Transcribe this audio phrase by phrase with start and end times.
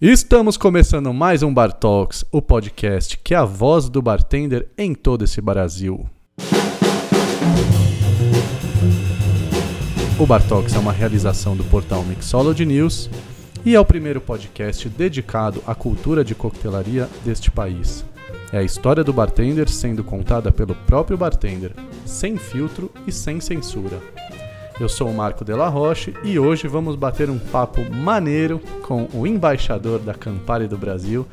[0.00, 4.94] Estamos começando mais um Bar Talks, o podcast que é a voz do bartender em
[4.94, 6.08] todo esse Brasil.
[10.16, 13.10] O Bar Talks é uma realização do portal Mixology News
[13.64, 18.04] e é o primeiro podcast dedicado à cultura de coquetelaria deste país.
[18.52, 21.72] É a história do bartender sendo contada pelo próprio bartender,
[22.06, 24.00] sem filtro e sem censura.
[24.80, 29.26] Eu sou o Marco Della Roche e hoje vamos bater um papo maneiro com o
[29.26, 31.26] embaixador da Campari do Brasil,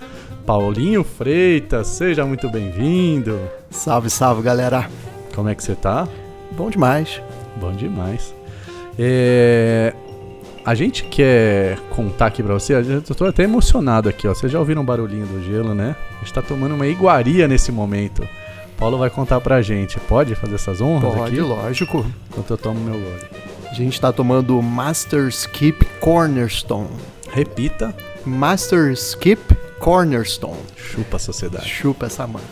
[0.47, 1.85] Paulinho Freitas.
[1.89, 3.39] Seja muito bem-vindo.
[3.69, 4.89] Salve, salve, galera.
[5.35, 6.07] Como é que você tá?
[6.53, 7.21] Bom demais.
[7.57, 8.33] Bom demais.
[8.97, 9.93] É...
[10.65, 14.33] A gente quer contar aqui pra você, eu tô até emocionado aqui, ó.
[14.33, 15.95] Vocês já ouviram o barulhinho do gelo, né?
[16.15, 18.27] A gente tá tomando uma iguaria nesse momento.
[18.77, 19.99] Paulo vai contar pra gente.
[20.01, 21.41] Pode fazer essas honras Pode, aqui?
[21.41, 22.05] lógico.
[22.29, 23.25] Enquanto eu tomo meu gole.
[23.69, 26.89] A gente tá tomando Master Skip Cornerstone.
[27.31, 27.95] Repita.
[28.25, 29.41] Master Skip
[29.79, 30.59] Cornerstone.
[30.75, 31.67] Chupa a sociedade.
[31.67, 32.43] Chupa essa manga.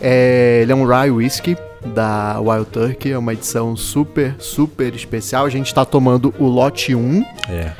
[0.00, 1.56] É, ele é um rye whisky
[1.94, 5.44] da Wild Turkey, é uma edição super, super especial.
[5.46, 7.24] A gente tá tomando o lote 1.
[7.48, 7.72] É,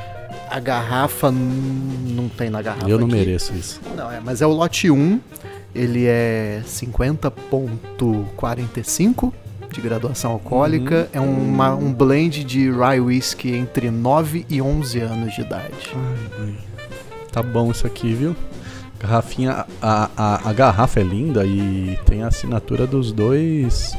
[0.49, 2.87] A garrafa não tem na garrafa.
[2.89, 3.15] eu não aqui.
[3.15, 3.81] mereço isso.
[3.95, 5.19] Não, é, mas é o lote 1.
[5.75, 9.33] Ele é 50.45
[9.71, 11.09] de graduação alcoólica.
[11.11, 15.95] É uma- um blend de rye whisky entre 9 e 11 anos de idade.
[17.31, 18.35] Tá bom isso aqui, viu?
[18.99, 19.65] Garrafinha.
[19.81, 23.97] A, a, a garrafa é linda e tem a assinatura dos dois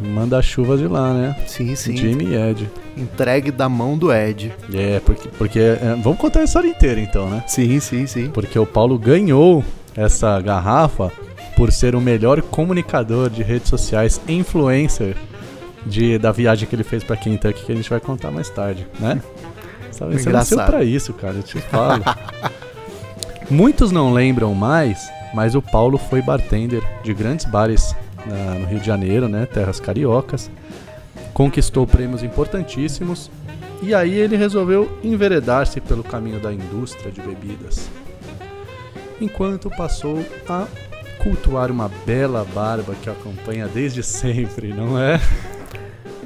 [0.00, 1.36] manda-chuvas de lá, né?
[1.46, 1.96] Sim, sim.
[1.96, 2.68] Jimmy e Ed.
[2.96, 4.52] Entregue da mão do Ed.
[4.74, 5.28] É, porque.
[5.38, 7.44] porque é, vamos contar a história inteira então, né?
[7.46, 8.28] Sim, sim, sim.
[8.30, 9.64] Porque o Paulo ganhou
[9.96, 11.10] essa garrafa
[11.56, 15.14] por ser o melhor comunicador de redes sociais, influencer
[15.86, 18.86] de, da viagem que ele fez pra Kentucky, que a gente vai contar mais tarde,
[18.98, 19.20] né?
[19.92, 22.02] Sabe, Você nasceu pra isso, cara, eu te falo.
[23.50, 28.80] Muitos não lembram mais, mas o Paulo foi bartender de grandes bares na- no Rio
[28.80, 29.44] de Janeiro, né?
[29.46, 30.50] Terras cariocas.
[31.34, 33.30] Conquistou prêmios importantíssimos
[33.82, 37.88] e aí ele resolveu enveredar-se pelo caminho da indústria de bebidas.
[39.20, 40.66] Enquanto passou a
[41.22, 45.20] cultuar uma bela barba que acompanha desde sempre, não é?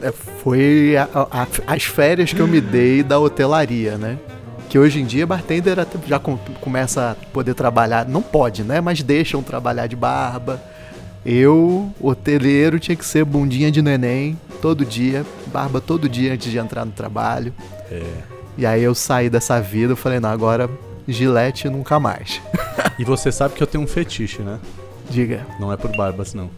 [0.02, 4.18] É, foi a- a- as férias que eu me dei da hotelaria, né?
[4.68, 8.80] Que hoje em dia bartender até já com- começa a poder trabalhar, não pode, né?
[8.80, 10.60] Mas deixam trabalhar de barba.
[11.24, 16.58] Eu, hoteleiro, tinha que ser bundinha de neném todo dia, barba todo dia antes de
[16.58, 17.52] entrar no trabalho.
[17.90, 18.02] É.
[18.56, 20.68] E aí eu saí dessa vida, eu falei, não, agora
[21.06, 22.40] gilete nunca mais.
[22.98, 24.58] E você sabe que eu tenho um fetiche, né?
[25.10, 25.46] Diga.
[25.60, 26.50] Não é por barbas, não.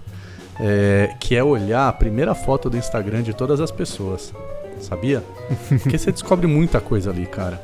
[0.60, 4.32] É, que é olhar a primeira foto do Instagram de todas as pessoas.
[4.80, 5.22] Sabia?
[5.68, 7.62] Porque você descobre muita coisa ali, cara.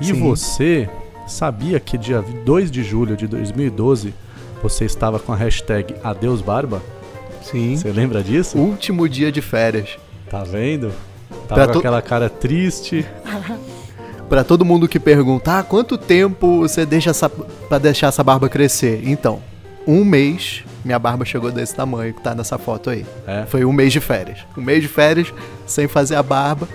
[0.00, 0.20] E Sim.
[0.20, 0.88] você
[1.26, 4.12] sabia que dia 2 de julho de 2012
[4.62, 6.82] você estava com a hashtag Adeus Barba?
[7.42, 7.76] Sim.
[7.76, 8.58] Você lembra disso?
[8.58, 9.98] Último dia de férias.
[10.30, 10.90] Tá vendo?
[11.46, 13.06] Pra Tava com aquela cara triste.
[14.28, 18.48] Pra todo mundo que pergunta, ah, quanto tempo você deixa essa, pra deixar essa barba
[18.48, 19.02] crescer?
[19.04, 19.42] Então,
[19.86, 23.04] um mês, minha barba chegou desse tamanho que tá nessa foto aí.
[23.26, 23.44] É.
[23.46, 24.38] Foi um mês de férias.
[24.56, 25.32] Um mês de férias,
[25.66, 26.68] sem fazer a barba.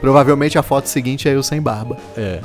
[0.00, 1.96] Provavelmente a foto seguinte é eu sem barba.
[2.16, 2.40] É.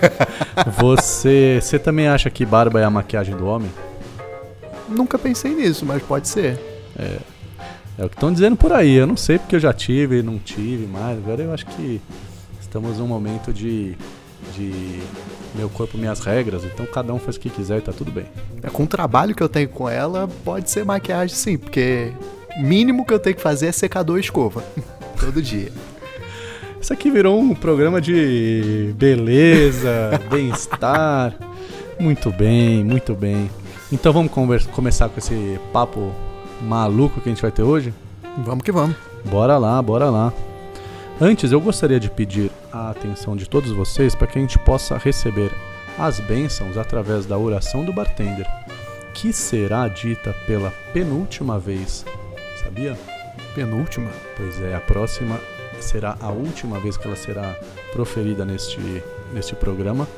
[0.78, 3.70] Você, você também acha que barba é a maquiagem do homem?
[4.88, 6.58] Nunca pensei nisso, mas pode ser.
[7.98, 8.94] É o que estão dizendo por aí.
[8.94, 11.16] Eu não sei porque eu já tive e não tive mais.
[11.18, 12.00] Agora eu acho que
[12.72, 13.94] estamos num momento de,
[14.54, 15.02] de
[15.54, 16.64] meu corpo, minhas regras.
[16.64, 18.24] Então cada um faz o que quiser e tá tudo bem.
[18.62, 22.10] É, Com o trabalho que eu tenho com ela, pode ser maquiagem sim, porque
[22.56, 24.64] mínimo que eu tenho que fazer é secador e escova.
[25.20, 25.70] Todo dia.
[26.80, 31.34] Isso aqui virou um programa de beleza, bem-estar.
[32.00, 33.50] Muito bem, muito bem.
[33.92, 34.32] Então vamos
[34.72, 36.10] começar com esse papo
[36.62, 37.92] maluco que a gente vai ter hoje?
[38.38, 38.96] Vamos que vamos.
[39.26, 40.32] Bora lá, bora lá.
[41.20, 44.96] Antes, eu gostaria de pedir a atenção de todos vocês para que a gente possa
[44.96, 45.52] receber
[45.98, 48.46] as bênçãos através da oração do bartender,
[49.14, 52.04] que será dita pela penúltima vez.
[52.62, 52.98] Sabia?
[53.54, 54.10] Penúltima.
[54.36, 55.38] Pois é, a próxima
[55.80, 57.54] será a última vez que ela será
[57.92, 58.80] proferida neste,
[59.32, 60.08] neste programa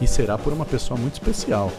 [0.00, 1.72] e será por uma pessoa muito especial.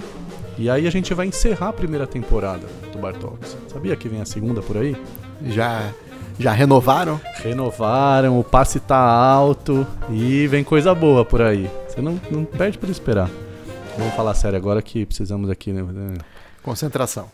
[0.58, 3.58] E aí a gente vai encerrar a primeira temporada do Bartox.
[3.68, 4.96] Sabia que vem a segunda por aí?
[5.48, 5.94] Já,
[6.40, 7.20] já renovaram?
[7.36, 11.70] Renovaram, o passe tá alto e vem coisa boa por aí.
[11.88, 13.30] Você não, não perde por esperar.
[13.98, 16.18] Vamos falar sério agora que precisamos aqui, né?
[16.62, 17.30] Concentração.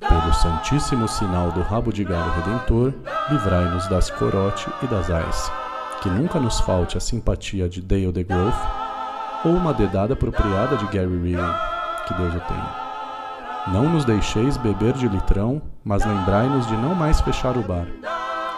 [0.00, 2.94] Pelo Santíssimo sinal do rabo de galo redentor,
[3.30, 5.50] livrai-nos das corote e das ice.
[6.02, 8.85] Que nunca nos falte a simpatia de Dale DeGroff
[9.44, 11.54] ou uma dedada apropriada de Gary Regan,
[12.06, 12.86] que Deus o tenha.
[13.68, 17.86] Não nos deixeis beber de litrão, mas lembrai-nos de não mais fechar o bar.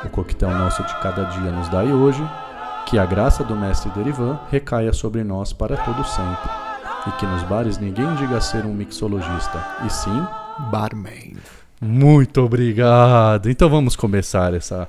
[0.04, 2.22] O coquetel nosso de cada dia nos dai hoje,
[2.86, 6.50] que a graça do mestre Derivan recaia sobre nós para todo sempre,
[7.06, 10.26] e que nos bares ninguém diga ser um mixologista, e sim
[10.70, 11.36] Barman.
[11.80, 13.48] muito obrigado.
[13.48, 14.88] Então vamos começar essa,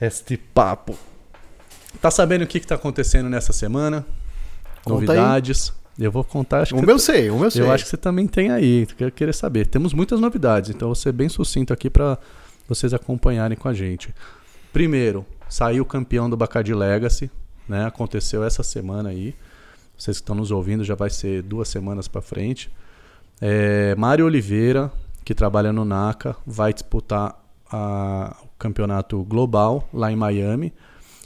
[0.00, 0.96] este papo.
[2.00, 4.04] Tá sabendo o que está acontecendo nessa semana?
[4.84, 5.18] Conta aí.
[5.18, 5.72] Novidades.
[5.98, 6.62] Eu vou contar.
[6.62, 7.62] Acho O que meu sei, o meu sei.
[7.62, 8.86] eu acho que você também tem aí.
[8.98, 9.66] Eu querer saber.
[9.66, 12.18] Temos muitas novidades, então eu vou ser bem sucinto aqui para
[12.68, 14.14] vocês acompanharem com a gente.
[14.72, 17.30] Primeiro, saiu o campeão do Bacardi Legacy,
[17.68, 17.84] né?
[17.84, 19.34] Aconteceu essa semana aí.
[19.96, 22.70] Vocês que estão nos ouvindo já vai ser duas semanas para frente.
[23.40, 24.90] É, Mário Oliveira,
[25.24, 27.38] que trabalha no NACA, vai disputar
[27.70, 30.72] a- o campeonato global lá em Miami.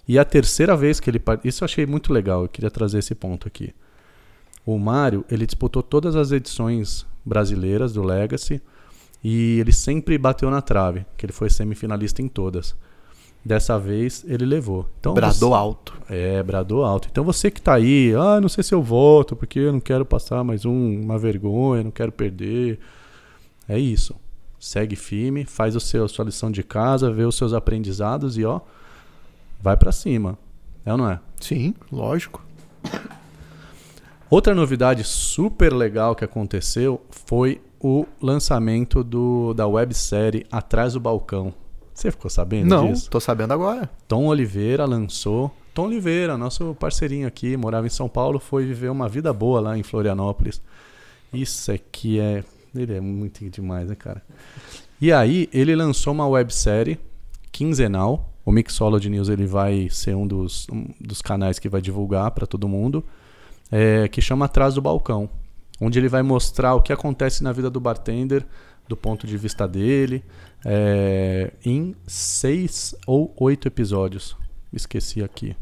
[0.09, 1.21] E a terceira vez que ele.
[1.45, 3.75] Isso eu achei muito legal, eu queria trazer esse ponto aqui.
[4.65, 8.61] O Mário, ele disputou todas as edições brasileiras do Legacy
[9.23, 12.75] e ele sempre bateu na trave, que ele foi semifinalista em todas.
[13.45, 14.89] Dessa vez ele levou.
[14.99, 15.95] Então Bradou alto.
[16.09, 17.09] é, bradou alto.
[17.11, 20.05] Então você que tá aí, ah, não sei se eu voto, porque eu não quero
[20.05, 22.81] passar mais um, uma vergonha, não quero perder.
[23.69, 24.17] É isso.
[24.59, 28.61] Segue firme, faz o seu, sua lição de casa, vê os seus aprendizados e ó,
[29.61, 30.39] vai pra cima.
[30.85, 31.21] É ou não é?
[31.41, 32.45] Sim, lógico.
[34.29, 41.55] Outra novidade super legal que aconteceu foi o lançamento do, da websérie Atrás do Balcão.
[41.95, 43.09] Você ficou sabendo Não, disso?
[43.09, 43.89] tô sabendo agora.
[44.07, 45.51] Tom Oliveira lançou.
[45.73, 49.79] Tom Oliveira, nosso parceirinho aqui, morava em São Paulo, foi viver uma vida boa lá
[49.79, 50.61] em Florianópolis.
[51.33, 52.45] Isso aqui é.
[52.75, 54.23] Ele é muito demais, né, cara?
[55.01, 56.99] E aí, ele lançou uma websérie
[57.53, 58.33] quinzenal.
[58.47, 62.47] O Mixology News ele vai ser um dos, um dos canais que vai divulgar para
[62.47, 63.05] todo mundo.
[63.71, 65.29] é, que chama Atrás do Balcão.
[65.81, 68.47] Onde ele vai mostrar o que acontece na vida do bartender,
[68.89, 70.25] do ponto de vista dele,
[70.65, 74.37] é, em seis ou oito episódios.
[74.73, 75.55] Esqueci aqui.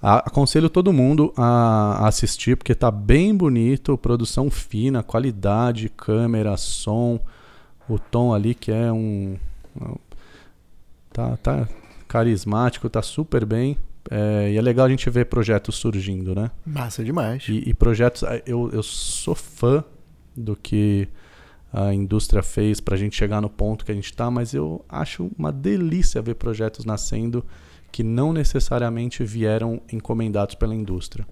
[0.00, 7.18] Aconselho todo mundo a assistir, porque tá bem bonito, produção fina, qualidade, câmera, som,
[7.88, 9.36] o tom ali que é um.
[11.16, 11.68] Tá, tá
[12.06, 13.78] carismático, tá super bem.
[14.10, 16.50] É, e é legal a gente ver projetos surgindo, né?
[16.64, 17.44] Massa demais.
[17.48, 18.22] E, e projetos.
[18.22, 19.82] ah, Eu, eu sou fã
[20.36, 21.08] do que
[21.72, 25.30] a indústria fez pra gente chegar no ponto que a gente tá, mas eu acho
[25.38, 27.44] uma delícia ver projetos nascendo
[27.90, 31.26] que não necessariamente vieram encomendados pela indústria.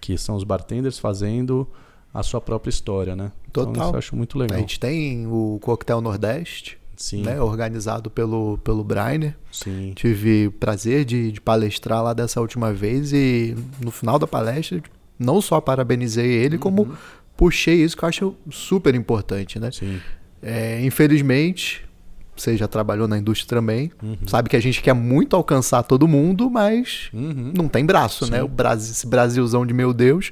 [0.00, 1.68] Que são os bartenders fazendo
[2.12, 3.30] a sua própria história, né?
[3.50, 3.84] Então Total.
[3.84, 4.58] isso eu acho muito A legal.
[4.58, 9.34] gente tem o Coquetel Nordeste, Sim, né, organizado pelo, pelo Brainer.
[9.52, 9.92] sim.
[9.94, 14.82] Tive o prazer de, de palestrar lá dessa última vez e no final da palestra
[15.18, 16.94] não só parabenizei ele, como Uhum.
[17.36, 19.70] puxei isso que eu acho super importante, né?
[19.70, 20.00] Sim.
[20.42, 21.84] É, infelizmente,
[22.36, 24.16] você já trabalhou na indústria também, Uhum.
[24.26, 27.52] sabe que a gente quer muito alcançar todo mundo, mas Uhum.
[27.56, 28.32] não tem braço, Sim.
[28.32, 28.42] né?
[28.42, 30.30] O Brasil, esse Brasilzão de meu Deus,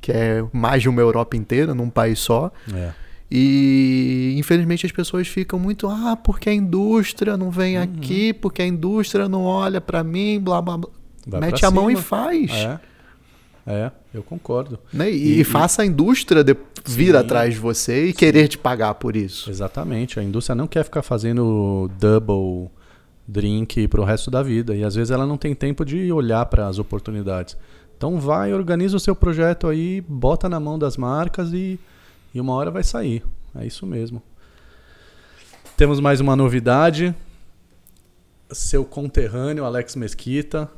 [0.00, 2.50] que é mais de uma Europa inteira, num país só.
[2.74, 2.90] É.
[3.36, 7.82] E infelizmente as pessoas ficam muito, ah, porque a indústria não vem Uhum.
[7.82, 10.90] aqui, porque a indústria não olha pra mim, blá blá blá.
[11.26, 12.02] Vai Mete a mão e cima.
[12.02, 12.50] faz.
[12.52, 12.78] É.
[13.66, 14.78] É, eu concordo.
[14.92, 15.10] Né?
[15.10, 16.54] E, E- faça a indústria de-
[16.86, 17.16] vir Sim.
[17.16, 19.50] atrás de você e querer te pagar por isso.
[19.50, 20.20] Exatamente.
[20.20, 22.70] A indústria não quer ficar fazendo double
[23.26, 24.76] drink pro resto da vida.
[24.76, 27.56] E às vezes ela não tem tempo de olhar para as oportunidades.
[27.96, 31.80] Então vai, organiza o seu projeto aí, bota na mão das marcas e,
[32.34, 33.24] e uma hora vai sair.
[33.54, 34.20] É isso mesmo.
[35.76, 37.14] Temos mais uma novidade.
[38.50, 40.70] Seu conterrâneo, Alex Mesquita,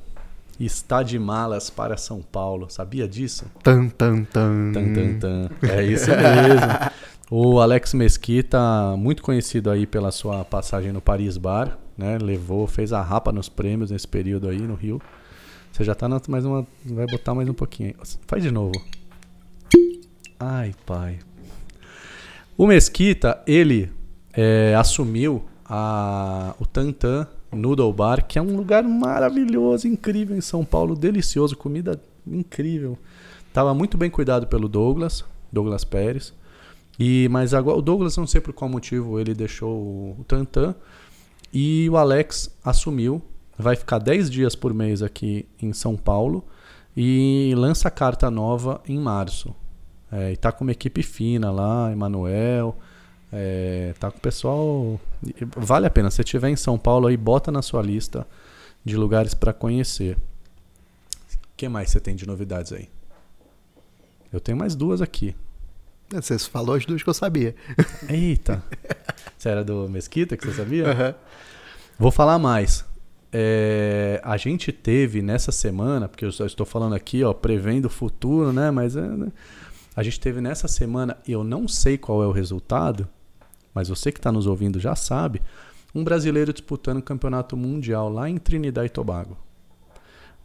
[0.60, 2.68] está de malas para São Paulo.
[2.70, 3.46] Sabia disso?
[3.62, 4.72] Tan, tan, tan.
[4.72, 5.50] Tan, tan, tan.
[5.68, 6.90] É isso mesmo.
[7.30, 12.18] O Alex Mesquita, muito conhecido aí pela sua passagem no Paris Bar, né?
[12.18, 15.02] Levou, fez a rapa nos prêmios nesse período aí no Rio.
[15.72, 18.08] Você já tá na, mais uma, vai botar mais um pouquinho aí.
[18.26, 18.72] Faz de novo.
[20.38, 21.18] Ai, pai.
[22.58, 23.92] O Mesquita, ele
[24.32, 30.64] é, assumiu a, o Tantan Noodle Bar, que é um lugar maravilhoso, incrível em São
[30.64, 32.96] Paulo, delicioso, comida incrível.
[33.52, 35.22] Tava muito bem cuidado pelo Douglas,
[35.52, 36.32] Douglas Pérez.
[36.98, 40.74] E mas agora o Douglas não sei por qual motivo ele deixou o Tantan
[41.52, 43.20] e o Alex assumiu,
[43.58, 46.42] vai ficar 10 dias por mês aqui em São Paulo
[46.96, 49.54] e lança carta nova em março.
[50.10, 52.76] É, e tá com uma equipe fina lá, Emanuel,
[53.32, 55.00] É, tá com o pessoal.
[55.56, 56.10] Vale a pena.
[56.10, 58.26] Se estiver em São Paulo aí, bota na sua lista
[58.84, 60.16] de lugares para conhecer.
[60.16, 62.88] O que mais você tem de novidades aí?
[64.32, 65.34] Eu tenho mais duas aqui.
[66.08, 67.54] Você falou as duas que eu sabia.
[68.08, 68.62] Eita!
[69.36, 70.86] você era do Mesquita que você sabia?
[70.86, 71.14] Uhum.
[71.98, 72.84] Vou falar mais.
[73.32, 77.90] É, a gente teve nessa semana, porque eu só estou falando aqui, ó, prevendo o
[77.90, 78.70] futuro, né?
[78.70, 79.32] Mas é, né?
[79.96, 83.08] A gente teve nessa semana, eu não sei qual é o resultado,
[83.72, 85.40] mas você que está nos ouvindo já sabe,
[85.94, 89.38] um brasileiro disputando o campeonato mundial lá em Trinidad e Tobago.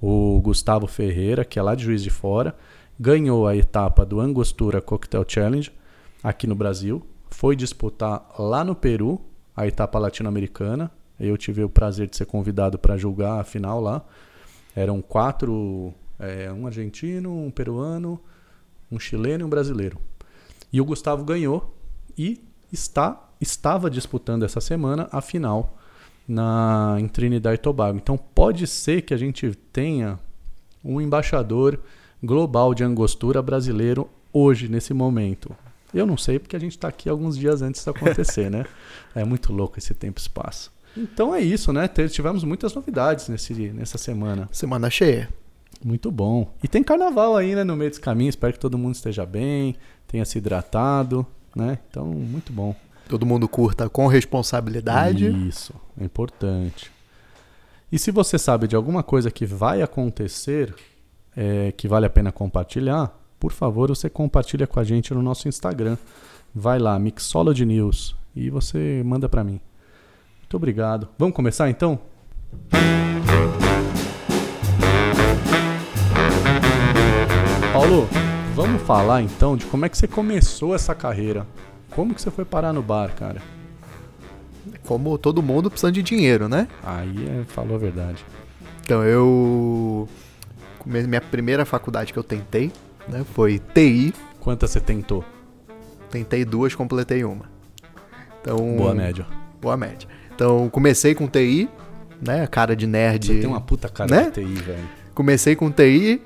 [0.01, 2.55] O Gustavo Ferreira, que é lá de Juiz de Fora,
[2.97, 5.69] ganhou a etapa do Angostura Cocktail Challenge
[6.23, 9.19] aqui no Brasil, foi disputar lá no Peru
[9.55, 10.89] a etapa latino-americana.
[11.19, 14.01] Eu tive o prazer de ser convidado para julgar a final lá.
[14.73, 18.19] Eram quatro, é, um argentino, um peruano,
[18.91, 19.97] um chileno e um brasileiro.
[20.71, 21.75] E o Gustavo ganhou
[22.17, 25.77] e está estava disputando essa semana a final
[26.27, 27.97] na em Trinidad e Tobago.
[27.97, 30.19] Então pode ser que a gente tenha
[30.83, 31.79] um embaixador
[32.23, 35.55] global de angostura brasileiro hoje nesse momento.
[35.93, 38.65] Eu não sei porque a gente está aqui alguns dias antes disso acontecer, né?
[39.13, 40.71] É muito louco esse tempo e espaço.
[40.95, 41.87] Então é isso, né?
[41.87, 44.47] Tivemos muitas novidades nesse, nessa semana.
[44.53, 45.29] Semana cheia.
[45.83, 46.53] Muito bom.
[46.63, 48.29] E tem carnaval aí, né, no meio desse caminho.
[48.29, 49.75] Espero que todo mundo esteja bem,
[50.07, 51.79] tenha se hidratado, né?
[51.89, 52.75] Então, muito bom.
[53.07, 55.27] Todo mundo curta com responsabilidade.
[55.47, 56.91] Isso, é importante.
[57.91, 60.73] E se você sabe de alguma coisa que vai acontecer,
[61.35, 65.47] é, que vale a pena compartilhar, por favor, você compartilha com a gente no nosso
[65.47, 65.97] Instagram.
[66.53, 69.59] Vai lá, Mixology News, e você manda para mim.
[70.39, 71.09] Muito obrigado.
[71.17, 71.99] Vamos começar então?
[78.55, 81.45] Vamos falar então de como é que você começou essa carreira.
[81.89, 83.41] Como que você foi parar no bar, cara?
[84.85, 86.69] Como todo mundo precisando de dinheiro, né?
[86.83, 88.23] Aí é, falou a verdade.
[88.81, 90.07] Então eu.
[90.85, 92.71] Minha primeira faculdade que eu tentei
[93.09, 94.13] né, foi TI.
[94.39, 95.25] Quantas você tentou?
[96.09, 97.45] Tentei duas, completei uma.
[98.41, 99.27] Então, Boa média.
[99.61, 100.07] Boa média.
[100.33, 101.69] Então comecei com TI,
[102.21, 102.47] né?
[102.47, 103.27] Cara de nerd.
[103.27, 104.23] Você tem uma puta cara né?
[104.29, 104.89] de TI, velho.
[105.13, 106.21] Comecei com TI,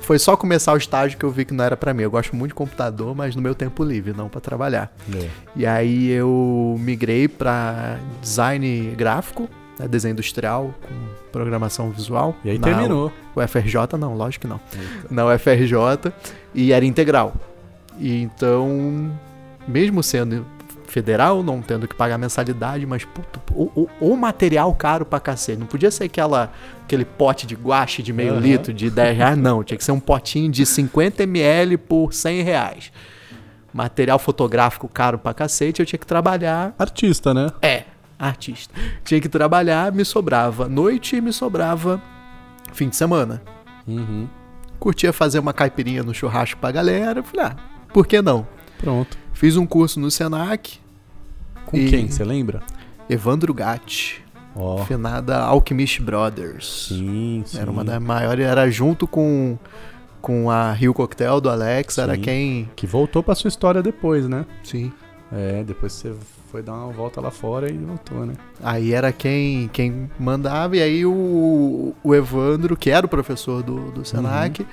[0.00, 2.02] foi só começar o estágio que eu vi que não era para mim.
[2.02, 4.94] Eu gosto muito de computador, mas no meu tempo livre, não para trabalhar.
[5.14, 5.28] É.
[5.54, 10.94] E aí eu migrei para design gráfico, né, desenho industrial com
[11.30, 12.34] programação visual.
[12.44, 13.12] E aí na terminou.
[13.36, 14.60] UFRJ não, lógico que não.
[14.72, 15.14] Eita.
[15.14, 16.12] Na UFRJ
[16.54, 17.34] e era integral.
[17.98, 19.10] E então,
[19.66, 20.46] mesmo sendo
[20.90, 25.58] federal, não tendo que pagar mensalidade, mas puto, o, o, o material caro pra cacete.
[25.58, 26.52] Não podia ser aquela,
[26.84, 28.40] aquele pote de guache de meio Aham.
[28.40, 29.62] litro de 10 reais, não.
[29.62, 32.92] Tinha que ser um potinho de 50 ml por 100 reais.
[33.72, 36.74] Material fotográfico caro pra cacete, eu tinha que trabalhar.
[36.78, 37.50] Artista, né?
[37.60, 37.84] É,
[38.18, 38.74] artista.
[39.04, 42.02] Tinha que trabalhar, me sobrava noite e me sobrava
[42.72, 43.42] fim de semana.
[43.86, 44.28] Uhum.
[44.78, 47.22] Curtia fazer uma caipirinha no churrasco pra galera.
[47.22, 47.56] Falei, ah,
[47.92, 48.46] por que não?
[48.78, 49.18] Pronto.
[49.38, 50.80] Fiz um curso no Senac,
[51.64, 52.08] Com E- quem?
[52.10, 52.60] Você lembra?
[53.08, 54.20] Evandro Gatti,
[54.56, 54.78] Ó.
[54.84, 56.88] finada Alchemist Brothers.
[56.88, 57.56] Sim, sim.
[57.56, 59.56] Era uma das maiores, era junto com,
[60.20, 62.20] com a Rio Cocktail do Alex, era Sim.
[62.20, 62.70] quem.
[62.74, 64.44] Que voltou pra sua história depois, né?
[64.64, 64.90] Sim.
[65.30, 66.12] É, depois você
[66.50, 68.34] foi dar uma volta lá fora e voltou, né?
[68.60, 73.92] Aí era quem, quem mandava, e aí o, o Evandro, que era o professor do,
[73.92, 74.66] do Senac,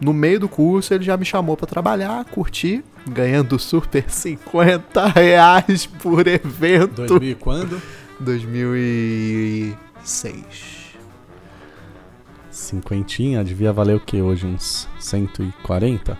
[0.00, 5.86] no meio do curso ele já me chamou pra trabalhar, curtir, ganhando super 50 reais
[5.86, 7.06] por evento.
[7.06, 7.80] 2000 e quando?
[8.20, 10.80] 2006.
[12.50, 14.46] Cinquentinha, devia valer o que hoje?
[14.46, 16.18] Uns 140?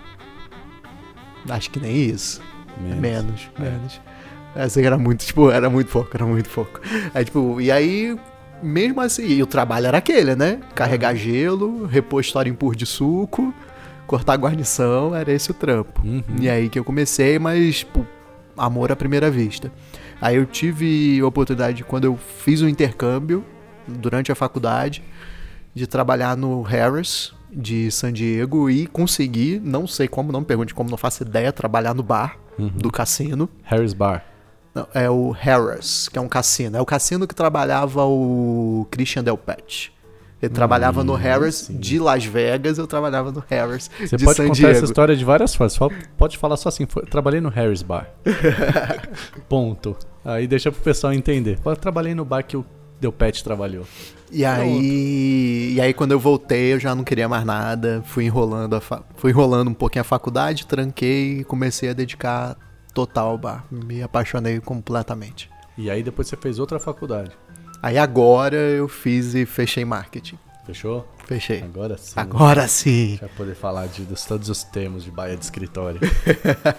[1.49, 2.41] Acho que nem isso.
[2.81, 3.01] Menos.
[3.01, 3.63] Menos, É.
[3.63, 4.01] menos.
[4.55, 6.81] Essa era muito, tipo, era muito pouco, era muito pouco.
[7.15, 8.17] Aí, tipo, e aí,
[8.63, 10.61] mesmo assim, e o trabalho era aquele, né?
[10.75, 13.55] Carregar gelo, repor em pur de suco,
[14.11, 16.03] cortar guarnição, era esse o trampo.
[16.05, 16.25] Uhum.
[16.41, 18.05] E aí que eu comecei, mas, tipo,
[18.57, 19.71] amor à primeira vista.
[20.21, 23.45] Aí eu tive a oportunidade, quando eu fiz o intercâmbio,
[23.87, 25.01] durante a faculdade,
[25.73, 30.75] de trabalhar no Harris, de San Diego, e consegui, não sei como, não me pergunte
[30.75, 32.69] como, não faço ideia, trabalhar no bar Uhum.
[32.69, 33.49] do cassino.
[33.63, 34.25] Harris Bar.
[34.75, 36.77] Não, é o Harris, que é um cassino.
[36.77, 39.93] É o cassino que trabalhava o Christian Del Pet.
[40.43, 41.77] Ele trabalhava no Hum, Harris sim.
[41.77, 44.71] de Las Vegas, eu trabalhava no Harris Você de pode San contar Diego.
[44.73, 45.75] essa história de várias formas.
[45.75, 48.09] Só pode falar só assim, foi- trabalhei no Harris Bar.
[49.49, 49.97] Ponto.
[50.25, 51.59] Aí deixa pro pessoal entender.
[51.61, 52.65] Pô, trabalhei no bar que o
[53.01, 53.85] Del Pet trabalhou.
[54.33, 58.03] E aí, e aí quando eu voltei, eu já não queria mais nada.
[58.07, 58.81] Fui enrolando,
[59.17, 62.57] fui enrolando um pouquinho a faculdade, tranquei e comecei a dedicar
[62.95, 63.65] total o bar.
[63.71, 65.51] Me apaixonei completamente.
[65.77, 67.31] E aí depois você fez outra faculdade.
[67.83, 70.39] Aí agora eu fiz e fechei marketing.
[70.67, 71.07] Fechou?
[71.25, 71.63] Fechei.
[71.63, 72.13] Agora sim.
[72.17, 73.05] Agora sim.
[73.05, 76.01] A gente vai poder falar de dos, todos os termos de baia de escritório.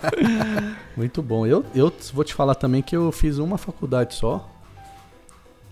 [0.95, 1.47] Muito bom.
[1.47, 4.49] Eu, eu vou te falar também que eu fiz uma faculdade só.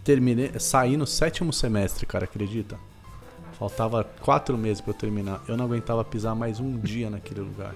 [0.03, 2.77] Terminei, saí no sétimo semestre, cara, acredita?
[3.57, 5.41] Faltava quatro meses pra eu terminar.
[5.47, 7.75] Eu não aguentava pisar mais um dia naquele lugar.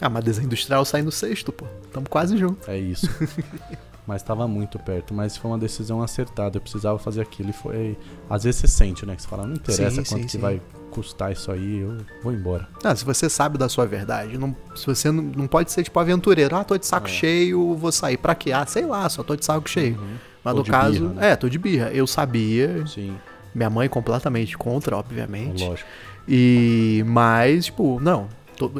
[0.00, 1.66] Ah, mas desenho industrial sai no sexto, pô.
[1.92, 2.70] Tamo quase junto.
[2.70, 3.08] É isso.
[4.06, 5.12] mas estava muito perto.
[5.14, 6.56] Mas foi uma decisão acertada.
[6.56, 7.96] Eu precisava fazer aquilo e foi.
[8.28, 9.14] Às vezes você sente, né?
[9.16, 10.38] Que você fala, não interessa Sim, quanto sim, que sim.
[10.38, 12.68] vai custar isso aí, eu vou embora.
[12.84, 15.98] Ah, se você sabe da sua verdade, não, se você não, não pode ser tipo
[15.98, 17.10] aventureiro, ah, tô de saco É.
[17.10, 18.52] cheio, vou sair pra quê?
[18.52, 19.98] Ah, sei lá, só tô de saco cheio.
[20.44, 21.30] Mas Ou no caso, birra, né?
[21.30, 21.88] é, tô de birra.
[21.92, 23.16] Eu sabia, Sim,
[23.54, 25.64] minha mãe completamente contra, obviamente.
[25.64, 25.88] lógico.
[26.28, 28.28] E mas, tipo, não,
[28.58, 28.70] tô,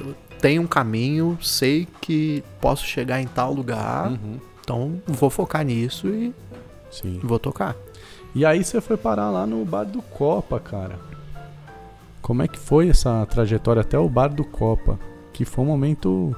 [0.40, 6.08] tem um caminho, sei que posso chegar em tal lugar, Uhum, então vou focar nisso
[6.08, 6.32] e
[6.90, 7.20] Sim.
[7.22, 7.76] vou tocar.
[8.34, 10.98] E aí você foi parar lá no bar do Copa, cara.
[12.20, 14.98] Como é que foi essa trajetória até o bar do Copa?
[15.32, 16.34] Que foi um momento.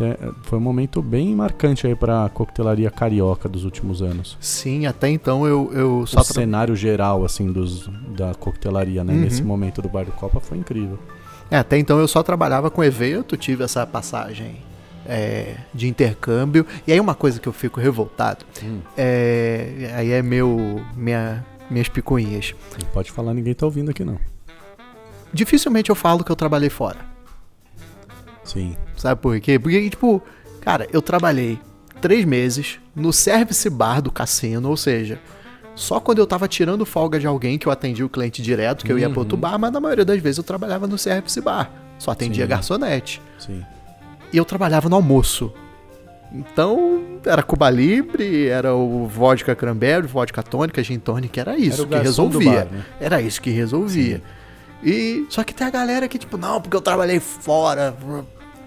[0.00, 4.36] é, Foi um momento bem marcante aí pra coquetelaria carioca dos últimos anos.
[4.40, 9.12] Sim, até então eu, eu só o tra- cenário geral, assim, dos, da coquetelaria, né?
[9.12, 9.20] Uhum.
[9.20, 10.98] Nesse momento do bar do Copa foi incrível.
[11.50, 14.56] É, até então eu só trabalhava com evento, tive essa passagem
[15.08, 16.64] é, de intercâmbio.
[16.86, 21.88] E aí uma coisa que eu fico revoltado, Hum, é, aí é meu, minha, minhas
[21.88, 22.54] picuinhas.
[22.78, 24.18] não pode falar, ninguém tá ouvindo aqui, não.
[25.32, 26.98] Dificilmente eu falo que eu trabalhei fora.
[28.44, 28.76] Sim.
[28.96, 29.58] Sabe por quê?
[29.58, 30.22] Porque, tipo,
[30.60, 31.58] cara, eu trabalhei
[32.00, 35.18] três meses no service bar do cassino, ou seja,
[35.74, 38.92] só quando eu tava tirando folga de alguém que eu atendia o cliente direto, que
[38.92, 39.40] eu ia pro outro Uhum.
[39.40, 41.70] bar, mas na maioria das vezes eu trabalhava no service bar.
[41.98, 42.48] Só atendia Sim.
[42.50, 43.20] garçonete.
[43.38, 43.62] Sim.
[44.32, 45.52] E eu trabalhava no almoço.
[46.32, 52.00] Então, era Cuba Libre, era o vodka cranberry, vodka tônica, gin tônica, era isso Era
[52.00, 52.52] que resolvia.
[52.52, 52.84] bar, né?
[53.00, 54.22] Era isso que resolvia.
[54.84, 57.96] E só que tem a galera que tipo, não, porque eu trabalhei fora.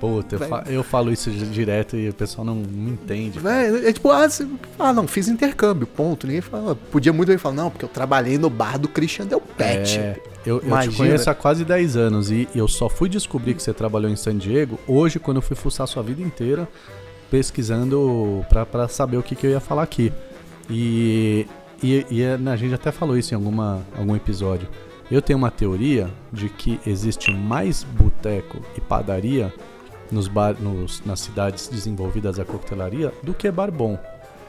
[0.01, 3.39] Puta, eu, fa- eu falo isso di- direto e o pessoal não, não entende.
[3.39, 4.45] Véi, é tipo, ah, você-
[4.79, 6.25] ah, não, fiz intercâmbio, ponto.
[6.27, 9.39] Ninguém fala, podia muito bem falar, não, porque eu trabalhei no bar do Christian Del
[9.39, 9.97] Pet.
[9.99, 13.61] É, eu, eu te conheço há quase 10 anos e eu só fui descobrir que
[13.61, 16.67] você trabalhou em San Diego hoje, quando eu fui fuçar sua vida inteira,
[17.29, 20.11] pesquisando pra, pra saber o que, que eu ia falar aqui.
[20.69, 21.47] E,
[21.81, 24.67] e, e é- a gente até falou isso em alguma, algum episódio.
[25.09, 29.53] Eu tenho uma teoria de que existe mais boteco e padaria
[30.11, 33.97] nos bar, nos, nas cidades desenvolvidas da coquetelaria do que bar bom.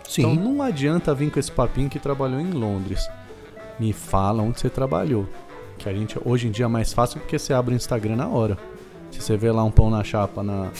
[0.09, 0.23] Sim.
[0.23, 3.09] Então não adianta vir com esse papinho que trabalhou em Londres.
[3.79, 5.27] Me fala onde você trabalhou.
[5.79, 8.29] Que a gente hoje em dia é mais fácil porque você abre o Instagram na
[8.29, 8.59] hora.
[9.11, 10.71] Se você vê lá um pão na chapa na,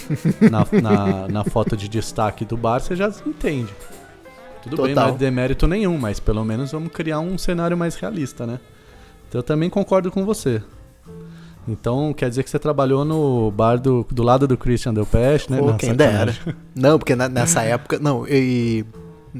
[0.51, 3.73] na, na, na foto de destaque do bar, você já entende.
[4.63, 5.15] Tudo bem, não Total.
[5.15, 8.61] é demérito nenhum, mas pelo menos vamos criar um cenário mais realista, né?
[9.29, 10.63] Então eu também concordo com você.
[11.67, 15.51] Então quer dizer que você trabalhou no bar do, do lado do Christian Del Peste,
[15.53, 15.61] né?
[15.61, 16.41] Não, quem sacanagem.
[16.45, 16.57] dera.
[16.75, 17.99] Não, porque na- nessa época.
[17.99, 18.85] Não, e.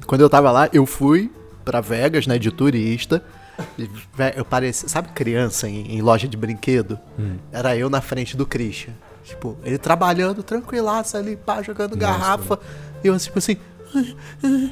[0.07, 1.31] Quando eu tava lá, eu fui
[1.65, 3.23] pra Vegas, né, de turista.
[3.79, 3.89] E,
[4.37, 4.89] Eu parecia.
[4.89, 6.99] Sabe criança em, em loja de brinquedo?
[7.19, 7.37] Hum.
[7.53, 8.93] Era eu na frente do Christian.
[9.25, 12.59] Tipo, ele trabalhando tranquilaço ali, pá, jogando garrafa.
[13.05, 13.57] E eu, tipo assim.
[13.95, 14.03] "Ah,
[14.45, 14.71] ah,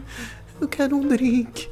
[0.60, 1.68] Eu quero um drink.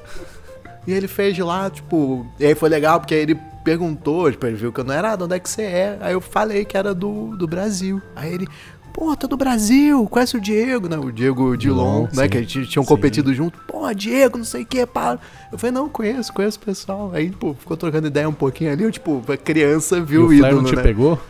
[0.86, 2.26] E ele fez lá, tipo.
[2.38, 5.12] E aí foi legal, porque aí ele perguntou, tipo, ele viu que eu não era,
[5.12, 5.98] ah, de onde é que você é?
[6.00, 8.00] Aí eu falei que era do, do Brasil.
[8.16, 8.48] Aí ele,
[8.92, 10.98] pô, tô do Brasil, conhece o Diego, né?
[10.98, 12.24] O Diego Dilon, Dilon, né?
[12.24, 12.28] sim.
[12.28, 12.88] Que eles tinham Sim.
[12.88, 13.58] competido junto.
[13.60, 15.18] Pô, Diego, não sei o que, pá.
[15.52, 17.10] Eu falei, não, conheço, conheço o pessoal.
[17.12, 20.24] Aí, pô, ficou trocando ideia um pouquinho ali, eu, tipo, a criança E viu o
[20.24, 20.82] o Flair ídolo, não te né?
[20.82, 21.20] pegou?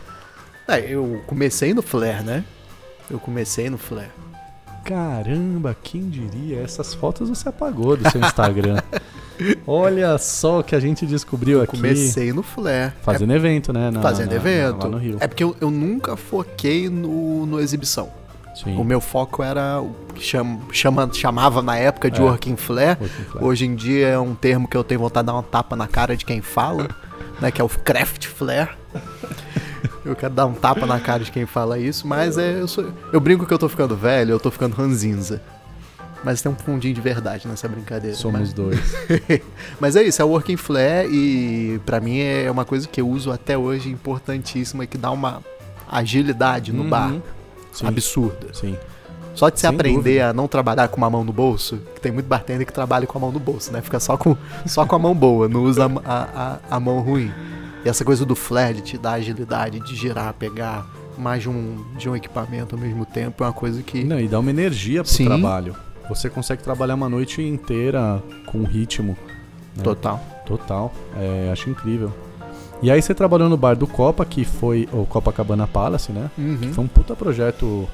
[0.67, 2.43] É, eu comecei no Flair, né?
[3.09, 4.11] Eu comecei no Flair.
[4.83, 6.61] Caramba, quem diria?
[6.61, 8.81] Essas fotos você apagou do seu Instagram.
[9.65, 11.75] Olha só o que a gente descobriu aqui.
[11.75, 12.93] Comecei no Flair.
[13.01, 13.89] Fazendo evento, né?
[13.91, 14.83] na- fazendo na- evento.
[14.83, 15.17] Lá no Rio.
[15.19, 18.09] É porque eu, eu nunca foquei no, no exibição.
[18.55, 18.75] Sim.
[18.77, 22.23] O meu foco era o que chama, chama- chamava na época de É.
[22.23, 22.97] working flare.
[22.99, 23.45] Working flare.
[23.45, 25.87] Hoje em dia é um termo que eu tenho vontade de dar uma tapa na
[25.87, 26.89] cara de quem fala,
[27.39, 27.51] né?
[27.51, 28.69] Que é o craft flare.
[30.03, 32.87] Eu quero dar um tapa na cara de quem fala isso, mas é, eu, sou-
[33.13, 35.41] eu brinco que eu tô ficando velho, eu tô ficando ranzinza.
[36.23, 38.15] Mas tem um fundinho de verdade nessa brincadeira.
[38.15, 38.79] Somos mas, dois.
[39.79, 43.07] mas é isso, é o working flare e pra mim é uma coisa que eu
[43.07, 45.41] uso até hoje importantíssima que dá uma
[45.89, 46.89] agilidade no Uhum.
[46.89, 47.13] bar
[47.71, 47.87] Sim.
[47.87, 48.47] absurda.
[48.53, 48.77] Sim.
[49.35, 50.29] Só de você Sem aprender dúvida.
[50.29, 53.17] a não trabalhar com uma mão no bolso, que tem muito bartender que trabalha com
[53.17, 53.81] a mão no bolso, né?
[53.81, 57.31] Fica só com, só com a mão boa, não usa a, a, a mão ruim.
[57.85, 60.85] E essa coisa do flare de te dar agilidade, de girar, pegar,
[61.17, 64.03] mais de um, de um equipamento ao mesmo tempo é uma coisa que.
[64.03, 65.25] Não, e dá uma energia pro Sim.
[65.25, 65.73] trabalho.
[66.09, 69.15] Você consegue trabalhar uma noite inteira com ritmo.
[69.77, 69.83] né?
[69.83, 70.19] Total.
[70.45, 70.93] Total.
[71.15, 72.11] É, acho incrível.
[72.81, 76.31] E aí você trabalhou no bar do Copa, que foi o Copacabana Palace, né?
[76.37, 76.73] Uhum.
[76.73, 77.87] Foi um puta projeto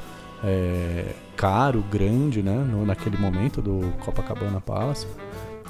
[0.44, 2.54] é, caro, grande, né?
[2.72, 5.06] No- naquele momento do Copacabana Palace.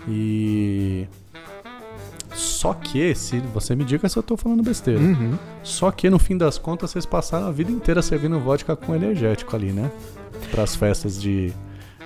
[0.08, 1.08] E.
[2.34, 5.00] Só que, se você me diga se eu tô falando besteira.
[5.00, 5.38] Uhum.
[5.64, 9.56] Só que no fim das contas vocês passaram a vida inteira servindo vodka com energético
[9.56, 9.90] ali, né?
[10.52, 11.54] Para as festas de.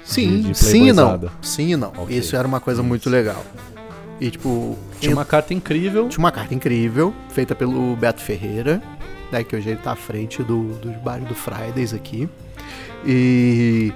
[0.09, 1.29] Sim, de sim e não.
[1.41, 1.89] Sim e não.
[1.97, 2.17] Ok.
[2.17, 3.43] Isso era uma coisa muito legal.
[4.19, 6.09] E tipo, Tinha uma carta incrível.
[6.09, 8.81] tinha uma carta incrível, feita pelo Beto Ferreira,
[9.31, 12.27] né, que hoje ele tá à frente do, dos bares do Fridays aqui.
[13.05, 13.93] E,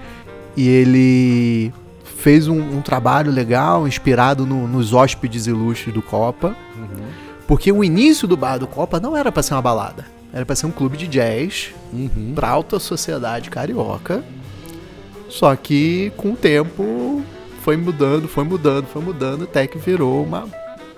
[0.56, 1.74] e ele
[2.18, 6.56] fez um, um trabalho legal, inspirado no- nos hóspedes ilustres do Copa.
[6.78, 7.04] Uhum.
[7.48, 10.06] Porque o início do bar do Copa não era pra ser uma balada.
[10.32, 12.32] Era pra ser um clube de jazz Uhum.
[12.34, 14.24] pra alta sociedade carioca.
[15.34, 17.24] Só que com o tempo
[17.64, 20.48] foi mudando, foi mudando, foi mudando, até que virou uma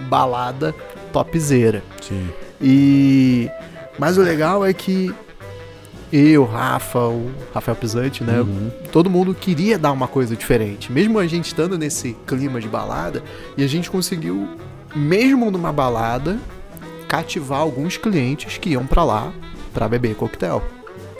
[0.10, 0.76] balada
[1.13, 1.82] topzera.
[2.02, 2.28] Sim.
[2.62, 3.50] E
[3.98, 5.15] mas o legal é que
[6.12, 8.41] eu, Rafa, o Rafael Pisante, né?
[8.41, 8.69] Uhum.
[8.91, 10.91] Todo mundo queria dar uma coisa diferente.
[10.91, 13.24] Mesmo a gente estando nesse clima de balada,
[13.56, 14.50] e a gente conseguiu,
[14.93, 16.38] mesmo numa balada,
[17.08, 19.32] cativar alguns clientes que iam pra lá
[19.74, 20.62] pra beber coquetel.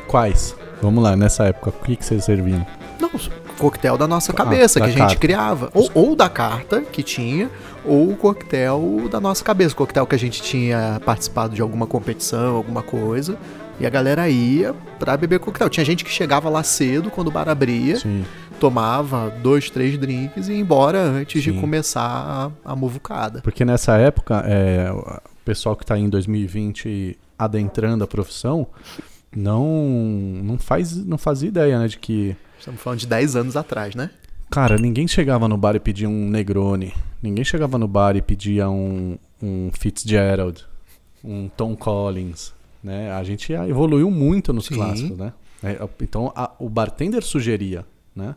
[0.06, 0.54] Quais?
[0.82, 2.66] Vamos lá, nessa época, o que, que vocês serviam?
[3.00, 3.10] Não,
[3.58, 5.20] coquetel da nossa cabeça, Ah, da que a gente carta.
[5.22, 5.70] criava.
[5.74, 7.50] Ou, ou da carta que tinha,
[7.84, 9.76] ou o coquetel da nossa cabeça.
[9.76, 13.38] Coquetel que a gente tinha participado de alguma competição, alguma coisa.
[13.80, 15.70] E a galera ia pra beber coquetel.
[15.70, 18.24] Tinha gente que chegava lá cedo, quando o bar abria, Sim.
[18.60, 21.60] tomava dois, três drinks e ia embora antes de Sim.
[21.60, 23.42] começar a, a muvucada.
[23.42, 28.66] Porque nessa época, é, o pessoal que está em 2020 adentrando a profissão
[29.36, 29.66] não,
[30.42, 34.10] não, faz, não fazia ideia, né, de que Estamos falando de 10 anos atrás, né?
[34.50, 36.96] Cara, ninguém chegava no bar e pedia um Negroni.
[37.22, 40.66] Ninguém chegava no bar e pedia um, um Fitzgerald,
[41.24, 43.12] um Tom Collins, né?
[43.12, 44.76] A gente evoluiu muito nos Sim.
[44.78, 45.32] clássicos, né?
[45.64, 48.36] É, Então a- o bartender sugeria, né?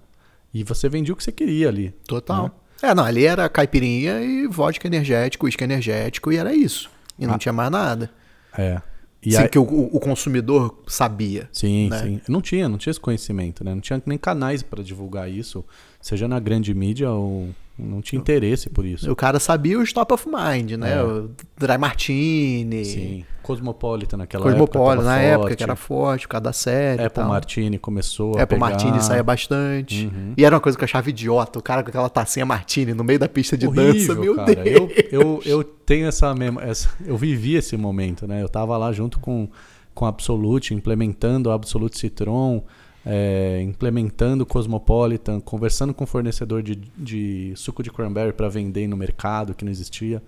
[0.52, 1.94] E você vendia o que você queria ali.
[2.06, 2.44] Total.
[2.82, 2.90] Né?
[2.90, 6.90] É, não, ali era caipirinha e vodka energético, uísque energético, e era isso.
[7.18, 7.38] E não Ah.
[7.38, 8.10] tinha mais nada.
[8.56, 8.80] É.
[9.28, 11.48] E Sim, aí- que o, o- o consumidor sabia.
[11.52, 12.02] Sim, né?
[12.02, 12.20] sim.
[12.28, 13.74] Não tinha, não tinha esse conhecimento, né?
[13.74, 15.64] Não tinha nem canais para divulgar isso,
[16.00, 19.10] seja na grande mídia ou não tinha interesse por isso.
[19.10, 20.94] O cara sabia os top of mind, né?
[20.94, 21.02] É.
[21.02, 23.24] O Dry Martini, Sim.
[23.42, 25.04] Cosmopolitan naquela Cosmopolitan época.
[25.04, 27.02] na tava época, que era forte, por causa da série.
[27.04, 27.24] Apple.
[27.24, 28.58] Martini começou a Apple.
[28.58, 30.06] Martini saía bastante.
[30.06, 30.34] Uhum.
[30.36, 31.58] E era uma coisa que eu achava idiota.
[31.58, 34.12] O cara com aquela tacinha Martini no meio da pista de dança.
[34.12, 34.54] Horrível, Meu cara.
[34.54, 34.90] Deus.
[35.10, 36.62] Eu, eu, eu tenho essa mesma.
[36.62, 38.42] Essa, eu vivi esse momento, né?
[38.42, 39.48] Eu tava lá junto com,
[39.94, 42.64] com a Absolute, implementando a Absolute Citron,
[43.04, 48.86] é, implementando o Cosmopolitan, conversando com o fornecedor de, de suco de cranberry para vender
[48.86, 50.22] no mercado que não existia.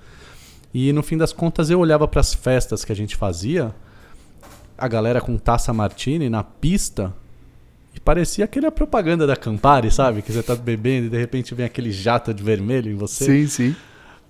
[0.73, 3.75] E no fim das contas eu olhava para as festas que a gente fazia,
[4.79, 7.13] a galera com taça martini na pista,
[7.95, 10.23] e parecia aquela propaganda da Campari, sabe?
[10.23, 13.25] Que você tá bebendo e de repente vem aquele jato de vermelho em você.
[13.25, 13.77] Sim, sim.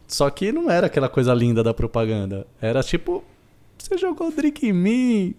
[0.09, 2.47] Só que não era aquela coisa linda da propaganda.
[2.61, 3.23] Era tipo,
[3.79, 5.35] você jogou drink em mim.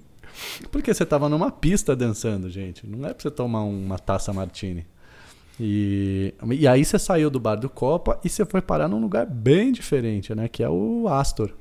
[0.72, 2.86] Porque você tava numa pista dançando, gente.
[2.88, 4.86] Não é pra você tomar uma taça martini.
[5.60, 9.26] E, e aí você saiu do bar do Copa e você foi parar num lugar
[9.26, 10.48] bem diferente, né?
[10.48, 11.52] Que é o Astor.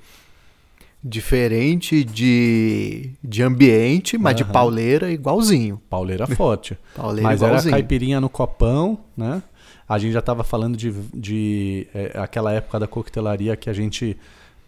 [1.03, 4.53] Diferente de, de ambiente, mas de Aham.
[4.53, 5.81] pauleira igualzinho.
[5.89, 6.77] Pauleira forte.
[6.95, 7.73] Pauleira Mas era igualzinho.
[7.73, 9.43] caipirinha no copão, né?
[9.89, 14.17] A gente já tava falando de, de é, aquela época da coquetelaria que a gente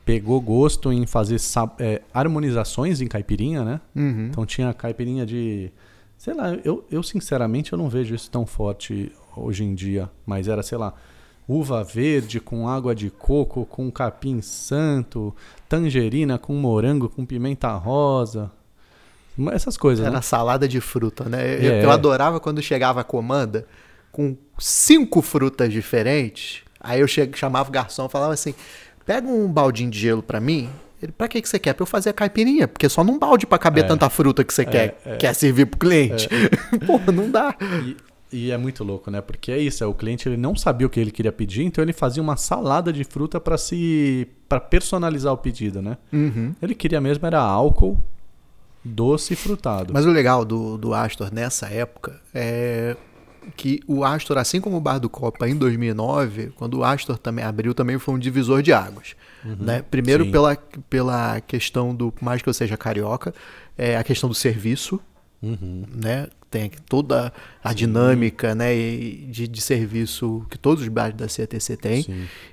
[0.05, 1.37] pegou gosto em fazer
[1.79, 3.81] é, harmonizações em caipirinha, né?
[3.95, 4.29] Uhum.
[4.31, 5.71] Então tinha caipirinha de.
[6.19, 10.09] Sei lá, eu, eu sinceramente eu não vejo isso tão forte hoje em dia.
[10.25, 10.95] Mas era, sei lá,
[11.49, 15.35] uva verde com água de coco, com capim santo,
[15.69, 18.51] tangerina com morango, com pimenta rosa.
[19.51, 20.21] Essas coisas, Era né?
[20.23, 21.57] salada de fruta, né?
[21.57, 21.85] Eu, É.
[21.85, 23.67] eu adorava quando chegava a comanda
[24.13, 26.63] com cinco frutas diferentes.
[26.79, 28.55] Aí eu chamava o garçom e falava assim:
[29.05, 30.69] pega um baldinho de gelo pra mim.
[31.03, 31.73] Ele, pra que, que você quer?
[31.75, 32.69] Pra eu fazer a caipirinha.
[32.69, 33.87] Porque só num balde pra caber É.
[33.89, 35.17] tanta fruta que você quer, é.
[35.17, 36.29] quer servir pro cliente.
[36.87, 37.57] Porra, não dá.
[37.85, 37.97] E,
[38.33, 39.21] e é muito louco, né?
[39.21, 41.83] Porque é isso, é, o cliente ele não sabia o que ele queria pedir, então
[41.83, 45.99] ele fazia uma salada de fruta para se para personalizar o pedido, né?
[46.13, 46.55] Uhum.
[46.63, 47.99] Ele queria mesmo era álcool,
[48.85, 49.93] doce e frutado.
[49.93, 52.97] Mas o legal do, do Astor nessa época é
[53.57, 57.45] que o Astor, assim como o Bar do Copa em 2009, quando o Astor também
[57.45, 59.15] abriu, também foi um divisor de águas.
[59.45, 59.83] Né?
[59.83, 60.57] Primeiro pela,
[60.89, 63.35] pela questão do, por mais que eu seja carioca,
[63.77, 65.01] é a questão do serviço,
[65.43, 65.85] Uhum.
[65.93, 66.29] né?
[66.49, 67.33] Tem aqui toda
[67.65, 72.07] a dinâmica, né, de, de serviço que todos os bares da CTC têm.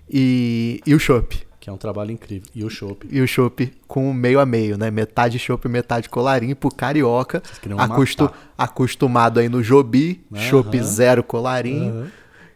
[0.09, 1.45] E, e o chopp.
[1.59, 2.47] Que é um trabalho incrível.
[2.55, 3.05] E o chopp.
[3.11, 4.89] E o chopp com meio a meio, né?
[4.89, 7.43] Metade chopp, metade colarinho pro carioca.
[7.77, 11.91] Acostu, acostumado aí no Jobi, chopp zero colarinho.
[11.91, 12.11] Aham.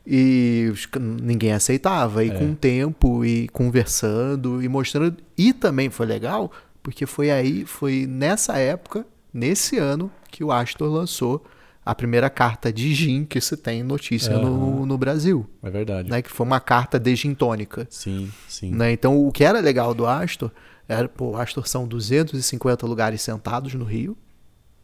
[0.05, 2.23] E ninguém aceitava.
[2.23, 2.33] E É.
[2.33, 5.17] com o tempo, e conversando, e mostrando.
[5.37, 10.89] E também foi legal, porque foi aí, foi nessa época, nesse ano, que o Astor
[10.91, 11.43] lançou
[11.85, 15.45] a primeira carta de gin que se tem notícia no, no Brasil.
[15.61, 16.09] É verdade.
[16.09, 16.21] Né?
[16.21, 17.85] Que foi uma carta de gin tônica.
[17.89, 18.71] Sim, sim.
[18.71, 18.91] Né?
[18.91, 20.51] Então, o que era legal do Astor
[20.87, 24.17] era, pô, o Astor são 250 lugares sentados no Rio,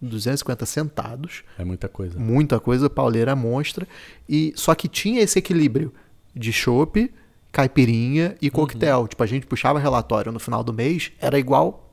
[0.01, 2.17] 250 sentados, É muita coisa.
[2.17, 3.87] muita coisa, pauleira monstra,
[4.27, 5.93] e só que tinha esse equilíbrio
[6.33, 7.11] de chopp,
[7.51, 9.07] caipirinha e coquetel.
[9.07, 11.88] Tipo, a gente puxava relatório no final do mês, era igual,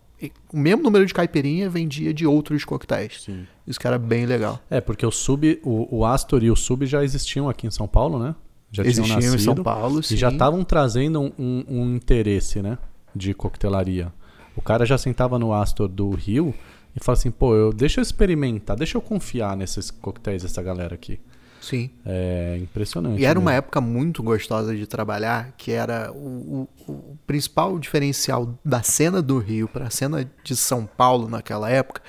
[0.53, 3.23] o mesmo número de caipirinha vendia de outros coquetéis.
[3.23, 3.47] Sim.
[3.67, 4.59] Isso que era bem legal.
[4.71, 7.87] É, porque o sub, o, o Astor e o Sub já existiam aqui em São
[7.87, 8.35] Paulo, né?
[8.73, 10.17] Já Existiam tinham em São nascido Paulo, E sim.
[10.17, 12.79] já estavam trazendo um, um- um interesse, né?
[13.15, 14.13] De coquetelaria.
[14.57, 16.55] O cara já sentava no Astor do Rio
[16.95, 20.95] e falava assim, pô, eu, deixa eu experimentar, deixa eu confiar nesses coquetéis dessa galera
[20.95, 21.21] aqui.
[21.69, 21.91] Sim.
[22.05, 23.21] É impressionante.
[23.21, 23.57] E era uma né?
[23.59, 29.39] época muito gostosa de trabalhar, que era o, o- o principal diferencial da cena do
[29.39, 32.01] Rio para a cena de São Paulo naquela época,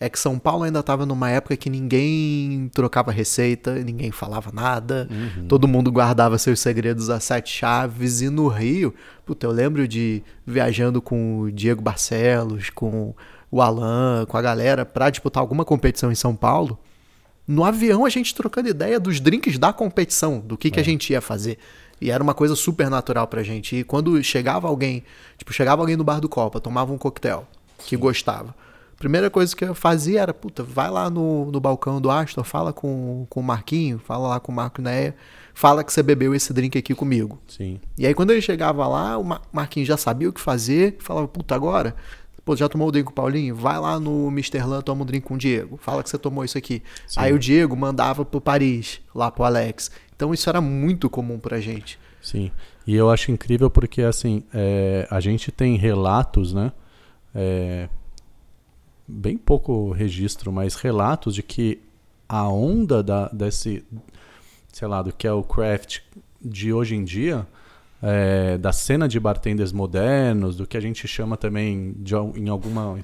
[0.00, 5.08] é que São Paulo ainda estava numa época que ninguém trocava receita, ninguém falava nada,
[5.48, 8.92] todo mundo guardava seus segredos a sete chaves, e no Rio,
[9.24, 13.14] puta, eu lembro de viajando com o Diego Barcelos, com
[13.50, 16.76] o Alan, com a galera, para disputar alguma competição em São Paulo,
[17.46, 21.12] no avião a gente trocando ideia dos drinks da competição, do que, que a gente
[21.12, 21.58] ia fazer.
[22.00, 23.76] E era uma coisa super natural pra gente.
[23.76, 25.04] E quando chegava alguém,
[25.38, 27.46] tipo, chegava alguém no bar do Copa, tomava um coquetel
[27.78, 28.54] que gostava.
[28.98, 32.72] Primeira coisa que eu fazia era, puta, vai lá no, no balcão do Astor, fala
[32.72, 35.14] com, com o Marquinho, fala lá com o Marco Neia,
[35.52, 37.38] fala que você bebeu esse drink aqui comigo.
[37.48, 37.80] Sim.
[37.98, 41.26] E aí quando ele chegava lá, o Ma- Marquinhos já sabia o que fazer, falava,
[41.28, 41.94] puta, agora?
[42.44, 43.54] Pô, já tomou o drink com o Paulinho?
[43.54, 44.62] Vai lá no Mr.
[44.64, 45.78] Lan, toma um drink com o Diego.
[45.78, 46.82] Fala que você tomou isso aqui.
[47.06, 47.20] Sim.
[47.20, 49.90] Aí o Diego mandava pro Paris, lá pro Alex.
[50.14, 51.98] Então isso era muito comum pra gente.
[52.20, 52.50] Sim.
[52.86, 56.72] E eu acho incrível porque, assim, é, a gente tem relatos, né?
[57.34, 57.88] É,
[59.08, 61.80] bem pouco registro, mas relatos de que
[62.28, 63.84] a onda da, desse,
[64.72, 66.00] sei lá, do que é o craft
[66.42, 67.46] de hoje em dia,
[68.06, 72.98] é, da cena de bartenders modernos, do que a gente chama também de, em, alguma,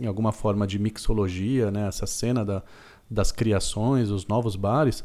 [0.00, 1.88] em alguma forma de mixologia, né?
[1.88, 2.62] Essa cena da,
[3.10, 5.02] das criações, os novos bares,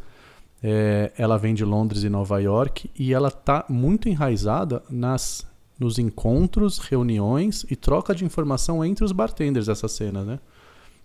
[0.62, 5.44] é, ela vem de Londres e Nova York e ela está muito enraizada nas,
[5.80, 10.40] nos encontros, reuniões e troca de informação entre os bartenders dessa cena, né?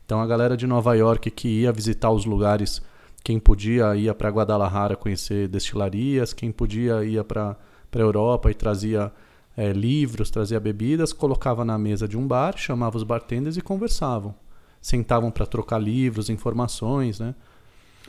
[0.05, 2.83] Então a galera de Nova York que ia visitar os lugares,
[3.25, 7.57] quem podia ia para Guadalajara conhecer destilarias, quem podia ia para
[7.91, 9.13] para Europa e trazia
[9.57, 14.35] é, livros, trazia bebidas, colocava na mesa de um bar, chamava os bartenders e conversavam.
[14.81, 17.35] Sentavam para trocar livros, informações, né?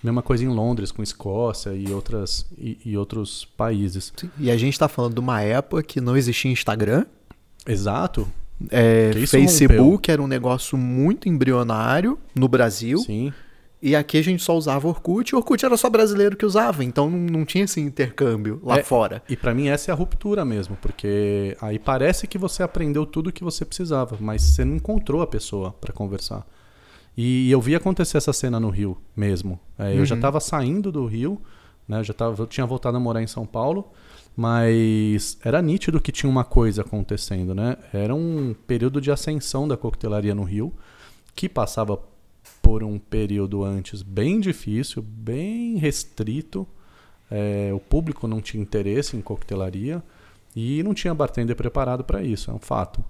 [0.01, 4.11] Mesma coisa em Londres com Escócia e outras e, e outros países.
[4.39, 7.05] E a gente tá falando de uma época que não existia Instagram.
[7.67, 8.27] Exato.
[8.69, 12.97] É, Facebook era um negócio muito embrionário no Brasil.
[12.99, 13.33] Sim.
[13.81, 15.31] E aqui a gente só usava Orkut.
[15.31, 16.83] E Orkut era só brasileiro que usava.
[16.83, 19.23] Então não, tinha esse intercâmbio lá É, fora.
[19.27, 23.27] E pra mim essa é a ruptura mesmo, porque aí parece que você aprendeu tudo
[23.29, 26.45] o que você precisava, mas você não encontrou a pessoa pra conversar.
[27.17, 29.59] E eu vi acontecer essa cena no Rio mesmo.
[29.79, 31.41] É, Eu já estava saindo do Rio,
[31.87, 31.99] né?
[31.99, 33.91] Eu já tava, eu tinha voltado a morar em São Paulo,
[34.35, 37.77] mas era nítido que tinha uma coisa acontecendo, né?
[37.91, 40.71] Era um período de ascensão da coquetelaria no Rio,
[41.35, 41.99] que passava
[42.71, 46.65] por um período antes bem difícil, bem restrito.
[47.29, 50.01] É, o público não tinha interesse em coquetelaria
[50.55, 53.03] e não tinha bartender preparado para isso, é um fato.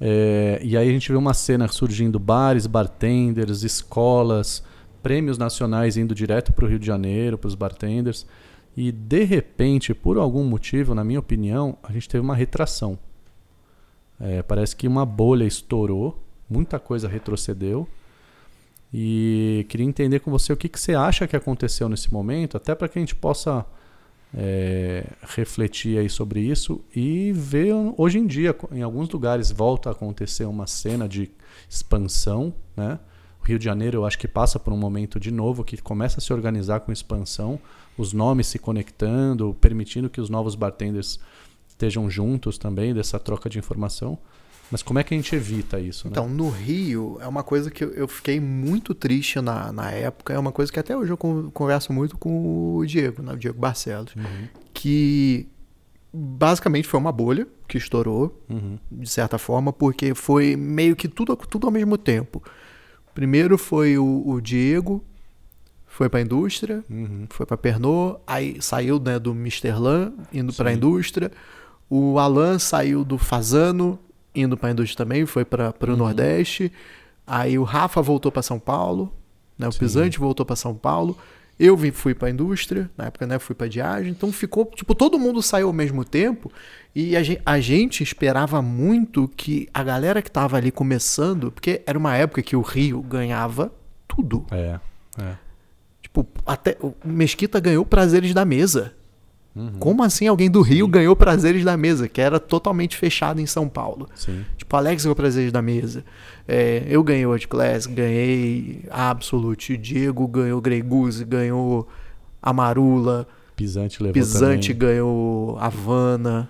[0.00, 4.64] É, e aí a gente vê uma cena surgindo bares, bartenders, escolas,
[5.00, 8.26] prêmios nacionais indo direto para o Rio de Janeiro, para os bartenders.
[8.76, 12.98] E de repente, por algum motivo, na minha opinião, a gente teve uma retração.
[14.18, 17.88] É, parece que uma bolha estourou, muita coisa retrocedeu.
[18.96, 22.76] E queria entender com você o que, que você acha que aconteceu nesse momento, até
[22.76, 23.66] para que a gente possa
[24.32, 25.04] é,
[25.34, 30.44] refletir aí sobre isso e ver hoje em dia, em alguns lugares volta a acontecer
[30.44, 31.28] uma cena de
[31.68, 33.00] expansão, né?
[33.42, 36.20] O Rio de Janeiro, eu acho que passa por um momento de novo que começa
[36.20, 37.58] a se organizar com expansão,
[37.98, 41.18] os nomes se conectando, permitindo que os novos bartenders
[41.66, 44.16] estejam juntos também dessa troca de informação.
[44.74, 46.08] Mas como é que a gente evita isso?
[46.08, 46.10] Né?
[46.10, 50.38] Então, no Rio, é uma coisa que eu- fiquei muito triste na, na época, é
[50.38, 53.56] uma coisa que até hoje eu con- converso muito com o Diego, né, o Diego
[53.56, 55.46] Barcelos, Uhum, que
[56.12, 61.36] basicamente foi uma bolha que estourou, uhum, de certa forma, porque foi meio que tudo,
[61.36, 62.42] tudo ao mesmo tempo.
[63.14, 65.04] Primeiro foi o, o Diego,
[65.86, 67.26] foi para a indústria, uhum.
[67.30, 71.30] foi para Pernod, aí saiu né, do Misterlan, indo para a indústria.
[71.88, 74.00] O Alan saiu do Fazano,
[74.34, 75.96] indo para a indústria também, foi para o Uhum.
[75.96, 76.72] Nordeste.
[77.26, 79.12] Aí o Rafa voltou para São Paulo,
[79.58, 79.78] né, o Sim.
[79.78, 81.16] Pisante voltou para São Paulo.
[81.58, 84.10] Eu vim, fui para a indústria, na época né, fui para Diagem.
[84.10, 86.50] Então ficou, tipo, todo mundo saiu ao mesmo tempo.
[86.94, 91.80] E a gente, a gente esperava muito que a galera que tava ali começando, porque
[91.86, 93.72] era uma época que o Rio ganhava
[94.08, 94.44] tudo.
[94.50, 94.80] É,
[95.18, 95.36] é.
[96.02, 98.92] Tipo, até o Mesquita ganhou prazeres da mesa.
[99.54, 99.72] Uhum.
[99.78, 103.68] Como assim alguém do Rio ganhou prazeres da mesa, que era totalmente fechado em São
[103.68, 104.08] Paulo?
[104.14, 104.44] Sim.
[104.56, 106.04] Tipo, Alex ganhou prazeres da mesa.
[106.46, 109.76] É, eu ganhei World Class, ganhei Absolute.
[109.76, 111.88] Diego ganhou Grey Goose, ganhou
[112.42, 113.28] Amarula.
[113.54, 114.94] Pisante levou Pisante também.
[114.94, 116.48] ganhou Havana.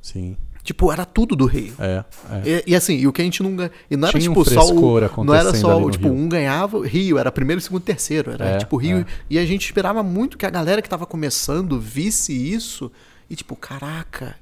[0.00, 0.36] Sim.
[0.64, 1.74] Tipo, era tudo do Rio.
[1.78, 2.02] É,
[2.46, 2.62] é.
[2.66, 3.70] E, e assim, e o que a gente não ganha.
[3.90, 5.22] E não era Tinha um tipo só frescor o.
[5.24, 6.16] Não era só tipo, Rio.
[6.16, 8.30] um ganhava, Rio, era primeiro, segundo, terceiro.
[8.32, 9.00] Era É, tipo Rio.
[9.00, 9.06] é.
[9.28, 12.90] E a gente esperava muito que a galera que tava começando visse isso
[13.28, 14.36] e tipo, caraca,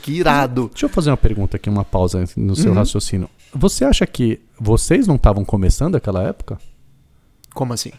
[0.00, 0.70] que irado.
[0.72, 2.78] Deixa eu fazer uma pergunta aqui, uma pausa no seu Uhum.
[2.78, 3.28] raciocínio.
[3.54, 6.58] Você acha que vocês não estavam começando aquela época?
[7.52, 7.92] Como assim?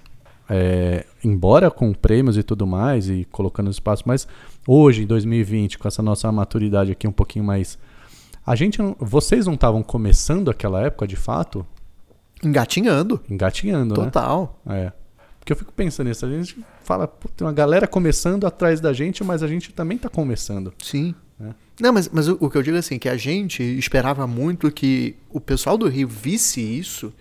[0.49, 4.27] É, embora com prêmios e tudo mais e colocando espaço, mas
[4.67, 7.77] hoje, em 2020, com essa nossa maturidade aqui um pouquinho mais.
[8.45, 11.65] A gente não, vocês não estavam começando aquela época de fato?
[12.43, 13.21] Engatinhando.
[13.29, 14.06] Engatinhando, né?
[14.06, 14.60] Total.
[14.67, 14.91] É.
[15.39, 19.23] Porque eu fico pensando nisso, a gente fala, tem uma galera começando atrás da gente,
[19.23, 20.73] mas a gente também tá começando.
[20.82, 21.13] Sim.
[21.39, 21.49] É.
[21.82, 24.71] Não, mas, mas o, o que eu digo é assim, que a gente esperava muito
[24.71, 27.13] que o pessoal do Rio visse isso,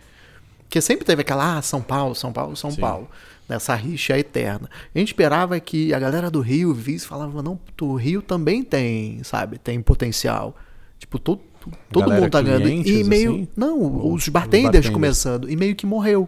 [0.72, 2.80] que sempre teve aquela, ah, São Paulo, São Paulo, São Sim.
[2.80, 3.06] Paulo,
[3.46, 4.70] nessa rixa eterna.
[4.94, 8.64] A gente esperava que a galera do Rio visse e falava, não, o Rio também
[8.64, 10.56] tem, sabe, tem potencial.
[10.98, 11.42] Tipo, todo,
[11.90, 12.66] todo Galera mundo tá ganhando.
[12.70, 13.48] E meio, assim?
[13.54, 14.88] não, Ou os bartenders bartenders?
[14.88, 16.26] começando, e meio que morreu.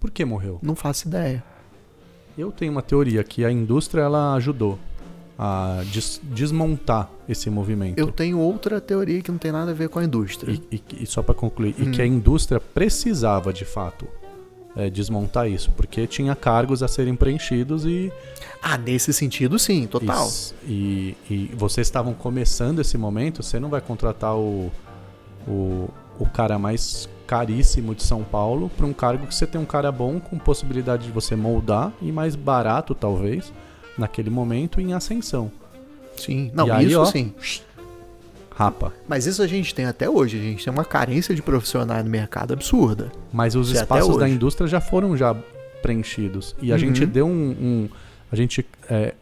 [0.00, 0.58] Por que morreu?
[0.62, 1.44] Não faço ideia.
[2.38, 4.78] Eu tenho uma teoria que a indústria ela ajudou
[5.38, 7.98] a des- desmontar esse movimento.
[7.98, 10.52] Eu tenho outra teoria que não tem nada a ver com a indústria.
[10.52, 11.90] E, e- e só para concluir, e Hum.
[11.92, 14.06] que a indústria precisava de fato
[14.78, 18.12] é, desmontar isso, porque tinha cargos a serem preenchidos e,
[18.62, 20.28] Ah, nesse sentido, sim, total.
[20.66, 24.70] e, e vocês estavam começando esse momento, você não vai contratar o,
[25.48, 29.64] o, o cara mais caríssimo de São Paulo para um cargo que você tem um
[29.64, 33.50] cara bom com possibilidade de você moldar e mais barato talvez
[33.98, 35.50] naquele momento em ascensão.
[36.16, 36.50] Sim.
[36.54, 37.32] Não, aí, isso ó, sim.
[38.54, 38.92] Rapa.
[39.06, 40.38] Mas isso a gente tem até hoje.
[40.38, 43.12] A gente tem uma carência de profissionais no mercado absurda.
[43.32, 45.36] Mas os Isso é espaços da indústria já foram já
[45.82, 46.56] preenchidos.
[46.62, 46.78] E a Uhum.
[46.80, 47.50] gente deu um.
[47.50, 47.88] um-
[48.32, 49.14] a gente é,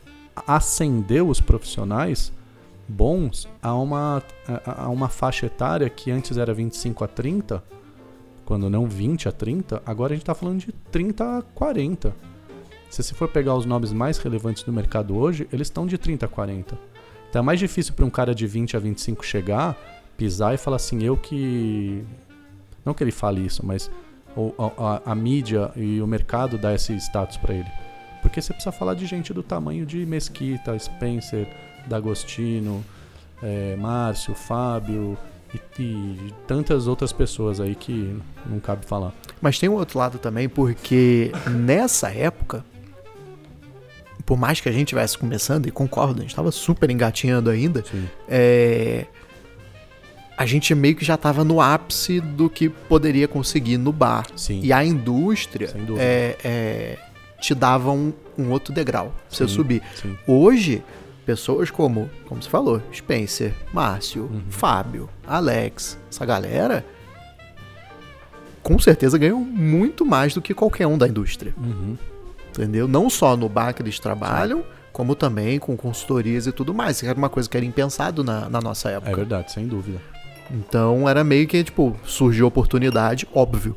[0.47, 2.33] acendeu os profissionais
[2.89, 4.23] bons a uma,
[4.67, 7.63] a, a uma faixa etária que antes era 25 a 30,
[8.45, 12.15] quando não 20 a 30, agora a gente está falando de 30 a 40.
[12.95, 16.27] Se você for pegar os nomes mais relevantes do mercado hoje, eles estão de 30
[16.27, 16.79] a 40.
[17.29, 19.77] Então é mais difícil para um cara de 20 a 25 chegar,
[20.17, 22.05] pisar e falar assim, eu que.
[22.85, 23.91] Não que ele fale isso, mas
[24.59, 27.69] a, a- a mídia e o mercado dá esse status para ele.
[28.23, 31.49] Porque você precisa falar de gente do tamanho de Mesquita, Spencer,
[31.89, 32.85] D'Agostino,
[33.43, 35.19] é, Márcio, Fábio
[35.53, 39.13] e, e tantas outras pessoas aí que não cabe falar.
[39.43, 42.65] Mas tem um outro lado também, porque nessa época,
[44.25, 47.85] por mais que a gente estivesse começando, e concordo, a gente estava super engatinhando ainda,
[48.29, 49.07] é,
[50.37, 54.27] a gente meio que já estava no ápice do que poderia conseguir no bar.
[54.35, 54.61] Sim.
[54.63, 56.99] E a indústria é, é,
[57.41, 59.83] te dava um, um outro degrau pra você subir.
[59.95, 60.17] Sim.
[60.27, 60.83] Hoje,
[61.25, 64.43] pessoas como, como você falou, Spencer, Márcio, Uhum.
[64.49, 66.85] Fábio, Alex, essa galera,
[68.63, 71.55] com certeza ganham muito mais do que qualquer um da indústria.
[71.57, 71.97] Uhum.
[72.57, 72.87] Entendeu?
[72.87, 77.01] Não só no bar que eles trabalham, como também com consultorias e tudo mais.
[77.01, 79.11] Que era uma coisa que era impensado na, na nossa época.
[79.11, 80.01] É verdade, sem dúvida.
[80.51, 83.77] Então era meio que, tipo, surgiu oportunidade, óbvio.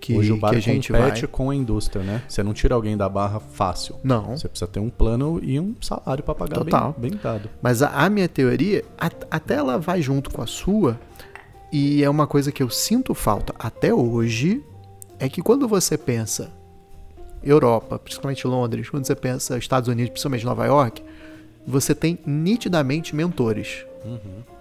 [0.00, 1.28] Que, Hoje o bar que a gente compete vai.
[1.28, 2.22] com a indústria, né?
[2.28, 3.96] Você não tira alguém da barra fácil.
[4.04, 4.36] Não.
[4.36, 6.94] Você precisa ter um plano e um salário para pagar bem, Total.
[6.98, 7.48] bem dado.
[7.62, 11.00] Mas a, a minha teoria, a- até ela vai junto com a sua,
[11.72, 14.62] e é uma coisa que eu sinto falta até hoje,
[15.18, 16.52] é que quando você pensa
[17.44, 21.02] Europa, principalmente Londres, quando você pensa Estados Unidos, principalmente Nova York,
[21.66, 23.84] você tem nitidamente mentores.
[24.04, 24.18] Uhum.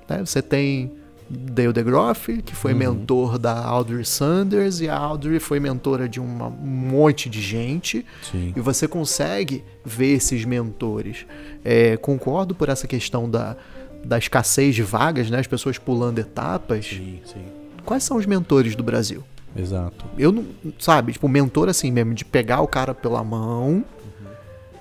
[0.09, 0.19] né?
[0.25, 0.91] Você tem
[1.29, 2.79] Dale DeGroff, que foi Uhum.
[2.79, 8.05] mentor da Audrey Sanders, e a Audrey foi mentora de uma- um monte de gente.
[8.29, 8.53] Sim.
[8.55, 11.25] E você consegue ver esses mentores.
[11.63, 13.55] É, concordo por essa questão da,
[14.03, 15.39] da escassez de vagas, né?
[15.39, 16.85] As pessoas pulando etapas.
[16.85, 17.41] Sim, sim.
[17.85, 19.23] Quais são os mentores do Brasil?
[19.55, 20.05] Exato.
[20.17, 20.45] Eu não.
[20.79, 23.83] Sabe, tipo, mentor assim mesmo, de pegar o cara pela mão.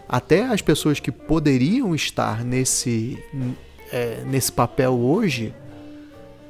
[0.09, 3.19] Até as pessoas que poderiam estar nesse,
[3.91, 5.55] é, nesse papel hoje,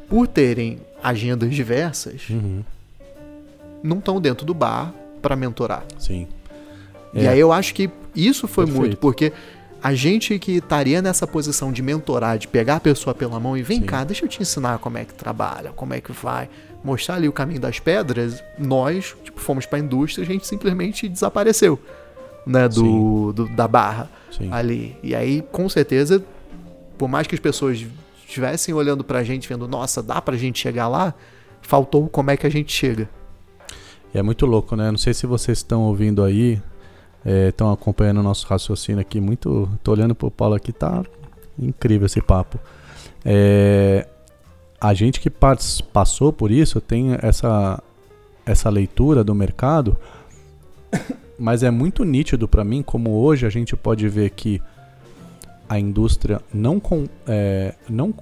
[0.08, 2.62] por terem agendas diversas, Uhum.
[3.82, 5.84] não estão dentro do bar para mentorar.
[5.98, 6.26] Sim.
[7.14, 7.28] E É.
[7.28, 8.80] aí eu acho que isso foi Perfeito.
[8.86, 9.32] muito, porque
[9.82, 13.62] a gente que estaria nessa posição de mentorar, de pegar a pessoa pela mão e
[13.62, 13.86] vem Sim.
[13.86, 16.48] cá, deixa eu te ensinar como é que trabalha, como é que vai,
[16.84, 21.78] mostrar ali o caminho das pedras, nós, tipo, fomos pra indústria, a gente simplesmente desapareceu,
[22.46, 24.48] né, do, do- da barra Sim.
[24.52, 24.96] ali.
[25.02, 26.22] E aí, com certeza,
[26.98, 27.84] por mais que as pessoas
[28.26, 31.14] estivessem olhando pra gente, vendo, nossa, dá pra gente chegar lá,
[31.60, 33.08] faltou como é que a gente chega.
[34.14, 34.90] E é muito louco, né?
[34.90, 36.60] Não sei se vocês estão ouvindo aí,
[37.48, 39.20] estão acompanhando o nosso raciocínio aqui.
[39.20, 39.68] Muito.
[39.82, 41.02] Tô olhando pro Paulo aqui, tá
[41.58, 42.58] incrível esse papo.
[43.24, 44.06] É,
[44.82, 47.80] a gente que pas- passou por isso tem essa,
[48.44, 49.96] essa leitura do mercado,
[51.38, 54.60] mas é muito nítido para mim como hoje a gente pode ver que
[55.68, 58.12] a indústria não, com, é, não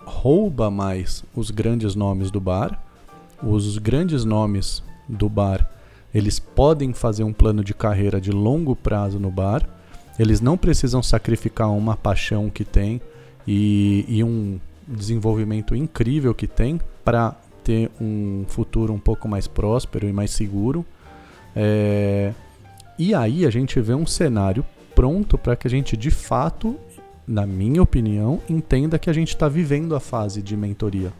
[0.00, 2.80] rouba mais os grandes nomes do bar
[3.42, 5.68] os grandes nomes do bar,
[6.12, 9.68] eles podem fazer um plano de carreira de longo prazo no bar.
[10.18, 13.00] Eles não precisam sacrificar uma paixão que tem
[13.46, 14.58] e, e um
[14.88, 20.84] desenvolvimento incrível que tem para ter um futuro um pouco mais próspero e mais seguro.
[21.54, 22.32] É,
[22.98, 24.64] E aí a gente vê um cenário
[24.94, 26.76] pronto para que a gente de fato,
[27.26, 31.12] na minha opinião, entenda que a gente está vivendo a fase de mentoria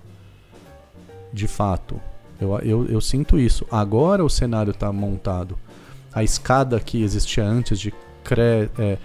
[1.33, 2.01] de fato.
[2.41, 3.67] Eu, eu, eu sinto isso.
[3.71, 5.59] Agora o cenário está montado.
[6.13, 7.93] A escada que existia antes de
[8.25, 8.99] cre, é,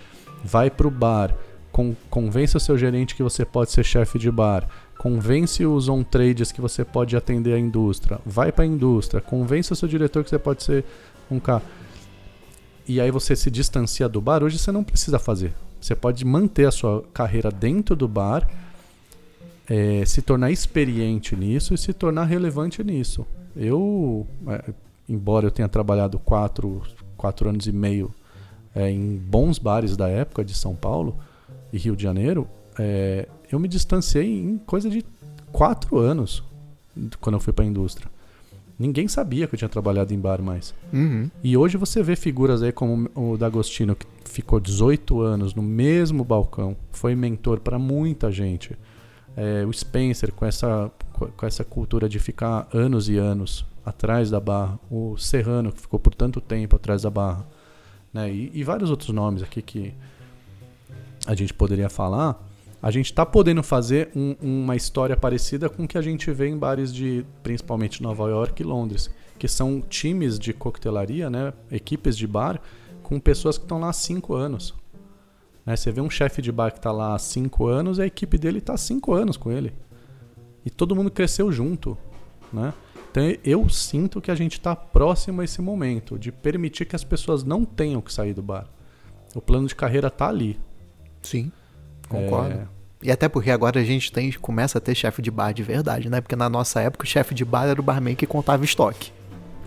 [0.43, 1.35] vai para o bar,
[1.73, 6.51] con, convence o seu gerente que você pode ser chefe de bar, convence os on-trades
[6.51, 10.29] que você pode atender a indústria, vai para a indústria, convence o seu diretor que
[10.29, 10.85] você pode ser
[11.29, 11.63] um cara.
[12.87, 15.51] E aí você se distancia do bar, hoje você não precisa fazer.
[15.81, 18.47] Você pode manter a sua carreira dentro do bar
[19.67, 23.25] é, se tornar experiente nisso e se tornar relevante nisso.
[23.55, 24.73] Eu, é,
[25.09, 26.83] embora eu tenha trabalhado quatro,
[27.17, 28.13] quatro anos e meio
[28.75, 31.17] é, em bons bares da época de São Paulo
[31.73, 32.47] e Rio de Janeiro,
[32.77, 35.03] é, eu me distanciei em coisa de
[35.51, 36.43] quatro anos
[37.19, 38.07] quando eu fui para a indústria.
[38.77, 40.73] Ninguém sabia que eu tinha trabalhado em bar mais.
[40.91, 41.29] Uhum.
[41.43, 46.23] E hoje você vê figuras aí como o D'Agostino, que ficou 18 anos no mesmo
[46.23, 48.77] balcão, foi mentor para muita gente.
[49.35, 50.91] É, o Spencer, com essa,
[51.35, 54.79] com essa cultura de ficar anos e anos atrás da barra.
[54.91, 57.45] O Serrano, que ficou por tanto tempo atrás da barra.
[58.11, 58.31] Né?
[58.31, 59.93] E, e vários outros nomes aqui que
[61.25, 62.49] a gente poderia falar.
[62.81, 66.47] A gente está podendo fazer um- uma história parecida com o que a gente vê
[66.47, 69.09] em bares de, principalmente Nova York e Londres,
[69.39, 71.53] que são times de coquetelaria, né?
[71.71, 72.61] equipes de bar,
[73.01, 74.73] com pessoas que estão lá há cinco anos.
[75.65, 75.75] Né?
[75.75, 78.57] Você vê um chefe de bar que está lá há cinco anos, a equipe dele
[78.57, 79.73] está há cinco anos com ele.
[80.65, 81.97] E todo mundo cresceu junto.
[82.51, 82.73] Né?
[83.11, 87.03] Então eu sinto que a gente está próximo a esse momento de permitir que as
[87.03, 88.67] pessoas não tenham que sair do bar.
[89.33, 90.59] O plano de carreira está ali.
[91.23, 91.51] Sim,
[92.07, 92.53] concordo.
[92.53, 92.63] É,
[93.01, 96.09] E até porque agora a gente tem, começa a ter chefe de bar de verdade,
[96.09, 96.21] né?
[96.21, 99.11] Porque na nossa época o chefe de bar era o barman que contava estoque.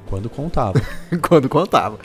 [0.08, 0.80] quando contava.
[1.28, 1.98] quando contava.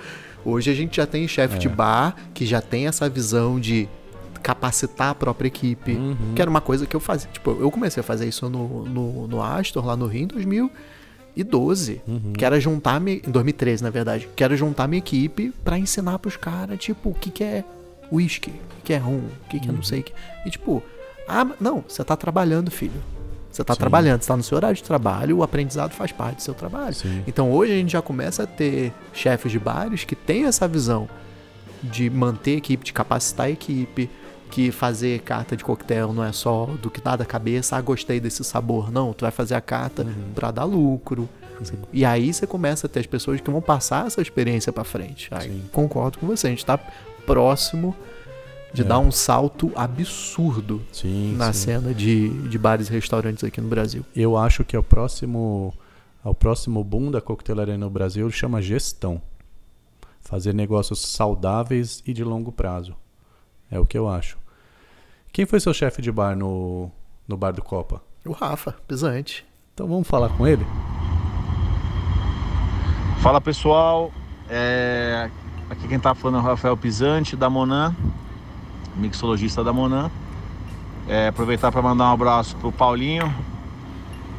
[0.44, 1.58] Hoje a gente já tem chefe É.
[1.60, 3.88] de bar que já tem essa visão de
[4.42, 6.34] capacitar a própria equipe, Uhum.
[6.36, 7.30] que era uma coisa que eu fazia.
[7.32, 12.02] Tipo, eu comecei a fazer isso no, no, no Astor, lá no Rio, em 2012.
[12.08, 12.34] Uhum.
[12.34, 16.18] Que era juntar, mi- em 2013, na verdade, que era juntar minha equipe pra ensinar
[16.20, 17.64] pros caras, tipo, o que que é
[18.12, 20.14] whisky, o que que é rum, o que que é não sei o que.
[20.46, 20.84] E tipo,
[21.28, 23.02] ah, não, você tá trabalhando, filho.
[23.52, 23.80] Você tá Sim.
[23.80, 26.94] trabalhando, você tá no seu horário de trabalho, o aprendizado faz parte do seu trabalho.
[26.96, 27.22] Sim.
[27.28, 31.08] Então hoje a gente já começa a ter chefes de bares que têm essa visão
[31.84, 34.10] de manter a equipe, de capacitar a equipe,
[34.50, 38.20] que fazer carta de coquetel não é só do que dá da cabeça, ah, gostei
[38.20, 38.92] desse sabor.
[38.92, 40.32] Não, tu vai fazer a carta Uhum.
[40.36, 41.28] pra dar lucro.
[41.94, 45.30] E aí você começa a ter as pessoas que vão passar essa experiência pra frente.
[45.32, 46.80] Aí, concordo com você, a gente tá
[47.26, 47.96] próximo
[48.74, 48.86] de É.
[48.86, 51.66] dar um salto absurdo Sim, na sim.
[51.66, 54.06] cena de, de bares e restaurantes aqui no Brasil.
[54.16, 55.74] Eu acho que é o próximo
[56.24, 59.22] ao próximo boom da coquetelaria no Brasil chama gestão.
[60.20, 62.96] Fazer negócios saudáveis e de longo prazo.
[63.70, 64.38] É o que eu acho.
[65.34, 66.92] Quem foi seu chefe de bar no,
[67.28, 68.02] no bar do Copa?
[68.26, 69.44] O Rafa, pisante.
[69.74, 70.66] Então vamos falar com ele?
[73.22, 74.12] Fala pessoal,
[74.50, 75.30] é...
[75.82, 77.96] aqui quem tá falando é o Rafael Pisante da Monan,
[78.96, 80.12] mixologista da Monan.
[81.08, 83.34] É, aproveitar para mandar um abraço pro Paulinho,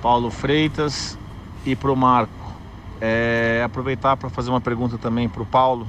[0.00, 1.18] Paulo Freitas
[1.66, 2.32] e pro Marco.
[3.00, 5.86] É, aproveitar para fazer uma pergunta também pro Paulo.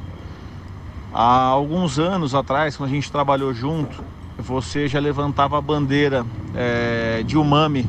[1.13, 4.03] Há alguns anos atrás, quando a gente trabalhou junto,
[4.37, 6.25] você já levantava a bandeira
[6.55, 7.87] é, de umami,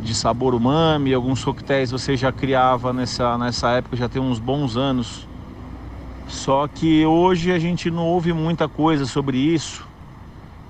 [0.00, 4.76] de sabor umami, alguns coquetéis você já criava nessa, nessa época, já tem uns bons
[4.76, 5.28] anos.
[6.30, 9.86] Só que hoje a gente não ouve muita coisa sobre isso.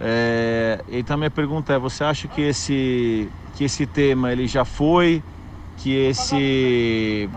[0.01, 5.23] É, então minha pergunta é, você acha que esse, que esse tema ele já foi,
[5.77, 7.29] que esse,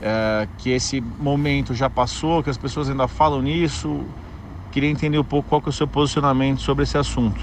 [0.00, 4.02] é, que esse momento já passou, que as pessoas ainda falam nisso?
[4.72, 7.40] Queria entender um pouco qual que é o seu posicionamento sobre esse assunto.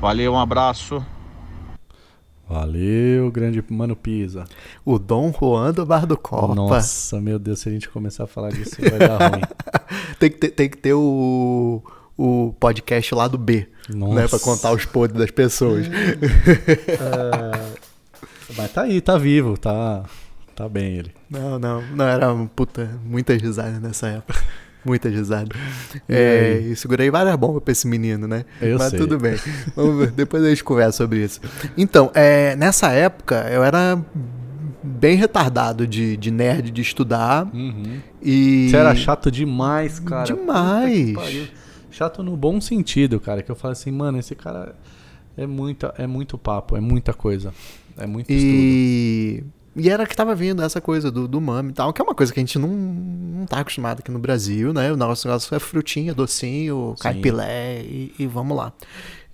[0.00, 1.04] Valeu, um abraço.
[2.48, 4.44] Valeu, grande Mano Pisa.
[4.84, 6.54] O Dom Juan do Bar do Copa.
[6.54, 9.42] Nossa, meu Deus, se a gente começar a falar disso vai dar ruim.
[10.18, 11.82] tem, que ter, tem que ter o,
[12.16, 14.14] o podcast lá do B, Nossa.
[14.14, 14.28] né?
[14.28, 15.86] Pra contar os podres das pessoas.
[18.48, 20.04] É, Mas tá aí, tá vivo, tá,
[20.54, 21.12] tá bem ele.
[21.30, 24.38] Não, não, não, era puta, muitas risadas nessa época.
[24.84, 25.56] Muitas risadas.
[26.08, 28.44] E É, e segurei várias bombas pra esse menino, né?
[28.60, 28.98] Eu Mas sei.
[28.98, 29.36] tudo bem.
[29.76, 31.40] Vamos ver, depois a gente conversa sobre isso.
[31.76, 34.02] Então, é, nessa época eu era
[34.82, 37.48] bem retardado de, de nerd de estudar.
[38.20, 38.68] E.
[38.70, 40.24] Você era chato demais, cara.
[40.24, 41.50] Demais.
[41.90, 43.42] Chato no bom sentido, cara.
[43.42, 44.74] Que eu falo assim, mano, esse cara
[45.36, 47.52] é, muita, é muito papo, é muita coisa.
[47.96, 49.52] É muito estudo.
[49.74, 52.14] E, era que tava vindo essa coisa do, do mame e tal, que é uma
[52.14, 54.92] coisa que a gente não, não tá acostumado aqui no Brasil, né?
[54.92, 57.02] O nosso negócio é frutinha, docinho, Sim.
[57.02, 58.72] caipilé e, e vamos lá.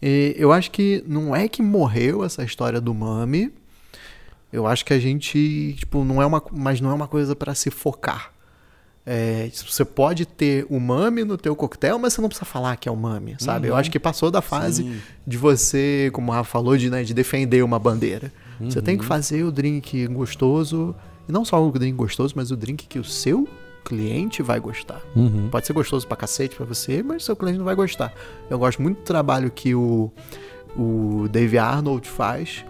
[0.00, 3.52] E eu acho que não é que morreu essa história do mame.
[4.52, 7.54] Eu acho que a gente, tipo, não é uma, mas não é uma coisa para
[7.54, 8.32] se focar.
[9.04, 12.88] É, você pode ter o mame no teu coquetel, mas você não precisa falar que
[12.88, 13.68] é o mame, sabe?
[13.68, 13.78] Eu Uhum.
[13.80, 15.00] acho que passou da fase Sim.
[15.26, 18.30] de você, como o Rafa falou, de, né, de defender uma bandeira.
[18.60, 18.84] Você Uhum.
[18.84, 20.94] tem que fazer o drink gostoso,
[21.28, 23.46] e não só o drink gostoso, mas o drink que o seu
[23.84, 25.00] cliente vai gostar.
[25.16, 25.48] Uhum.
[25.50, 28.12] Pode ser gostoso pra cacete pra você, mas seu cliente não vai gostar.
[28.50, 30.10] Eu gosto muito do trabalho que o,
[30.76, 32.64] o Dave Arnold faz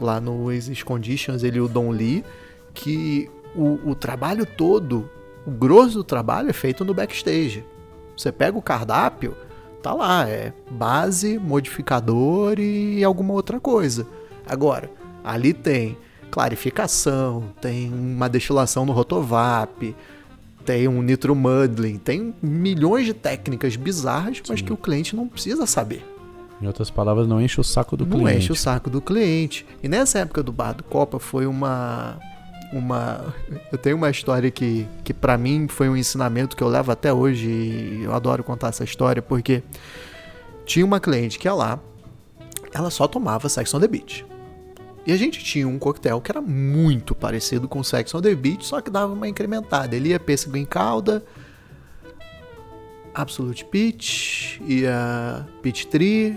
[0.00, 2.24] lá no Exist Conditions, ele e o Don Lee,
[2.72, 5.08] que o, o trabalho todo,
[5.46, 7.64] o grosso do trabalho é feito no backstage.
[8.16, 9.36] Você pega o cardápio,
[9.82, 14.06] tá lá, é base, modificador e alguma outra coisa.
[14.46, 14.90] Agora,
[15.24, 15.96] ali tem
[16.30, 19.96] clarificação, tem uma destilação no rotovap,
[20.64, 25.66] tem um nitro muddling, tem milhões de técnicas bizarras, mas que o cliente não precisa
[25.66, 26.04] saber.
[26.60, 28.38] Em outras palavras, não enche o saco do não cliente.
[28.38, 29.66] enche o saco do cliente.
[29.82, 32.18] E nessa época do bar do Copa foi uma
[32.72, 33.32] uma
[33.70, 37.12] eu tenho uma história que que para mim foi um ensinamento que eu levo até
[37.12, 39.62] hoje e eu adoro contar essa história porque
[40.64, 41.78] tinha uma cliente que ia lá,
[42.72, 44.24] ela só tomava Sex on the Beach.
[45.06, 48.64] E a gente tinha um coquetel que era muito parecido com Sex on the Beach,
[48.64, 49.94] só que dava uma incrementada.
[49.94, 51.22] Ele ia pêssego em calda,
[53.14, 56.36] Absolute Peach, ia Peach Tree,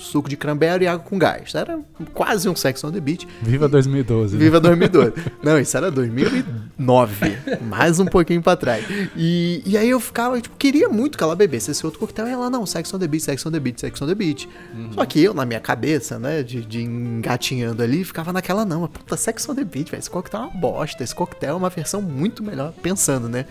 [0.00, 1.54] suco de cranberry e água com gás.
[1.54, 1.78] Era
[2.12, 3.26] quase um Sex on the Beach.
[3.42, 4.36] Viva 2012.
[4.36, 4.42] né?
[4.42, 5.12] Viva 2012.
[5.42, 7.38] Não, isso era 2009.
[7.62, 8.84] mais um pouquinho pra trás.
[9.16, 12.26] E, e aí eu ficava, tipo, queria muito que ela bebesse esse outro coquetel.
[12.26, 14.48] E ela, não, Sex on the Beach, Sex on the Beach, Sex on the Beach.
[14.94, 19.16] Só que eu, na minha cabeça, né, de, de engatinhando ali, ficava naquela, não, puta,
[19.16, 21.04] Sex on the Beach, velho, esse coquetel é uma bosta.
[21.04, 23.44] Esse coquetel é uma versão muito melhor, pensando, né?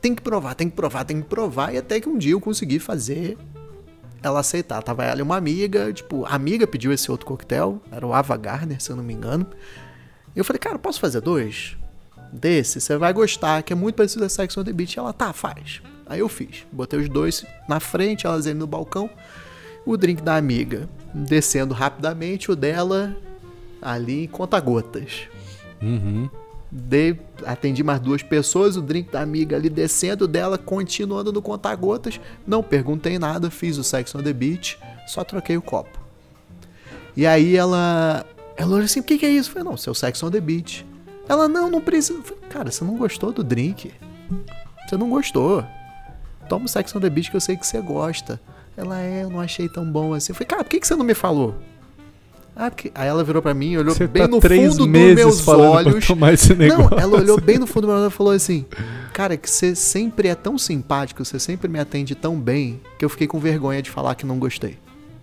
[0.00, 1.74] Tem que provar, tem que provar, tem que provar.
[1.74, 3.36] E até que um dia eu consegui fazer
[4.26, 4.82] ela aceitar.
[4.82, 8.36] Tava ela e uma amiga, tipo, a amiga pediu esse outro coquetel, era o Ava
[8.36, 9.46] Gardner, se eu não me engano.
[10.34, 11.76] E eu falei, cara, posso fazer dois?
[12.32, 14.96] Desse, você vai gostar, que é muito parecido a Sex on the Beach.
[14.96, 15.80] E ela, tá, faz.
[16.06, 16.66] Aí eu fiz.
[16.72, 19.08] Botei os dois na frente, elas ali no balcão.
[19.86, 23.16] O drink da amiga descendo rapidamente, o dela
[23.80, 25.28] ali em conta-gotas.
[25.80, 26.28] Uhum.
[26.76, 32.20] Dei, atendi mais duas pessoas, o drink da amiga ali descendo, dela continuando no conta-gotas.
[32.44, 35.96] Não perguntei nada, fiz o Sex on the Beach, só troquei o copo.
[37.16, 38.26] E aí ela.
[38.56, 39.50] Ela olhou assim: o que, que é isso?
[39.50, 40.84] Eu falei: não, seu Sex on the Beach.
[41.28, 42.20] Ela: não, não precisa.
[42.22, 43.92] Falei, Cara, você não gostou do drink.
[44.88, 45.64] Você não gostou.
[46.48, 48.40] Toma o Sex on the Beach que eu sei que você gosta.
[48.76, 50.32] Ela é, eu não achei tão bom assim.
[50.32, 51.54] Eu falei, cara, por que, que você não me falou?
[52.56, 52.90] Ah, porque...
[52.94, 56.06] Aí ela virou pra mim e olhou Você bem tá no fundo dos meus olhos.
[56.68, 58.64] Não, ela olhou bem no fundo do meu olho e falou assim:
[59.12, 63.08] Cara, que você sempre é tão simpático, você sempre me atende tão bem, que eu
[63.08, 64.78] fiquei com vergonha de falar que não gostei.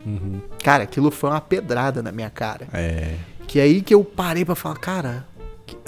[0.05, 0.41] Uhum.
[0.63, 2.67] Cara, aquilo foi uma pedrada na minha cara.
[2.73, 3.15] É.
[3.47, 5.25] Que aí que eu parei pra falar, cara,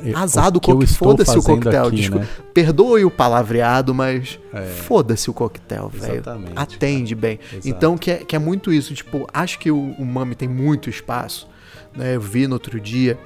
[0.03, 0.95] Eu- azar do que eu coquetel.
[0.97, 2.25] Foda-se o coquetel, aqui, desculpa.
[2.25, 2.31] né?
[2.53, 4.61] Perdoe o palavreado, mas É.
[4.65, 6.23] foda-se o coquetel, velho.
[6.55, 7.39] Atende bem.
[7.51, 7.67] Exato.
[7.67, 8.93] Então, que é, que é muito isso.
[8.93, 11.47] Tipo, acho que o, o Mami tem muito espaço.
[11.95, 12.15] Né?
[12.15, 13.17] Eu vi no outro dia.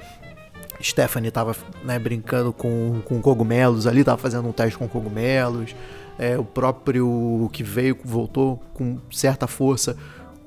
[0.82, 5.74] Stephanie tava né, brincando com, com cogumelos ali, tava fazendo um teste com cogumelos.
[6.18, 9.96] É, o próprio que veio, voltou com certa força,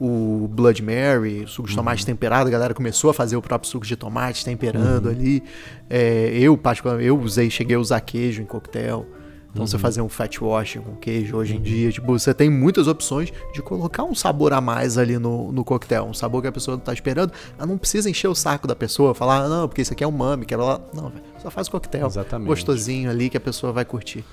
[0.04, 3.86] o Blood Mary, suco de tomate temperado, a galera começou a fazer o próprio suco
[3.86, 5.44] de tomate temperando ali.
[5.88, 9.06] É, eu, particularmente, eu usei, cheguei a usar queijo em coquetel.
[9.52, 12.88] Então você fazer um fat wash com queijo hoje em dia, tipo, você tem muitas
[12.88, 16.52] opções de colocar um sabor a mais ali no, no coquetel, um sabor que a
[16.52, 17.32] pessoa não tá esperando.
[17.58, 20.08] Ela não precisa encher o saco da pessoa, falar, ah, não, porque isso aqui é
[20.08, 20.80] um mami, quero lá.
[20.96, 22.48] Não, velho, só faz coquetel Exatamente.
[22.48, 24.24] gostosinho ali que a pessoa vai curtir.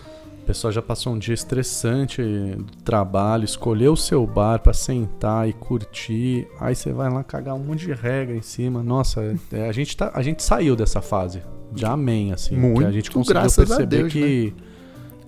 [0.49, 5.53] Pessoa já passou um dia estressante do trabalho, escolheu o seu bar pra sentar e
[5.53, 6.49] curtir.
[6.59, 8.83] Aí você vai lá cagar um monte de regra em cima.
[8.83, 12.57] Nossa, é, a, gente tá, a gente saiu dessa fase de amém, assim.
[12.57, 14.55] Muito, a gente conseguiu perceber Deus, que,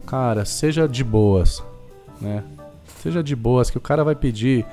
[0.07, 1.63] cara, seja de boas,
[2.19, 2.43] né?
[3.03, 4.65] Seja de boas, que o cara vai pedir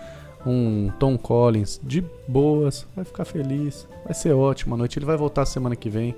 [0.46, 4.98] um Tom Collins de boas, vai ficar feliz, vai ser ótimo a noite.
[4.98, 6.16] Ele vai voltar semana que vem,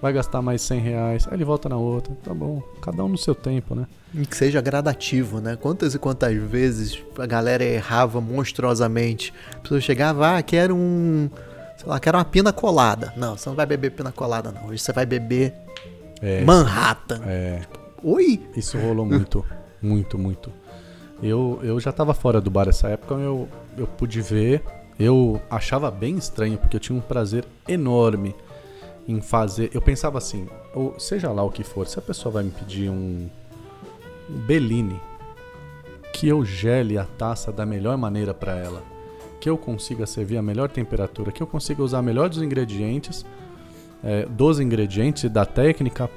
[0.00, 2.62] vai gastar mais 100 reais, aí ele volta na outra, tá bom.
[2.82, 3.86] Cada um no seu tempo, né?
[4.14, 5.56] E que seja gradativo, né?
[5.56, 9.32] Quantas e quantas vezes a galera errava monstruosamente.
[9.56, 11.28] A pessoa chegava, ah, quero um.
[11.76, 13.12] Sei lá, quero uma pina colada.
[13.16, 14.68] Não, você não vai beber pina colada, não.
[14.68, 15.52] Hoje você vai beber
[16.22, 17.20] É, Manhattan.
[17.26, 17.62] é,
[18.02, 18.40] Oi?
[18.56, 19.44] isso rolou muito,
[19.82, 20.50] muito, muito.
[21.22, 24.62] Eu, eu já tava fora do bar essa época, eu, eu pude ver.
[24.98, 28.34] Eu achava bem estranho, porque eu tinha um prazer enorme
[29.08, 29.70] em fazer.
[29.72, 32.90] Eu pensava assim, ou seja lá o que for, se a pessoa vai me pedir
[32.90, 33.28] um,
[34.30, 35.00] um Bellini,
[36.12, 38.82] que eu gele a taça da melhor maneira para ela,
[39.40, 43.24] que eu consiga servir a melhor temperatura, que eu consiga usar melhor dos ingredientes,
[44.02, 46.10] é, dos ingredientes e da técnica,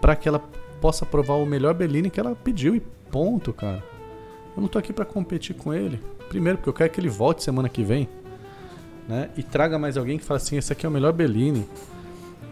[0.00, 0.42] para que ela
[0.80, 3.82] possa provar o melhor Bellini que ela pediu e ponto, cara.
[4.54, 6.00] Eu não tô aqui para competir com ele.
[6.28, 8.08] Primeiro, porque eu quero que ele volte semana que vem,
[9.08, 9.30] né?
[9.36, 11.66] E traga mais alguém que fale assim, esse aqui é o melhor Bellini,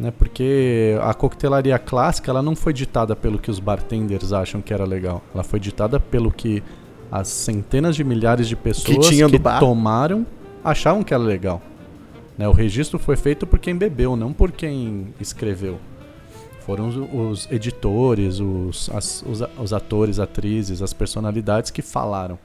[0.00, 0.10] né?
[0.10, 4.84] Porque a coquetelaria clássica, ela não foi ditada pelo que os bartenders acham que era
[4.84, 5.22] legal.
[5.34, 6.62] Ela foi ditada pelo que
[7.12, 9.60] as centenas de milhares de pessoas que bar.
[9.60, 10.26] tomaram
[10.64, 11.60] achavam que era legal.
[12.38, 12.48] Né?
[12.48, 15.78] O registro foi feito por quem bebeu, não por quem escreveu.
[16.60, 22.38] Foram os, os editores, os, as- os, os atores, atrizes, as personalidades que falaram.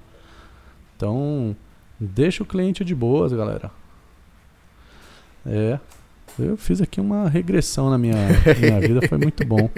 [0.97, 1.55] Então,
[1.99, 3.69] deixa o cliente de boas, galera.
[5.45, 5.79] É.
[6.37, 8.15] Eu fiz aqui uma regressão na minha,
[8.59, 9.69] minha vida, foi muito bom.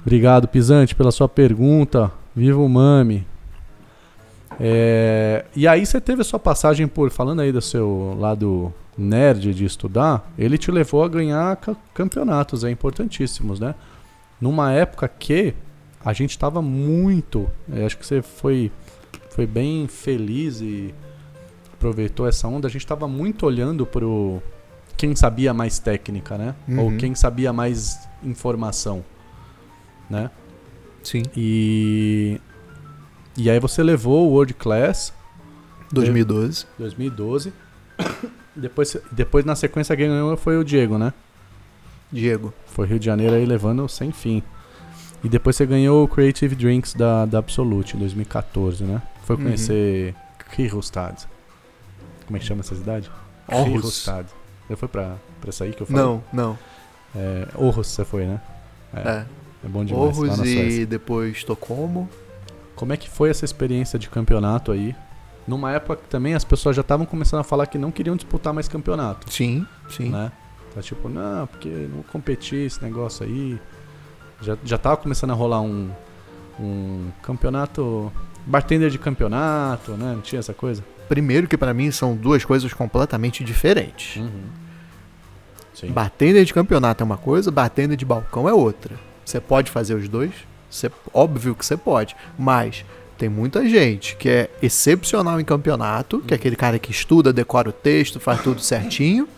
[0.00, 2.12] Obrigado, Pisante, pela sua pergunta.
[2.36, 3.26] Viva o Mami.
[4.60, 9.52] É, e aí você teve a sua passagem por, falando aí do seu lado nerd
[9.52, 13.74] de estudar, ele te levou a ganhar ca- campeonatos, é importantíssimos, né?
[14.40, 15.54] Numa época que
[16.04, 18.70] a gente estava muito, eu acho que você foi,
[19.30, 20.94] foi bem feliz e
[21.72, 24.40] aproveitou essa onda, a gente estava muito olhando pro
[24.96, 26.54] quem sabia mais técnica, né?
[26.78, 26.96] Ou Uhum.
[26.96, 29.04] quem sabia mais informação,
[30.08, 30.30] né?
[31.02, 31.22] Sim.
[31.36, 32.40] E
[33.36, 35.12] e aí você levou o World Class
[35.92, 36.66] 2012.
[36.78, 37.52] 2012.
[38.54, 41.12] depois, depois na sequência quem ganhou foi o Diego, né?
[42.12, 42.54] Diego.
[42.66, 44.42] Foi Rio de Janeiro aí levando sem fim.
[45.22, 49.02] E depois você ganhou o Creative Drinks da, da Absolute em 2014, né?
[49.24, 49.42] Foi Uhum.
[49.44, 50.14] conhecer
[50.54, 51.16] Kirrostad.
[52.26, 53.10] Como é que chama essa cidade?
[53.48, 54.06] Aarhus.
[54.66, 56.02] Você foi pra, pra aí que eu falei?
[56.02, 56.58] Não, não.
[57.14, 58.40] É, Aarhus você foi, né?
[58.92, 59.26] É, É.
[59.64, 60.16] é bom demais.
[60.16, 60.82] Suécia.
[60.82, 62.08] e depois Estocolmo.
[62.74, 64.94] Como é que foi essa experiência de campeonato aí?
[65.46, 68.52] Numa época que também as pessoas já estavam começando a falar que não queriam disputar
[68.52, 70.08] mais campeonato, Sim, sim.
[70.08, 70.32] né?
[70.74, 73.60] Tá tipo, não, porque não vou competir esse negócio aí.
[74.40, 75.90] Já, já tava começando a rolar um,
[76.58, 78.10] um campeonato,
[78.46, 80.14] bartender de campeonato, né?
[80.14, 80.82] Não tinha essa coisa?
[81.08, 84.16] Primeiro que pra mim são duas coisas completamente diferentes.
[84.16, 84.44] Uhum.
[85.74, 85.88] Sim.
[85.88, 88.94] Bartender de campeonato é uma coisa, bartender de balcão é outra.
[89.24, 90.32] Você pode fazer os dois?
[90.70, 92.16] Você, óbvio que você pode.
[92.38, 92.84] Mas
[93.18, 97.68] tem muita gente que é excepcional em campeonato, que é aquele cara que estuda, decora
[97.68, 99.28] o texto, faz tudo certinho.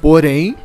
[0.00, 0.56] Porém,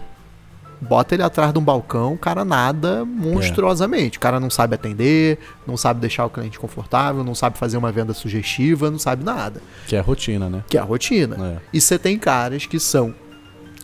[0.83, 4.17] bota ele atrás de um balcão, o cara nada monstruosamente.
[4.17, 7.91] O cara não sabe atender, não sabe deixar o cliente confortável, não sabe fazer uma
[7.91, 9.61] venda sugestiva, não sabe nada.
[9.87, 10.63] Que é a rotina, né?
[10.67, 11.37] Que é a rotina.
[11.57, 11.61] É.
[11.73, 13.15] E você tem caras que são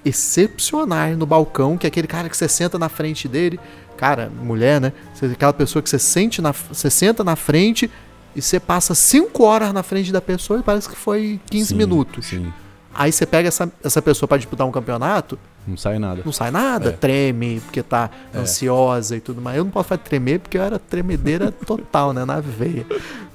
[0.04, 3.60] excepcionais no balcão, que é aquele cara que você senta na frente dele,
[3.98, 4.94] cara, mulher, né?
[5.14, 7.90] Você, aquela pessoa que você sente na, você senta na frente
[8.36, 11.76] e você passa 5 horas na frente da pessoa e parece que foi 15 Sim,
[11.76, 12.26] minutos.
[12.28, 12.54] Sim.
[12.94, 15.38] Aí você pega essa, essa pessoa para disputar um campeonato,
[15.68, 16.22] Não sai nada.
[16.26, 16.92] não sai nada, É.
[16.94, 18.40] treme, porque tá É.
[18.40, 19.58] ansiosa e tudo mais.
[19.58, 22.86] Eu não posso falar tremer porque eu era tremedeira total, né, na veia.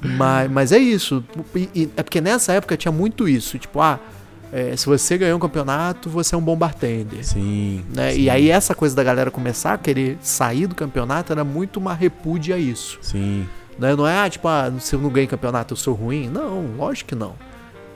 [0.03, 1.25] Mas, mas é isso.
[1.55, 3.99] E- e é porque nessa época tinha muito isso, tipo, ah,
[4.53, 7.25] é, se você ganhou um campeonato, você é um bom bartender.
[7.25, 7.85] Sim.
[7.93, 8.13] Né?
[8.13, 11.79] sim, E aí essa coisa da galera começar a querer sair do campeonato era muito
[11.79, 12.99] uma repúdia a isso.
[13.03, 13.47] Sim.
[13.79, 13.95] Né?
[13.97, 16.29] Não é, ah, tipo, ah, se eu não ganho campeonato eu sou ruim.
[16.29, 17.35] Não, lógico que não.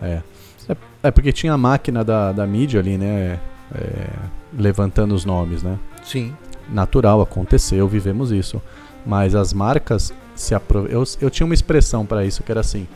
[0.03, 0.21] É.
[0.69, 3.39] É, é porque tinha a máquina da, da mídia ali, né?
[3.75, 4.09] É,
[4.57, 5.79] levantando os nomes, né?
[6.03, 6.35] Sim.
[6.69, 8.61] Natural, aconteceu, vivemos isso.
[9.07, 10.87] Mas as marcas se apro...
[10.87, 12.87] eu, eu tinha uma expressão para isso que era assim: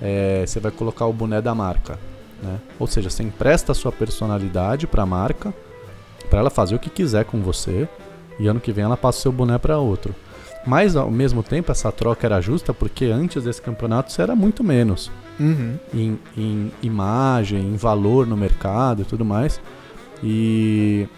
[0.00, 1.98] é, você vai colocar o boné da marca,
[2.42, 2.58] né?
[2.78, 5.54] Ou seja, você empresta a sua personalidade para a marca,
[6.28, 7.88] para ela fazer o que quiser com você,
[8.38, 10.14] e ano que vem ela passa o seu boné para outro.
[10.64, 14.62] Mas ao mesmo tempo essa troca era justa porque antes desse campeonato você era muito
[14.62, 15.10] menos
[15.40, 15.76] Uhum.
[15.92, 19.60] em, em imagem, em valor no mercado e tudo mais.
[20.22, 21.08] E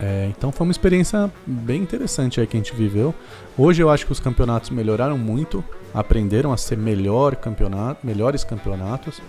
[0.00, 3.14] é, então foi uma experiência bem interessante aí que a gente viveu.
[3.56, 9.22] Hoje eu acho que os campeonatos melhoraram muito, aprenderam a ser melhor campeonato, melhores campeonatos.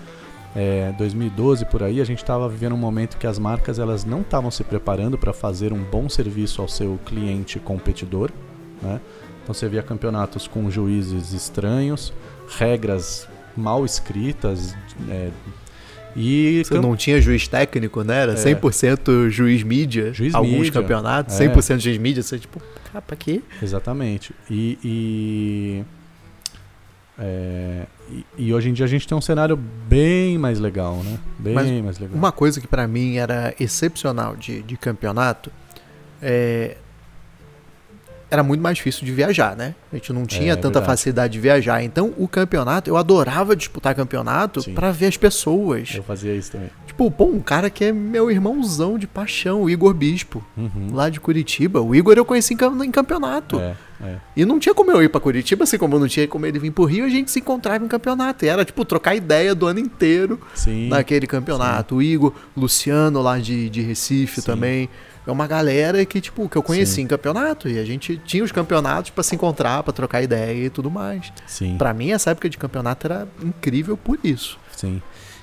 [0.56, 4.22] É, 2012 por aí a gente estava vivendo um momento que as marcas elas não
[4.22, 8.32] estavam se preparando para fazer um bom serviço ao seu cliente competidor,
[8.82, 9.02] né?
[9.44, 12.12] Então você via campeonatos com juízes estranhos,
[12.58, 14.76] regras mal escritas
[15.10, 15.30] é,
[16.16, 18.22] e Você cam- não tinha juiz técnico, né?
[18.22, 18.36] Era É.
[18.36, 20.14] 100% juiz mídia.
[20.14, 20.72] Juiz alguns mídia.
[20.72, 21.48] campeonatos, É.
[21.48, 22.24] 100% juiz mídia.
[22.24, 22.62] Você, tipo,
[22.92, 23.42] cara, pra quê?
[23.62, 24.34] Exatamente.
[24.50, 25.84] E, e,
[27.18, 31.18] é, e, e hoje em dia a gente tem um cenário bem mais legal, né?
[31.40, 32.18] Bem Mas mais legal.
[32.18, 35.52] Uma coisa que pra mim era excepcional de, de campeonato
[36.22, 36.78] é.
[38.30, 39.76] Era muito mais difícil de viajar, né?
[39.94, 40.86] A gente não tinha É, tanta verdade.
[40.88, 41.84] facilidade de viajar.
[41.84, 44.74] Então, o campeonato, eu adorava disputar campeonato Sim.
[44.74, 45.94] pra ver as pessoas.
[45.96, 46.70] Eu fazia isso também.
[46.88, 50.90] Tipo, pô, um cara que é meu irmãozão de paixão, o Igor Bispo, Uhum.
[50.92, 51.82] lá de Curitiba.
[51.82, 53.60] O Igor eu conheci em, cam- em campeonato.
[53.60, 54.16] É, é.
[54.36, 56.72] E não tinha como eu ir pra Curitiba, assim como não tinha como ele vir
[56.72, 58.44] pro Rio, a gente se encontrava em campeonato.
[58.44, 60.90] E era, tipo, trocar ideia do ano inteiro Sim.
[60.90, 61.96] naquele campeonato.
[61.98, 64.48] O Igor, Luciano lá de, de Recife Sim.
[64.48, 64.90] também.
[65.28, 67.02] É uma galera que, tipo, que eu conheci Sim.
[67.04, 67.68] em campeonato.
[67.68, 71.34] E a gente tinha os campeonatos pra se encontrar, pra trocar ideia e tudo mais.
[71.48, 71.78] Sim.
[71.78, 74.60] Pra mim, essa época de campeonato era incrível por isso.
[74.76, 75.02] Sim.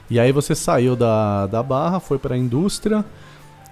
[0.08, 3.04] E aí você saiu da, da barra, foi para a indústria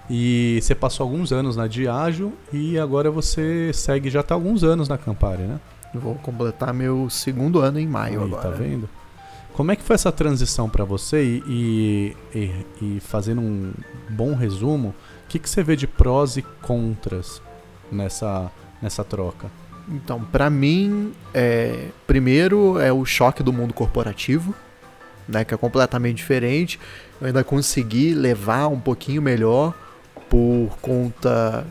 [0.09, 4.89] e você passou alguns anos na Diageo e agora você segue já tá alguns anos
[4.89, 5.59] na Campari, né?
[5.93, 8.41] Eu vou completar meu segundo ano em maio Aí, agora.
[8.41, 8.89] tá vendo?
[9.53, 12.51] Como é que foi essa transição para você e, e,
[12.81, 13.71] e- fazendo um
[14.09, 14.95] bom resumo,
[15.31, 17.41] que, que você vê de prós e contras
[17.89, 18.51] nessa,
[18.81, 19.49] nessa troca?
[19.87, 24.53] Então, pra mim, é, primeiro é o choque do mundo corporativo,
[25.27, 26.77] né, que é completamente diferente.
[27.19, 29.73] Eu ainda consegui levar um pouquinho melhor
[30.29, 31.65] por conta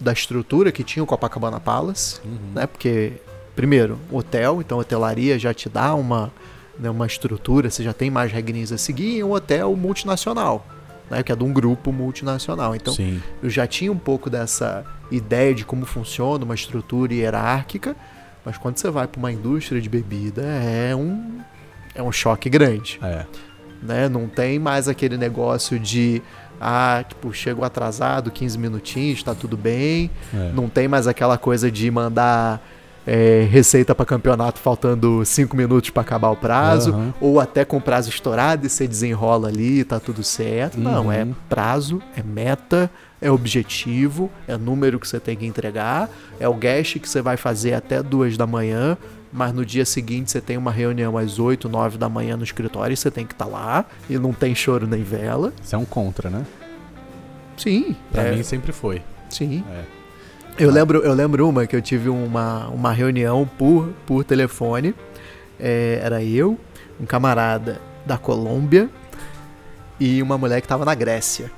[0.00, 2.20] da estrutura que tinha o Copacabana Palace,
[2.54, 2.66] né?
[2.66, 3.12] Porque
[3.54, 6.32] primeiro, hotel, então hotelaria já te dá uma
[6.78, 10.64] né, uma estrutura, você já tem mais regrinhas a seguir, e um hotel multinacional,
[11.10, 12.74] né, que é de um grupo multinacional.
[12.74, 17.96] Então, Sim, eu já tinha um pouco dessa ideia de como funciona uma estrutura hierárquica,
[18.44, 21.38] mas quando você vai para uma indústria de bebida é um
[21.94, 23.26] é um choque grande, é.
[23.82, 24.08] né?
[24.08, 26.22] Não tem mais aquele negócio de
[26.60, 30.10] ah, tipo, chego atrasado, 15 minutinhos, tá tudo bem.
[30.34, 30.52] é.
[30.52, 32.60] Não tem mais aquela coisa de mandar
[33.10, 37.14] é, receita para campeonato faltando 5 minutos para acabar o prazo, Aham.
[37.22, 40.78] ou até com prazo estourado e você desenrola ali, tá tudo certo.
[40.78, 41.12] Não, Uhum.
[41.12, 42.90] é prazo, é meta,
[43.22, 47.38] é objetivo, é número que você tem que entregar, é o guest que você vai
[47.38, 48.96] fazer até duas da manhã,
[49.32, 52.92] mas no dia seguinte você tem uma reunião às 8, 9 da manhã no escritório
[52.92, 55.52] e você tem que estar lá, e não tem choro nem vela.
[55.64, 56.44] Isso é um contra, né?
[57.56, 59.00] Sim, Pra é, mim sempre foi.
[59.30, 59.64] sim.
[59.70, 59.97] É.
[60.58, 64.92] Eu lembro, eu lembro uma que eu tive uma, uma reunião por, por telefone.
[65.58, 66.58] É, era eu,
[67.00, 68.90] um camarada da Colômbia
[70.00, 71.48] e uma mulher que tava na Grécia.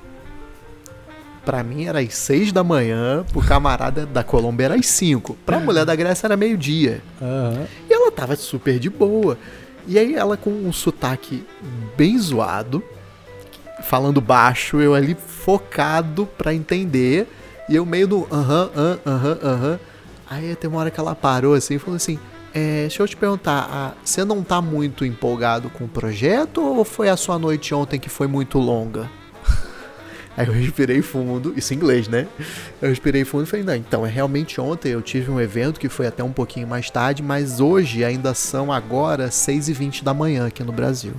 [1.43, 5.35] Pra mim era às seis da manhã, pro camarada da Colômbia era às cinco.
[5.47, 7.01] Pra mulher da Grécia era meio-dia.
[7.19, 7.65] Aham.
[7.89, 9.35] E ela tava super de boa.
[9.87, 11.43] E aí ela com um sotaque
[11.97, 12.83] bem zoado,
[13.81, 17.27] falando baixo, eu ali focado pra entender.
[17.69, 19.79] E eu meio do aham, aham, aham, aham.
[20.29, 22.19] Aí tem uma hora que ela parou assim e falou assim:
[22.53, 26.83] é, deixa eu te perguntar, ah, você não tá muito empolgado com o projeto ou
[26.83, 29.09] foi a sua noite ontem que foi muito longa?
[30.35, 32.27] Aí eu respirei fundo, isso em inglês, né?
[32.81, 35.87] Eu respirei fundo e falei, não, então, é realmente ontem eu tive um evento que
[35.87, 40.63] foi até um pouquinho mais tarde, mas hoje ainda são agora 6h20 da manhã aqui
[40.63, 41.13] no Brasil.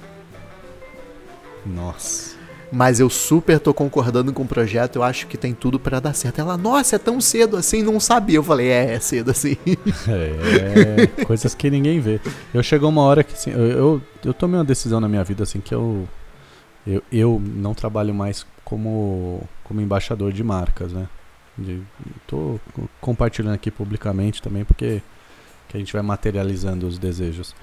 [1.64, 2.32] Nossa.
[2.73, 6.14] Mas eu super tô concordando com o projeto, eu acho que tem tudo para dar
[6.14, 6.41] certo.
[6.41, 8.37] Ela, nossa, é tão cedo assim, não sabia.
[8.37, 9.57] Eu falei, é, é cedo assim.
[10.09, 12.18] É, coisas que ninguém vê.
[12.55, 15.43] Eu chegou uma hora que assim, eu, eu, eu tomei uma decisão na minha vida
[15.43, 16.09] assim que eu,
[16.87, 21.07] eu, eu não trabalho mais como, como embaixador de marcas, né?
[22.27, 22.59] Tô
[23.01, 25.03] compartilhando aqui publicamente também porque
[25.68, 27.55] que a gente vai materializando os desejos.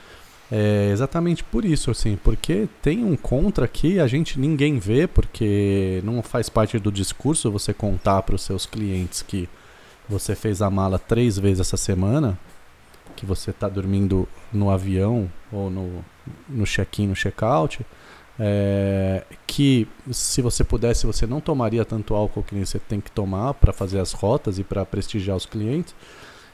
[0.51, 6.01] É exatamente por isso, assim, porque tem um contra que a gente ninguém vê, porque
[6.03, 9.47] não faz parte do discurso você contar para os seus clientes que
[10.07, 12.37] você fez a mala três vezes essa semana,
[13.15, 16.03] que você está dormindo no avião ou no,
[16.47, 17.85] no check-in, no check-out,
[18.39, 23.53] é, que se você pudesse, você não tomaria tanto álcool que você tem que tomar
[23.53, 25.93] para fazer as rotas e para prestigiar os clientes.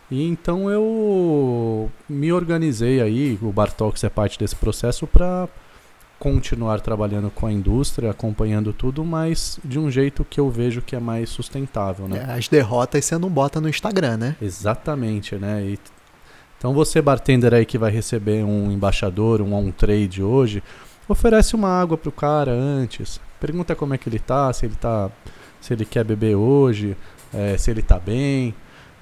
[0.10, 5.48] E então eu me organizei aí, o Bartox é parte desse processo para
[6.20, 10.96] continuar trabalhando com a indústria, acompanhando tudo, mas de um jeito que eu vejo que
[10.96, 12.26] é mais sustentável, né?
[12.30, 14.36] É, as derrotas você não bota no Instagram, né?
[14.42, 15.64] Exatamente, né?
[15.64, 15.80] E,
[16.58, 20.64] então você bartender aí que vai receber um embaixador, um on trade hoje,
[21.08, 25.12] oferece uma água pro cara antes, pergunta como é que ele tá, se ele tá,
[25.60, 26.96] se ele quer beber hoje,
[27.34, 28.56] é, se ele tá bem,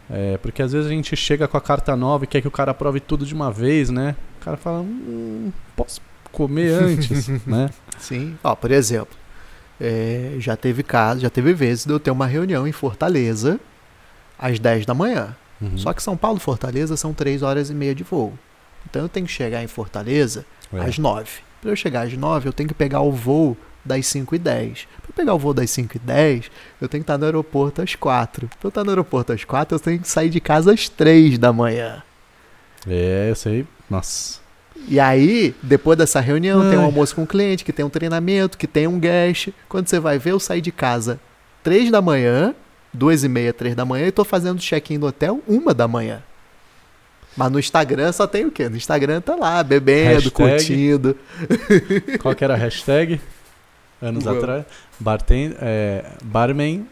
[0.09, 2.51] é, porque às vezes a gente chega com a carta nova e quer que o
[2.51, 4.15] cara prove tudo de uma vez, né?
[4.41, 6.01] O cara fala, hum, posso
[6.31, 7.69] comer antes, né?
[7.97, 8.37] Sim.
[8.43, 9.15] Ó, por exemplo,
[9.79, 13.59] é, já teve caso, já teve vezes de eu ter uma reunião em Fortaleza
[14.37, 15.35] às 10 da manhã.
[15.61, 15.77] Uhum.
[15.77, 18.33] Só que São Paulo e Fortaleza são 3 horas e meia de voo.
[18.89, 20.79] Então eu tenho que chegar em Fortaleza é.
[20.81, 21.29] às 9.
[21.61, 24.87] Para eu chegar às 9, eu tenho que pegar o voo das 5 e 10.
[25.13, 26.51] Para pegar o voo das 5 e 10,
[26.81, 28.47] eu tenho que estar no aeroporto às 4.
[28.47, 31.37] Para eu estar no aeroporto às 4, eu tenho que sair de casa às 3
[31.37, 32.01] da manhã.
[32.87, 33.65] É, eu sei.
[33.89, 34.41] Nossa.
[34.87, 36.71] E aí, depois dessa reunião, Ai.
[36.71, 39.49] tem um almoço com o cliente, que tem um treinamento, que tem um guest.
[39.69, 41.19] Quando você vai ver, eu saí de casa
[41.61, 42.55] 3 da manhã,
[42.91, 46.23] 2 e meia, 3 da manhã, e tô fazendo check-in no hotel 1 da manhã.
[47.37, 48.69] Mas no Instagram só tem o quê?
[48.69, 51.17] No Instagram tá lá, bebendo, hashtag, curtindo.
[52.21, 53.19] Qual que era a hashtag?
[54.01, 54.65] anos atrás.
[54.99, 56.85] Bartend, é, barman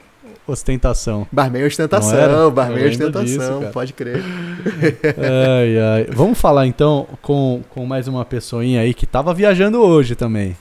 [0.47, 1.27] ostentação.
[1.31, 4.21] Barman ostentação, barman ostentação, disso, pode crer.
[5.17, 6.07] Ai, ai.
[6.13, 10.55] Vamos falar então com, com mais uma pessoinha aí que tava viajando hoje também.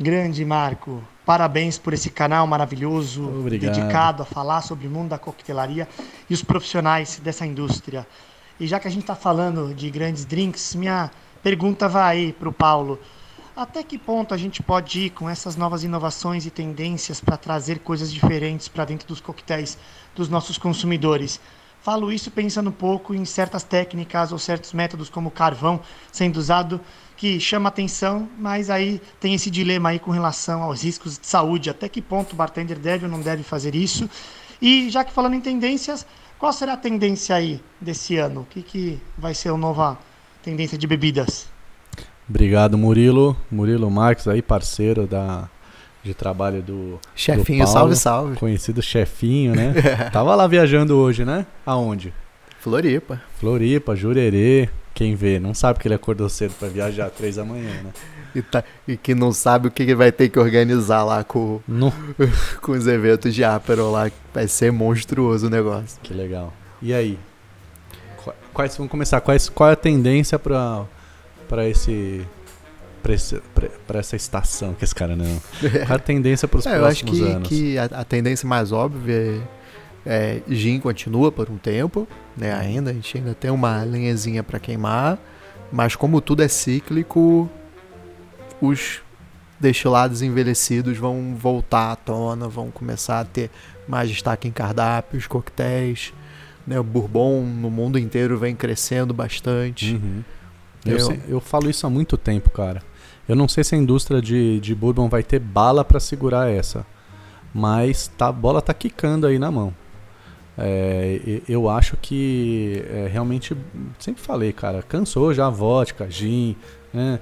[0.00, 3.74] Grande Marco, parabéns por esse canal maravilhoso, Obrigado.
[3.74, 5.86] dedicado a falar sobre o mundo da coquetelaria
[6.28, 8.06] e os profissionais dessa indústria.
[8.58, 11.10] E já que a gente está falando de grandes drinks, minha
[11.42, 12.98] pergunta vai para o Paulo.
[13.54, 17.80] Até que ponto a gente pode ir com essas novas inovações e tendências para trazer
[17.80, 19.76] coisas diferentes para dentro dos coquetéis
[20.16, 21.38] dos nossos consumidores?
[21.82, 25.80] Falo isso pensando um pouco em certas técnicas ou certos métodos como carvão
[26.10, 26.80] sendo usado
[27.14, 31.68] que chama atenção, mas aí tem esse dilema aí com relação aos riscos de saúde.
[31.68, 34.08] Até que ponto o bartender deve ou não deve fazer isso?
[34.62, 36.06] E já que falando em tendências,
[36.38, 38.40] qual será a tendência aí desse ano?
[38.40, 39.98] O que, que vai ser a nova
[40.42, 41.52] tendência de bebidas?
[42.32, 43.36] Obrigado, Murilo.
[43.50, 45.50] Murilo Marques aí, parceiro da,
[46.02, 46.98] de trabalho do.
[47.14, 48.36] Chefinho, do Paulo, salve, salve.
[48.36, 49.74] Conhecido chefinho, né?
[50.10, 51.44] Tava lá viajando hoje, né?
[51.66, 52.10] Aonde?
[52.58, 53.20] Floripa.
[53.38, 54.70] Floripa, Jurerê.
[54.94, 57.90] Quem vê, não sabe que ele acordou cedo para viajar às três da manhã, né?
[58.34, 61.60] E, tá, e, que não sabe o que ele vai ter que organizar lá com,
[61.68, 61.92] no.
[62.62, 64.10] com os eventos de Aperol lá.
[64.32, 66.00] Vai ser monstruoso o negócio.
[66.02, 66.50] Que legal.
[66.80, 67.18] E aí?
[68.54, 69.20] Quais, vamos começar.
[69.20, 70.86] Quais, qual é a tendência para
[71.52, 72.26] para esse
[73.86, 75.26] para essa estação que esse cara não.
[75.86, 77.48] Qual a tendência para os é, próximos eu acho que, anos?
[77.48, 79.42] que a, a, tendência mais óbvia
[80.06, 82.54] é, é gin continua por um tempo, né?
[82.54, 85.18] Ainda a gente ainda tem uma linhazinha para queimar,
[85.70, 87.50] mas como tudo é cíclico,
[88.58, 89.02] os
[89.60, 93.50] destilados envelhecidos vão voltar à tona, vão começar a ter
[93.86, 96.14] mais destaque em cardápios, coquetéis,
[96.66, 96.80] né?
[96.80, 99.96] O bourbon no mundo inteiro vem crescendo bastante.
[99.96, 100.22] Uhum.
[100.84, 102.82] Eu, eu, eu falo isso há muito tempo, cara.
[103.28, 106.84] Eu não sei se a indústria de, de bourbon vai ter bala para segurar essa.
[107.54, 109.74] Mas tá, a bola tá quicando aí na mão.
[110.56, 113.56] É, eu acho que é, realmente,
[113.98, 116.56] sempre falei, cara, cansou já vodka, gin,
[116.92, 117.20] né?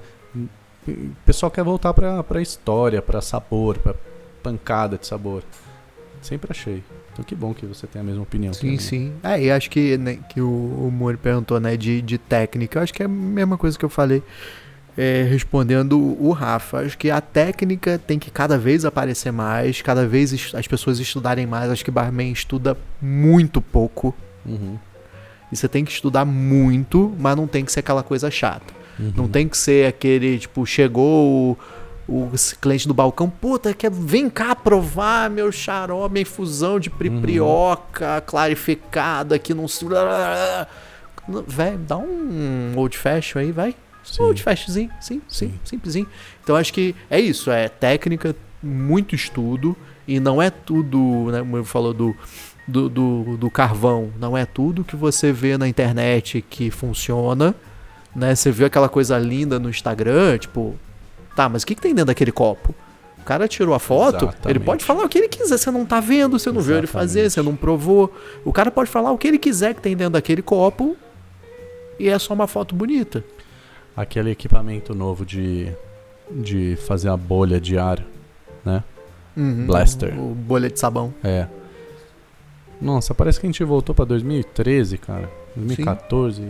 [0.87, 3.93] O pessoal quer voltar pra, pra história, pra sabor, pra
[4.41, 5.43] pancada de sabor.
[6.21, 6.83] Sempre achei.
[7.11, 8.53] Então que bom que você tem a mesma opinião.
[8.53, 9.13] Sim, sim.
[9.23, 12.79] É, e acho que, né, que o, o Mori perguntou, né, de, de técnica.
[12.79, 14.23] Eu acho que é a mesma coisa que eu falei
[14.97, 16.79] é, respondendo o Rafa.
[16.79, 21.45] Acho que a técnica tem que cada vez aparecer mais, cada vez as pessoas estudarem
[21.45, 21.69] mais.
[21.69, 24.15] Acho que barman estuda muito pouco.
[24.45, 24.77] Uhum.
[25.51, 28.73] E você tem que estudar muito, mas não tem que ser aquela coisa chata.
[28.99, 29.13] Uhum.
[29.15, 31.57] Não tem que ser aquele, tipo, chegou o,
[32.11, 38.21] o cliente do balcão, puta, quer, vem cá provar meu xarope, minha infusão de priprioca
[38.21, 39.85] clarificada que não se.
[41.47, 43.73] Véi, dá um old fashion aí, vai.
[44.03, 44.23] Sim.
[44.23, 45.59] Old fashionzinho, sim, sim, Sim.
[45.63, 46.07] simplesinho.
[46.43, 51.57] Então acho que é isso, é técnica, muito estudo, e não é tudo, né, como
[51.57, 52.15] ele falou do,
[52.67, 57.55] do, do, do carvão, não é tudo que você vê na internet que funciona,
[58.15, 58.35] né?
[58.35, 60.75] Você viu aquela coisa linda no Instagram, tipo,
[61.35, 62.73] tá, mas o que, que tem dentro daquele copo?
[63.17, 64.63] O cara tirou a foto, ele Exatamente.
[64.65, 67.21] pode falar o que ele quiser, você não tá vendo, você não viu ele fazer,
[67.21, 67.33] Exatamente.
[67.33, 68.11] você não provou.
[68.43, 70.97] O cara pode falar o que ele quiser que tem dentro daquele copo
[71.99, 73.23] e é só uma foto bonita.
[73.95, 75.71] Aquele equipamento novo de,
[76.31, 78.03] de fazer a bolha de ar,
[78.65, 78.83] né?
[79.37, 79.67] Uhum.
[79.67, 80.17] Blaster.
[80.19, 81.13] O bolha de sabão.
[81.23, 81.47] É.
[82.81, 85.29] Nossa, parece que a gente voltou pra 2013, cara.
[85.55, 86.41] 2014,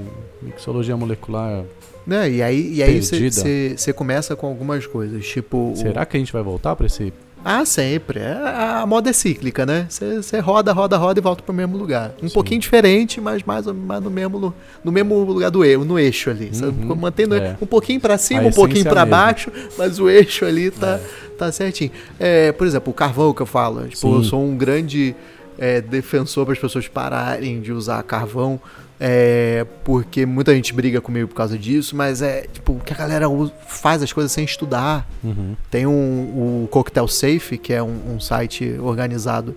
[0.41, 1.63] mixologia molecular.
[2.05, 2.31] Né?
[2.31, 5.71] E aí, e aí você começa com algumas coisas, tipo.
[5.71, 7.13] o- Será que a gente vai voltar pra esse.
[7.43, 8.19] Ah, sempre.
[8.19, 9.87] É, a moda é cíclica, né?
[9.89, 12.11] Você roda, roda, roda e volta pro mesmo lugar.
[12.21, 12.33] Um Sim.
[12.35, 16.51] pouquinho diferente, mas mais, mais no, mesmo, no mesmo lugar do eixo, no eixo ali.
[16.61, 16.95] Uhum.
[16.95, 17.57] Mantém no- É.
[17.59, 19.05] um pouquinho pra cima, A um pouquinho mesmo.
[19.07, 21.31] baixo, mas o eixo ali tá, É.
[21.35, 21.89] tá certinho.
[22.19, 23.87] É, por exemplo, o carvão que eu falo.
[23.87, 24.13] Tipo, Sim.
[24.13, 25.15] eu sou um grande
[25.57, 28.59] é, defensor para as pessoas pararem de usar carvão.
[29.03, 33.25] É, porque muita gente briga comigo por causa disso, mas é tipo que a galera
[33.67, 35.09] faz as coisas sem estudar.
[35.23, 39.55] Uhum, Tem um, o Cocktail Safe, que é um, um site organizado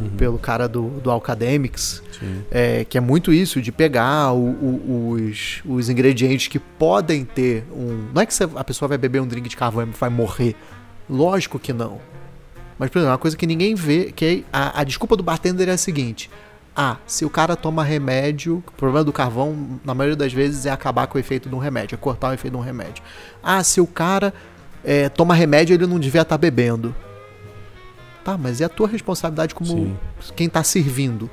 [0.00, 2.42] uhum, pelo cara do, do Academics, sim.
[2.50, 7.64] é, que é muito isso, de pegar o- o- os, os ingredientes que podem ter
[7.70, 8.08] um.
[8.14, 10.56] Não é que a pessoa vai beber um drink de carvão e vai morrer.
[11.06, 11.98] Lógico que não.
[12.78, 15.68] Mas, por exemplo, uma coisa que ninguém vê, que é a, a desculpa do bartender
[15.68, 16.30] é a seguinte.
[16.82, 20.70] Ah, se o cara toma remédio, o problema do carvão, na maioria das vezes, é
[20.70, 23.02] acabar com o efeito de um remédio, é cortar o efeito de um remédio.
[23.42, 24.32] Ah, se o cara
[24.82, 26.96] é, toma remédio, ele não devia estar bebendo.
[28.24, 29.96] Tá, mas é a tua responsabilidade como Sim.
[30.34, 31.28] quem tá servindo.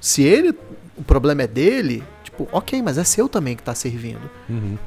[0.00, 0.56] Se ele,
[0.96, 4.30] o problema é dele, tipo, ok, mas é seu também que tá servindo.
[4.48, 4.78] Uhum.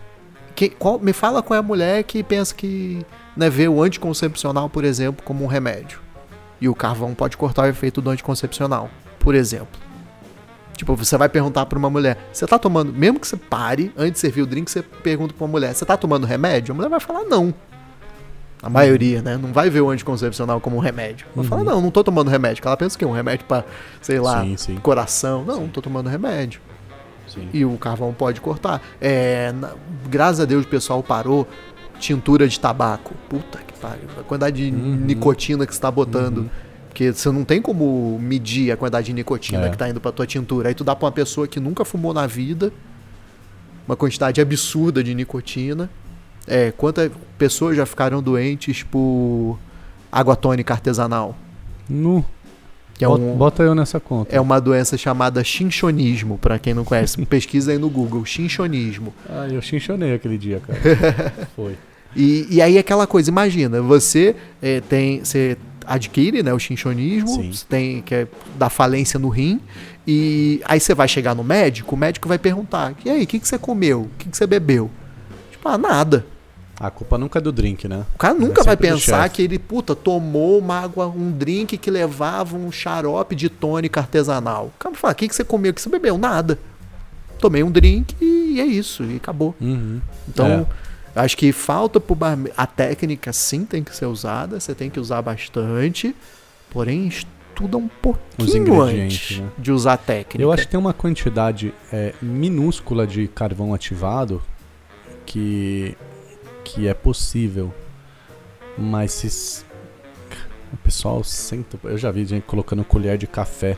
[0.56, 4.70] Que, qual- me fala qual é a mulher que pensa que né, vê o anticoncepcional,
[4.70, 6.00] por exemplo, como um remédio.
[6.62, 8.89] E o carvão pode cortar o efeito do anticoncepcional,
[9.22, 9.80] por exemplo.
[10.76, 14.13] Tipo, você vai perguntar pra uma mulher, você tá tomando, mesmo que você pare, antes
[14.13, 16.72] de servir o drink, você pergunta pra uma mulher, você tá tomando remédio?
[16.72, 17.53] A mulher vai falar não.
[18.63, 19.38] A maioria, né?
[19.38, 21.26] Não vai ver o anticoncepcional como um remédio.
[21.36, 21.49] Vai Uhum.
[21.49, 22.57] falar, não, não tô tomando remédio.
[22.57, 23.63] Porque ela pensa que é um remédio pra,
[24.01, 24.76] sei lá, Sim, sim.
[24.78, 25.43] coração.
[25.43, 25.67] Não, Sim.
[25.67, 26.61] tô tomando remédio.
[27.28, 27.47] sim.
[27.53, 28.82] E o carvão pode cortar.
[28.99, 29.72] É, na-
[30.09, 31.47] graças a Deus o pessoal parou
[31.99, 33.13] tintura de tabaco.
[33.30, 34.07] Puta que pariu.
[34.19, 34.95] A quantidade de Uhum.
[34.97, 36.39] nicotina que você tá botando.
[36.39, 36.49] Uhum.
[36.92, 39.70] Porque você não tem como medir a quantidade de nicotina É.
[39.70, 40.68] que tá indo pra tua tintura.
[40.68, 42.72] Aí tu dá pra uma pessoa que nunca fumou na vida
[43.88, 45.89] uma quantidade absurda de nicotina.
[46.46, 49.58] É, quantas pessoas já ficaram doentes por
[50.12, 51.34] água tônica artesanal?
[51.89, 52.26] Nu.
[53.00, 54.36] É bota, um, bota eu nessa conta.
[54.36, 57.20] é uma doença chamada chinchonismo, pra quem não conhece.
[57.26, 59.14] Pesquisa aí no Google, chinchonismo.
[59.30, 61.34] Ah, eu chinchonei aquele dia, cara.
[61.56, 61.76] Foi.
[62.16, 68.02] E, e aí aquela coisa, imagina, você eh, tem, você adquire, né, o você tem
[68.02, 68.28] que é
[68.58, 69.60] da falência no rim,
[70.08, 73.40] e aí você vai chegar no médico, o médico vai perguntar, e aí, o que,
[73.40, 74.02] que você comeu?
[74.02, 74.90] O que, que você bebeu?
[75.52, 76.26] Tipo, ah, nada.
[76.80, 78.04] A culpa nunca é do drink, né?
[78.16, 81.92] O cara nunca É vai pensar que ele, puta, tomou uma água, um drink que
[81.92, 84.72] levava um xarope de tônica artesanal.
[84.76, 85.70] O cara vai falar, o que, que você comeu?
[85.70, 86.18] O que você bebeu?
[86.18, 86.58] Nada.
[87.38, 89.56] Tomei um drink e é isso, e acabou.
[89.62, 90.02] Uhum.
[90.28, 90.68] Então,
[91.16, 92.51] acho que falta pro barman.
[92.55, 96.16] A técnica sim tem que ser usada, você tem que usar bastante,
[96.70, 99.49] porém estuda um pouquinho antes né?
[99.57, 100.41] de usar a técnica.
[100.41, 104.41] Eu acho que tem uma quantidade é, minúscula de carvão ativado
[105.26, 105.95] que,
[106.64, 107.74] que é possível.
[108.78, 109.66] Mas se.
[110.74, 111.78] O pessoal senta.
[111.84, 113.78] Eu já vi gente colocando colher de café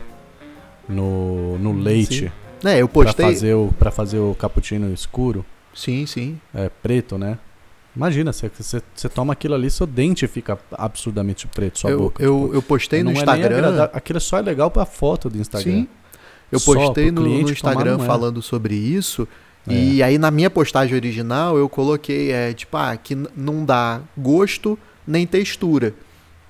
[0.88, 2.32] no, no leite
[2.64, 3.26] É, eu pra postei.
[3.26, 5.44] fazer, o, pra fazer o cappuccino escuro.
[5.74, 6.40] Sim, sim.
[6.54, 7.38] É, preto, né?
[7.96, 12.24] Imagina, você, você, você toma aquilo ali, seu dente fica absurdamente preto, sua Eu, boca.
[12.24, 13.58] eu, tipo, eu postei no é Instagram.
[13.58, 15.72] agrada- Aquilo só é legal pra foto do Instagram.
[15.72, 15.88] Sim.
[16.52, 18.08] Eu Só postei no, no tomar, Instagram não é.
[18.08, 19.28] falando sobre isso.
[19.68, 19.74] É.
[19.74, 24.78] E aí na minha postagem original eu coloquei, é, tipo, ah, que não dá gosto
[25.08, 25.94] nem textura.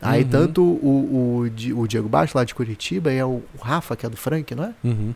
[0.01, 0.29] Aí Uhum.
[0.29, 4.05] tanto o, o, o Diego Baixo, lá de Curitiba, e é o, o Rafa, que
[4.05, 4.73] é do Frank, não é?
[4.83, 5.13] Uhum.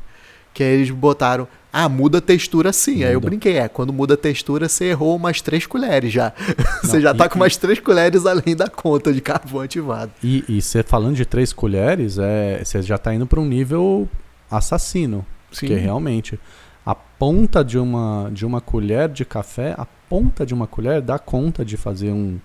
[0.53, 1.47] Que aí eles botaram,
[1.85, 3.03] ah, muda a textura sim.
[3.03, 3.29] Aí eu Muda.
[3.29, 6.33] brinquei, é, quando muda a textura, você errou umas três colheres já.
[6.81, 10.11] você Não, já tá e- com umas três colheres além da conta de carvão ativado.
[10.23, 14.07] E, e você falando de três colheres, é, você já tá indo para um nível
[14.49, 15.25] assassino.
[15.49, 16.39] Porque realmente,
[16.85, 21.17] a ponta de uma, de uma colher de café, a ponta de uma colher dá
[21.19, 22.37] conta de fazer um,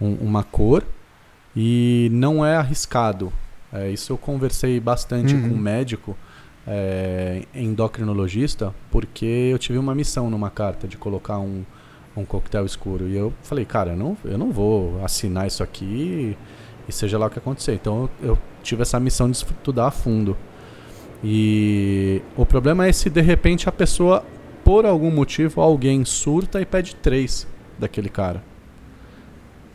[0.00, 0.84] um- uma cor
[1.56, 3.32] e não é arriscado.
[3.72, 5.48] É, isso eu conversei bastante Uhum.
[5.50, 6.16] com um médico,
[6.72, 11.64] é, endocrinologista, porque eu tive uma missão numa carta de colocar um,
[12.16, 13.08] um coquetel escuro.
[13.08, 16.36] E eu falei, cara, eu não, eu não vou assinar isso aqui
[16.88, 17.74] e seja lá o que acontecer.
[17.74, 20.36] Então eu, eu tive essa missão de estudar a fundo.
[21.22, 24.24] E o problema é se de repente a pessoa,
[24.64, 27.46] por algum motivo, alguém surta e pede três
[27.78, 28.42] daquele cara.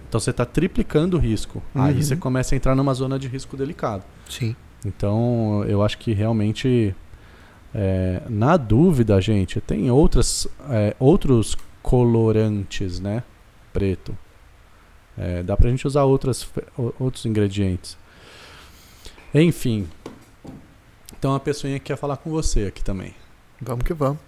[0.08, 1.62] Então você está triplicando o risco.
[1.74, 2.02] Aí Uhum.
[2.02, 4.04] você começa a entrar numa zona de risco delicado.
[4.30, 4.56] Sim.
[4.86, 6.96] Então eu acho que realmente,
[7.74, 13.24] é, na dúvida, gente, tem outras, é, outros colorantes, né?
[13.74, 14.16] Preto.
[15.18, 16.48] É, dá pra gente usar outras,
[17.00, 17.98] outros ingredientes.
[19.34, 19.88] Enfim.
[21.18, 23.14] Então a pessoinha quer falar com você aqui também.
[23.62, 24.20] Vamos que vamos.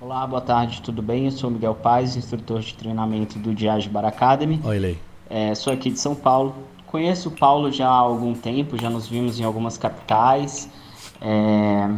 [0.00, 1.26] Olá, boa tarde, tudo bem?
[1.26, 4.60] Eu sou Miguel Paz, instrutor de treinamento do Diage Bar Academy.
[4.64, 4.98] Ele aí.
[5.30, 6.54] É, sou aqui de São Paulo.
[6.92, 10.68] Conheço o Paulo já há algum tempo, já nos vimos em algumas capitais.
[11.22, 11.88] É,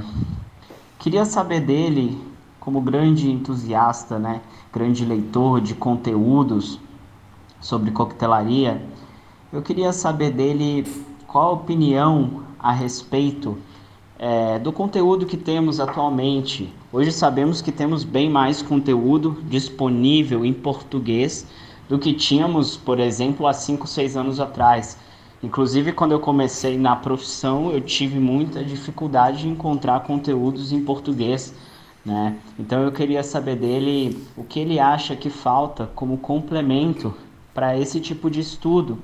[1.00, 2.16] Queria saber dele,
[2.60, 4.40] como grande entusiasta, né,
[4.72, 6.78] grande leitor de conteúdos
[7.60, 8.86] sobre coquetelaria,
[9.52, 10.86] eu queria saber dele
[11.26, 13.58] qual a opinião a respeito
[14.16, 16.72] é, do conteúdo que temos atualmente.
[16.92, 21.46] Hoje sabemos que temos bem mais conteúdo disponível em português
[21.88, 24.98] do que tínhamos, por exemplo, há 5, 6 anos atrás.
[25.42, 31.54] Inclusive, quando eu comecei na profissão, eu tive muita dificuldade de encontrar conteúdos em português.
[32.04, 32.36] Né?
[32.58, 37.14] Então, eu queria saber dele o que ele acha que falta como complemento
[37.52, 38.98] para esse tipo de estudo,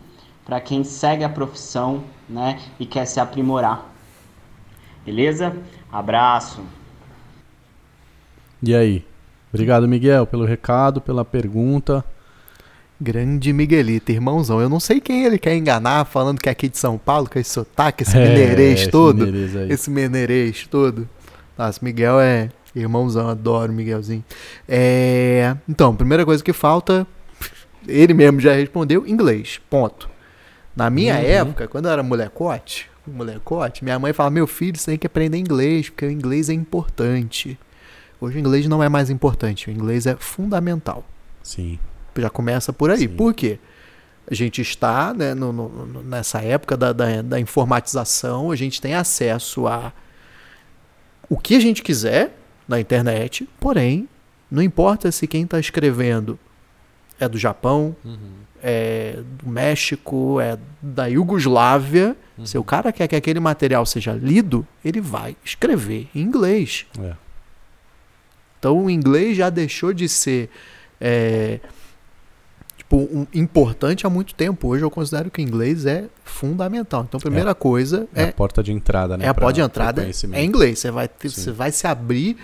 [0.44, 3.86] para quem segue a profissão né, e quer se aprimorar.
[5.04, 5.56] Beleza?
[5.92, 6.62] Abraço!
[8.62, 9.04] E aí?
[9.52, 12.04] Obrigado, Miguel, pelo recado, pela pergunta.
[13.00, 14.60] Grande Miguelito, irmãozão.
[14.60, 17.38] Eu não sei quem ele quer enganar falando que é aqui de São Paulo, com
[17.38, 19.24] esse sotaque, esse É, mineirês esse todo.
[19.24, 19.72] aí.
[19.72, 21.08] Esse mineirês todo.
[21.56, 24.22] Nossa, Miguel é irmãozão, adoro Miguelzinho.
[24.68, 27.06] É, Então, primeira coisa que falta,
[27.88, 29.60] ele mesmo já respondeu, inglês.
[29.70, 30.08] Ponto.
[30.76, 31.20] Na minha Uhum.
[31.22, 35.38] época, quando eu era molecote, molecote, minha mãe falava, meu filho, você tem que aprender
[35.38, 37.58] inglês, porque o inglês é importante.
[38.20, 41.04] Hoje o inglês não é mais importante, o inglês é fundamental.
[41.42, 41.78] Sim.
[42.16, 42.98] Já começa por aí.
[43.00, 43.08] Sim.
[43.08, 43.58] Por quê?
[44.30, 48.94] A gente está né, no- no- nessa época da, da, da informatização, a gente tem
[48.94, 49.92] acesso a
[51.28, 52.36] o que a gente quiser
[52.68, 54.08] na internet, porém,
[54.50, 56.38] não importa se quem está escrevendo
[57.18, 57.94] é do Japão,
[58.62, 64.66] é do México, é da Iugoslávia, se o cara quer que aquele material seja lido,
[64.84, 66.86] ele vai escrever em inglês.
[67.00, 67.12] É.
[68.58, 70.50] Então o inglês já deixou de ser
[71.00, 71.60] é,
[72.90, 74.68] tipo, um- importante há muito tempo.
[74.68, 77.04] Hoje eu considero que o inglês é fundamental.
[77.08, 79.24] Então a primeira coisa É, é, a porta de entrada, né?
[79.26, 80.80] é a porta de entrada é inglês.
[80.80, 82.36] Você vai, ter- você vai se abrir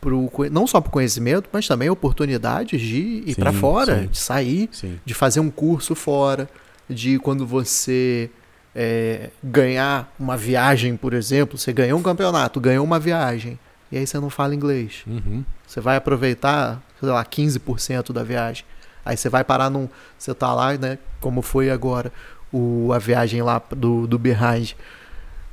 [0.00, 4.06] pro, não só para o conhecimento, mas também oportunidades de ir para fora, sim.
[4.08, 4.98] de sair, Sim.
[5.04, 6.48] de fazer um curso fora,
[6.88, 8.30] de quando você
[8.74, 13.58] é, ganhar uma viagem, por exemplo, você ganhou um campeonato, ganhou uma viagem,
[13.92, 15.02] e aí você não fala inglês.
[15.06, 15.44] Uhum.
[15.66, 18.64] Você vai aproveitar, sei lá, 15% da viagem.
[19.04, 19.88] Aí você vai parar num.
[20.18, 20.98] Você tá lá, né?
[21.20, 22.12] Como foi agora
[22.52, 24.72] o, a viagem lá do, do Behind,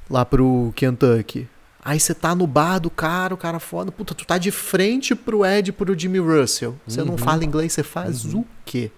[0.09, 1.47] lá pro Kentucky.
[1.83, 3.91] Aí você tá no bar do cara, o cara foda.
[3.91, 6.75] Puta, tu tá de frente pro Ed e pro Jimmy Russell.
[6.85, 7.17] Você não Uhum.
[7.17, 8.91] fala inglês, você faz o quê?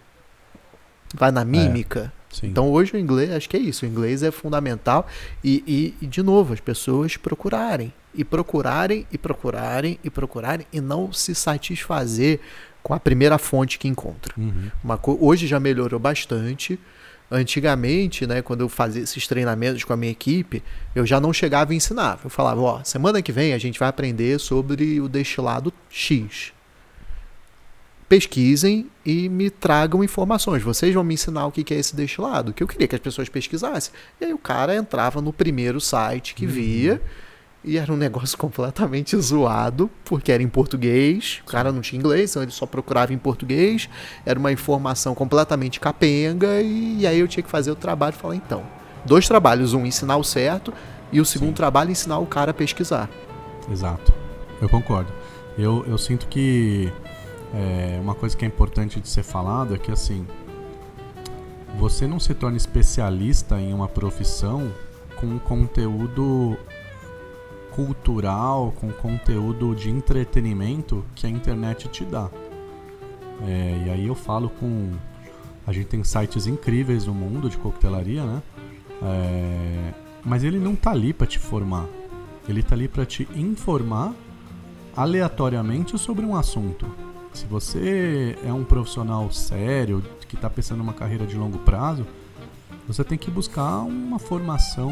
[1.14, 2.12] Vai na mímica?
[2.32, 2.48] Sim.
[2.48, 5.06] Então hoje o inglês, acho que é isso, o inglês é fundamental
[5.44, 10.80] e, e, e, de novo, as pessoas procurarem, e procurarem, e procurarem, e procurarem, e
[10.80, 12.40] não se satisfazer
[12.84, 14.34] com a primeira fonte que encontra.
[14.38, 14.72] Uhum.
[14.84, 16.80] Uma hoje já melhorou bastante.
[17.34, 20.62] Antigamente, né, quando eu fazia esses treinamentos com a minha equipe,
[20.94, 22.22] eu já não chegava e ensinava.
[22.26, 26.52] Eu falava, ó, semana que vem a gente vai aprender sobre o destilado X
[28.12, 30.62] pesquisem e me tragam informações.
[30.62, 33.00] Vocês vão me ensinar o que que é esse destilado, que eu queria que as
[33.00, 33.94] pessoas pesquisassem.
[34.20, 37.02] E aí o cara entrava no primeiro site que via
[37.64, 42.32] E era um negócio completamente zoado, porque era em português, o cara não tinha inglês,
[42.32, 43.90] então ele só procurava em português,
[44.26, 48.18] era uma informação completamente capenga, e, e aí eu tinha que fazer o trabalho e
[48.18, 48.64] falar, então,
[49.06, 50.74] dois trabalhos, um ensinar o certo,
[51.12, 51.56] e o segundo Sim.
[51.56, 53.10] trabalho ensinar o cara a pesquisar.
[53.70, 54.14] Exato.
[54.62, 55.12] Eu concordo.
[55.58, 56.92] Eu, eu sinto que
[57.54, 60.26] é, uma coisa que é importante de ser falado é que assim
[61.78, 64.72] você não se torna especialista em uma profissão
[65.16, 66.58] com conteúdo
[67.72, 72.30] cultural, com conteúdo de entretenimento que a internet te dá.
[73.48, 74.92] É, e aí eu falo com.
[75.66, 78.42] A gente tem sites incríveis no mundo de coquetelaria, né?
[79.02, 79.94] É,
[80.24, 81.88] mas ele não tá ali para te formar.
[82.48, 84.14] Ele tá ali para te informar
[84.96, 86.88] aleatoriamente sobre um assunto.
[87.34, 92.06] Se você é um profissional sério, que está pensando numa carreira de longo prazo,
[92.94, 94.92] você tem que buscar uma formação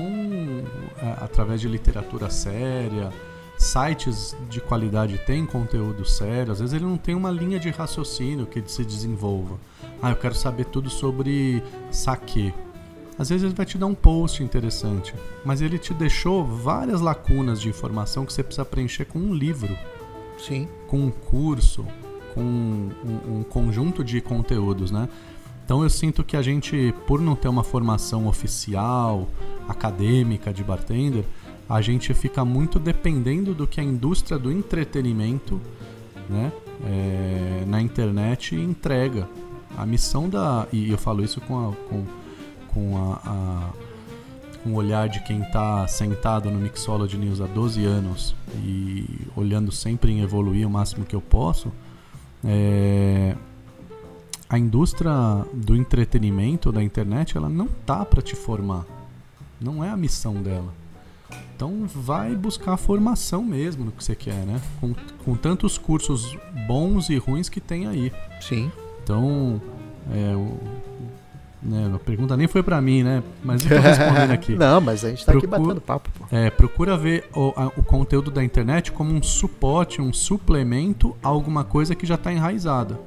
[1.02, 3.12] é, através de literatura séria,
[3.58, 6.54] sites de qualidade têm conteúdo sério.
[6.54, 9.58] Às vezes ele não tem uma linha de raciocínio que se desenvolva.
[10.02, 11.62] Ah, eu quero saber tudo sobre
[11.92, 12.54] saque.
[13.18, 15.14] Às vezes ele vai te dar um post interessante,
[15.44, 19.78] mas ele te deixou várias lacunas de informação que você precisa preencher com um livro,
[20.38, 20.70] Sim.
[20.88, 21.86] com um curso,
[22.34, 25.10] com um, um conjunto de conteúdos, né?
[25.70, 29.30] Então eu sinto que a gente, por não ter uma formação oficial,
[29.68, 31.24] acadêmica de bartender,
[31.70, 35.62] a gente fica muito dependendo do que a indústria do entretenimento,
[36.28, 36.52] né,
[36.84, 39.30] é, na internet entrega.
[39.78, 42.04] A missão da e eu falo isso com a, com,
[42.70, 43.70] com a, a
[44.66, 49.06] o olhar de quem está sentado no Mixology News há 12 anos e
[49.36, 51.72] olhando sempre em evoluir o máximo que eu posso,
[52.44, 53.36] é,
[54.50, 55.12] a indústria
[55.54, 58.86] do entretenimento da internet ela não tá para te formar,
[59.62, 60.74] não é a missão dela.
[61.56, 64.60] Então vai buscar a formação mesmo no que você quer, né?
[64.80, 66.36] Com, com tantos cursos
[66.66, 68.12] bons e ruins que tem aí.
[68.42, 68.72] Sim.
[69.04, 69.62] Então,
[70.12, 70.58] é, o,
[71.62, 73.22] né, a pergunta nem foi para mim, né?
[73.44, 74.56] Mas eu tô respondendo aqui.
[74.58, 76.26] Não, mas a gente tá aqui batendo papo, pô.
[76.32, 81.28] É, procura ver o, a- o conteúdo da internet como um suporte, um suplemento a
[81.28, 82.98] alguma coisa que já está enraizada.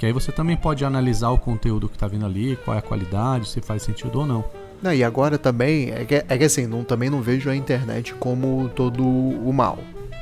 [0.00, 2.82] Porque aí você também pode analisar o conteúdo que está vindo ali, qual é a
[2.82, 4.42] qualidade, se faz sentido ou não.
[4.82, 8.14] Não, e agora também, é que, é que assim, não, também não vejo a internet
[8.14, 9.78] como todo o mal,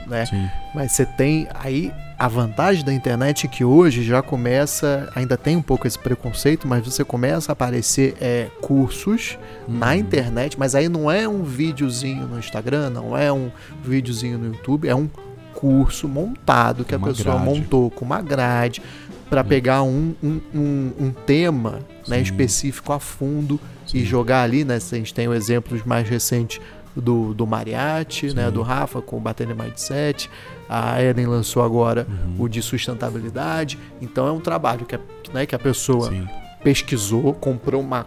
[0.09, 0.27] né?
[0.27, 0.49] Sim.
[0.75, 5.55] Mas você tem aí a vantagem da internet é que hoje já começa, ainda tem
[5.57, 9.39] um pouco esse preconceito, mas você começa a aparecer é, cursos
[9.69, 9.95] na Uhum.
[9.95, 13.49] internet, mas aí não é um videozinho no Instagram, não é um
[13.85, 15.09] videozinho no YouTube, é um
[15.55, 17.45] curso montado que a Uma pessoa grade.
[17.51, 18.81] montou com uma grade
[19.29, 23.99] para pegar um, um, um, um tema né, específico a fundo Sim.
[23.99, 24.77] e jogar ali, né?
[24.77, 26.61] A gente tem o exemplos mais recentes
[26.97, 28.47] do, do Mariachi, né?
[28.47, 28.53] Sim.
[28.53, 30.31] Do Rafa com o Batendo Mindset.
[30.69, 32.45] A Eden lançou agora Uhum.
[32.45, 33.79] o de sustentabilidade.
[34.01, 35.01] Então é um trabalho que a,
[35.33, 36.27] né, que a pessoa Sim.
[36.63, 38.07] pesquisou, comprou uma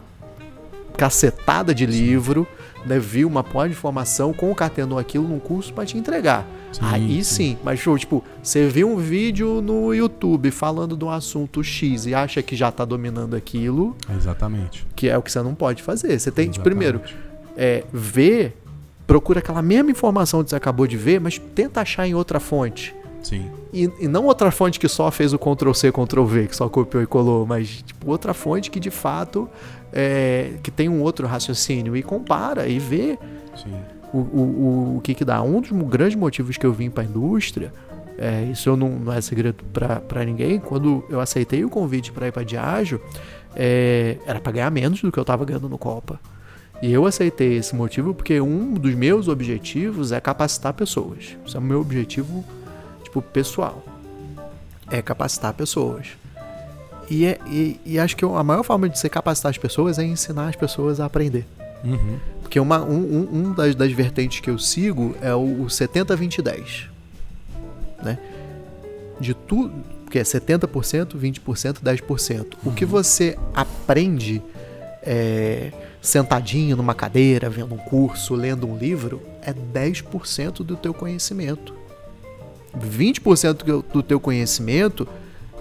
[0.98, 2.48] cacetada de livro,
[2.86, 6.46] né, viu uma pó de informação, concatenou aquilo num curso para te entregar.
[6.72, 7.58] Sim, Aí sim.
[7.64, 12.16] mas show, tipo, você viu um vídeo no YouTube falando de um assunto X e
[12.16, 14.88] acha que já tá dominando aquilo, Exatamente.
[14.96, 16.18] que é o que você não pode fazer.
[16.18, 16.64] Você tem, Exatamente.
[16.64, 17.02] primeiro,
[17.58, 18.58] é, ver,
[19.06, 22.96] procura aquela mesma informação que você acabou de ver, mas tenta achar em outra fonte.
[23.22, 23.52] Sim.
[23.74, 26.68] E, e não outra fonte que só fez o Ctrl C, Ctrl V, que só
[26.68, 29.48] copiou e colou, mas tipo, outra fonte que de fato
[29.94, 33.20] é, que tem um outro raciocínio e compara e vê
[33.56, 33.74] Sim.
[34.14, 35.42] O, o, o, que que dá.
[35.42, 37.74] Um dos grandes motivos que eu vim para a indústria,
[38.18, 39.64] é, isso eu não, não é segredo
[40.08, 43.02] para ninguém, quando eu aceitei o convite para ir para Diageo,
[43.56, 46.20] é, era para ganhar menos do que eu estava ganhando no Copa.
[46.82, 51.38] E eu aceitei esse motivo porque um dos meus objetivos é capacitar pessoas.
[51.46, 52.44] Isso é o meu objetivo,
[53.04, 53.84] tipo, pessoal.
[54.90, 56.08] É capacitar pessoas.
[57.10, 60.04] E, é, e, e acho que a maior forma de você capacitar as pessoas é
[60.04, 61.46] ensinar as pessoas a aprender.
[61.84, 62.18] Uhum.
[62.52, 66.90] Porque uma, um, um, um das, das vertentes que eu sigo é o, o 70-20-10.
[68.04, 68.20] Né?
[69.22, 69.74] De tudo.
[70.10, 72.46] Que é 70%, 20%, 10%.
[72.66, 74.42] O que você aprende
[75.02, 75.72] é,
[76.02, 81.74] sentadinho numa cadeira, vendo um curso, lendo um livro, é 10% do teu conhecimento.
[82.78, 85.08] 20% do- do teu conhecimento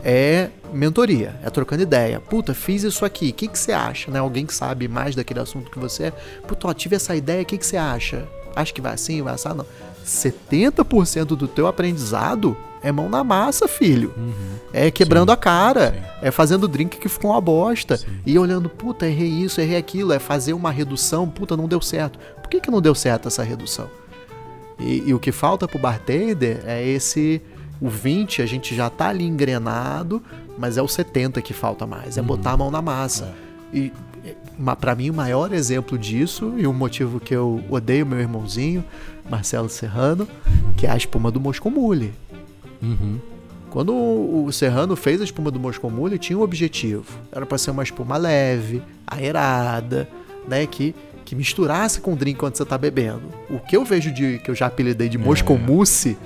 [0.05, 2.21] é mentoria, é trocando ideia.
[2.21, 4.11] Puta, fiz isso aqui, o que, que você acha?
[4.11, 4.19] Né?
[4.19, 6.11] Alguém que sabe mais daquele assunto que você é.
[6.47, 8.27] Puta, ó, tive essa ideia, o que, que você acha?
[8.55, 9.55] Acha que vai assim, vai assar?
[9.55, 9.67] Não.
[10.05, 14.13] 70% do teu aprendizado é mão na massa, filho.
[14.17, 14.57] Uhum.
[14.73, 15.93] É quebrando Sim, a cara.
[15.93, 16.27] sim.
[16.27, 17.97] É fazendo drink que ficou uma bosta.
[17.97, 18.07] Sim.
[18.25, 20.13] E olhando, puta, errei isso, errei aquilo.
[20.13, 22.19] É fazer uma redução, puta, não deu certo.
[22.41, 23.89] Por que, que não deu certo essa redução?
[24.79, 27.43] E, e o que falta pro bartender é esse.
[27.81, 30.23] O 20 a gente já tá ali engrenado,
[30.59, 32.19] mas é o 70 que falta mais.
[32.19, 33.33] É botar a mão na massa.
[33.73, 33.91] E
[34.59, 38.85] ma- pra mim o maior exemplo disso, e o motivo que eu odeio meu irmãozinho,
[39.31, 40.29] Marcelo Serrano,
[40.77, 42.13] que é a espuma do Moscou Mule.
[42.83, 43.19] Uhum.
[43.71, 47.05] Quando o Serrano fez a espuma do Moscou Mule, tinha um objetivo.
[47.31, 50.09] Era para ser uma espuma leve, aerada,
[50.47, 50.95] né, que
[51.25, 53.23] que misturasse com o drink quando você tá bebendo.
[53.49, 56.19] O que eu vejo de que eu já apelidei de Moscou Mousse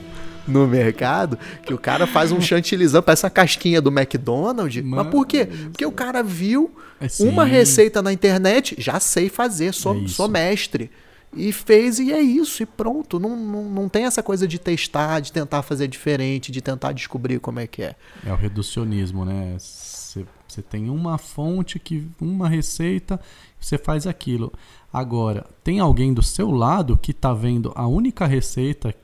[0.47, 4.83] no mercado, que o cara faz um chantilizão, parece a casquinha do McDonald's.
[4.85, 5.47] Mas por quê?
[5.47, 7.29] Porque o cara viu É sim.
[7.29, 10.91] uma receita na internet, já sei fazer, sou, É sou mestre.
[11.37, 13.19] E fez e é isso, e pronto.
[13.19, 17.41] Não, não, não tem essa coisa de testar, de tentar fazer diferente, de tentar descobrir
[17.41, 17.97] como é que é.
[18.25, 19.57] É o reducionismo, né?
[19.59, 23.21] Você tem uma fonte, que uma receita,
[23.59, 24.53] você faz aquilo.
[24.93, 28.95] Agora, tem alguém do seu lado que tá vendo a única receita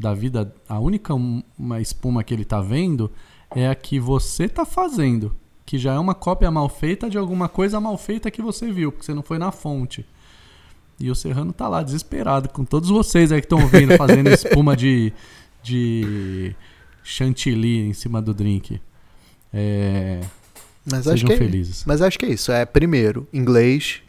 [0.00, 3.10] da vida, a única um- uma espuma que ele tá vendo
[3.54, 5.36] é a que você tá fazendo,
[5.66, 8.90] que já é uma cópia mal feita de alguma coisa mal feita que você viu,
[8.90, 10.06] porque você não foi na fonte.
[10.98, 14.74] E o Serrano tá lá desesperado com todos vocês aí que estão ouvindo fazendo espuma
[14.76, 15.12] de
[15.62, 16.54] de
[17.04, 18.80] chantilly em cima do drink.
[19.52, 20.20] É,
[20.90, 21.84] Mas acho sejam que é, felizes.
[21.84, 22.50] mas acho que é isso.
[22.52, 24.00] É primeiro, inglês.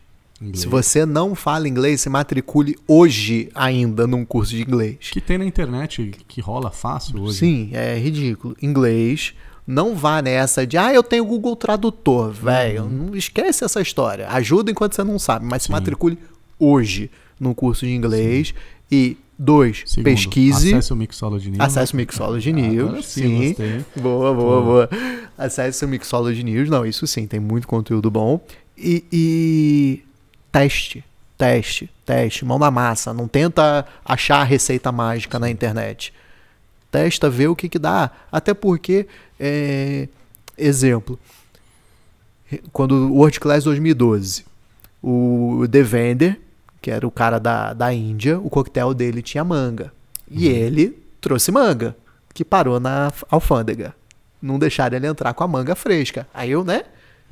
[0.41, 0.61] Inglês.
[0.61, 4.97] Se você não fala inglês, se matricule hoje ainda num curso de inglês.
[5.11, 7.37] Que tem na internet, que rola fácil hoje.
[7.37, 8.55] Sim, é ridículo.
[8.61, 9.33] Inglês.
[9.67, 12.89] Não vá nessa de, ah, eu tenho Google Tradutor, velho.
[12.89, 14.27] Não esquece essa história.
[14.29, 15.73] Ajuda enquanto você não sabe, mas se Sim.
[15.73, 16.17] matricule
[16.57, 18.53] hoje num curso de inglês.
[18.91, 20.73] E, dois, Segundo, pesquise.
[20.73, 21.61] Acesse o Mixology News.
[21.61, 22.89] Acesse o Mixology News.
[22.89, 24.01] Agora sim, sim.
[24.01, 24.89] Boa, boa, boa.
[25.37, 26.69] Acesse o Mixology News.
[26.69, 28.41] Não, isso sim, tem muito conteúdo bom.
[28.77, 30.03] E, e
[30.51, 31.03] teste,
[31.37, 33.13] teste, teste, mão na massa.
[33.13, 36.13] Não tenta achar a receita mágica na internet.
[36.91, 38.11] Testa, vê o que que dá.
[38.31, 39.07] Até porque,
[39.39, 40.07] é,
[40.57, 41.17] exemplo,
[42.71, 44.45] quando o World Class 2012,
[45.01, 46.41] o The Vender,
[46.81, 49.93] que era o cara da, da Índia, o coquetel dele tinha manga.
[50.29, 51.95] E ele trouxe manga,
[52.33, 53.95] que parou na alfândega.
[54.41, 56.27] Não deixaram ele entrar com a manga fresca.
[56.33, 56.83] Aí eu, né?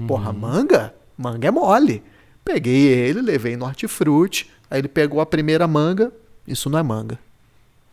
[0.08, 0.94] Porra, manga?
[1.18, 2.04] Manga é mole.
[2.52, 4.50] Peguei ele, levei no hortifruti.
[4.72, 6.12] Aí ele pegou a primeira manga,
[6.48, 7.20] isso não é manga.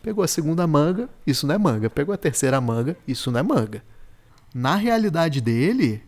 [0.01, 1.91] Pegou a segunda manga, isso não é manga.
[1.91, 3.83] Pegou a terceira manga, isso não é manga.
[4.51, 6.01] Na realidade dele,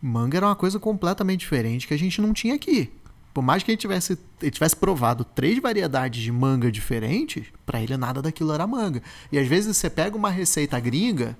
[0.00, 2.92] manga era uma coisa completamente diferente que a gente não tinha aqui.
[3.32, 7.96] Por mais que ele tivesse, ele tivesse provado três variedades de manga diferentes, pra ele
[7.96, 9.02] nada daquilo era manga.
[9.32, 11.36] E às vezes você pega uma receita gringa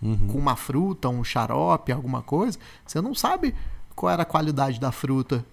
[0.00, 0.28] Uhum.
[0.28, 3.52] com uma fruta, um xarope, alguma coisa, você não sabe
[3.96, 5.44] qual era a qualidade da fruta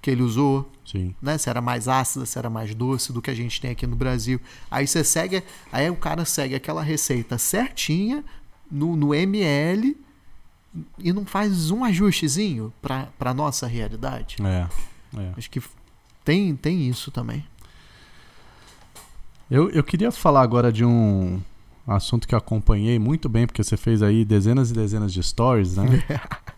[0.00, 1.14] que ele usou, Sim.
[1.20, 1.36] né?
[1.38, 3.96] Se era mais ácida, se era mais doce do que a gente tem aqui no
[3.96, 4.40] Brasil.
[4.70, 5.42] Aí você segue,
[5.72, 8.24] aí o cara segue aquela receita certinha
[8.70, 9.96] no, no ml
[10.98, 14.36] e não faz um ajustezinho para para nossa realidade.
[14.44, 14.68] É.
[15.18, 15.32] é.
[15.36, 15.60] Acho que
[16.24, 17.44] tem tem isso também.
[19.50, 21.40] Eu, eu queria falar agora de um
[21.86, 25.76] assunto que eu acompanhei muito bem, porque você fez aí dezenas e dezenas de stories,
[25.76, 26.04] né?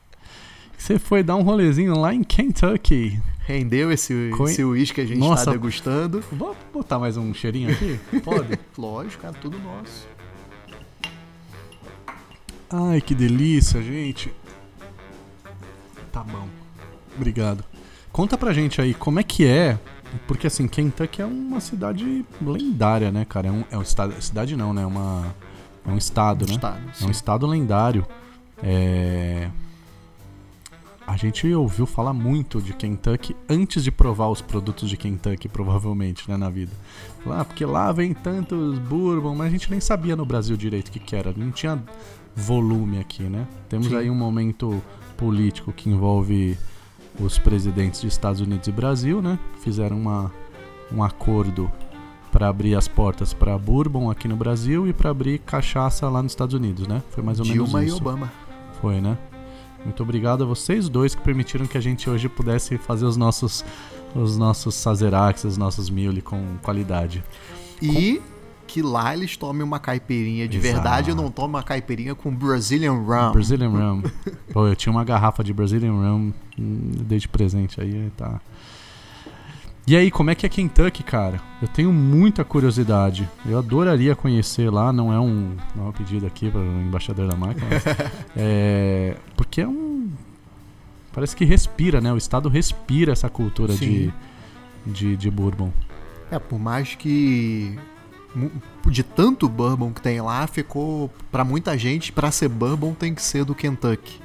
[0.77, 3.23] você foi dar um rolezinho lá em Kentucky.
[3.47, 6.23] Rendeu esse Co- esse uísque que a gente está degustando.
[6.33, 7.99] Vou botar mais um cheirinho aqui?
[8.23, 8.59] Pode?
[8.79, 10.07] Lógico, cara, tudo nosso.
[12.71, 14.33] Ai, que delícia, gente.
[16.12, 16.47] Tá bom.
[17.17, 17.65] Obrigado.
[18.12, 19.79] Conta pra gente aí como é que é.
[20.27, 23.49] Porque assim, Kentucky é uma cidade lendária, né, cara?
[23.49, 24.21] É um, é um estado.
[24.23, 24.83] Cidade não, né?
[24.83, 25.35] É Uma,
[25.87, 26.53] é um estado, né?
[26.55, 28.07] Estado, É um estado lendário.
[28.62, 29.49] É...
[31.11, 36.31] A gente ouviu falar muito de Kentucky antes de provar os produtos de Kentucky, provavelmente,
[36.31, 36.70] né, na vida.
[37.27, 40.93] Lá, porque lá vem tantos bourbon, mas a gente nem sabia no Brasil direito o
[40.93, 41.35] que, que era.
[41.37, 41.82] Não tinha
[42.37, 43.45] volume aqui, né?
[43.69, 43.97] Temos Sim.
[43.97, 44.81] aí um momento
[45.16, 46.57] político que envolve
[47.19, 49.37] os presidentes de Estados Unidos e Brasil, né?
[49.65, 50.31] Fizeram uma,
[50.93, 51.69] um acordo
[52.31, 56.31] para abrir as portas para bourbon aqui no Brasil e para abrir cachaça lá nos
[56.31, 57.03] Estados Unidos, né?
[57.11, 57.97] Foi mais ou Dilma e menos isso.
[57.97, 58.32] Obama.
[58.81, 59.19] Foi, né?
[59.85, 63.65] Muito obrigado a vocês dois que permitiram que a gente hoje pudesse fazer os nossos
[64.15, 67.23] os nossos Sazeracs, os nossos Mule com qualidade.
[67.81, 68.20] E
[68.66, 70.74] que lá eles tomem uma caipirinha de Exato.
[70.74, 73.32] verdade, eu não tomo uma caipirinha com Brazilian Rum.
[73.32, 74.02] Brazilian Rum.
[74.52, 78.40] Pô, eu tinha uma garrafa de Brazilian Rum, dei de presente aí, tá.
[79.91, 81.41] E aí, como é que é Kentucky, cara?
[81.61, 83.29] Eu tenho muita curiosidade.
[83.45, 87.27] Eu adoraria conhecer lá, não é um, não é um pedido aqui para o embaixador
[87.29, 87.83] da marca, mas,
[88.37, 90.09] é, porque é um
[91.11, 92.12] parece que respira, né?
[92.12, 94.15] O estado respira essa cultura de,
[94.87, 95.73] de de bourbon.
[96.31, 97.77] É, por mais que
[98.87, 103.23] de tanto bourbon que tem lá, ficou pra muita gente, pra ser bourbon tem que
[103.23, 104.20] ser do Kentucky.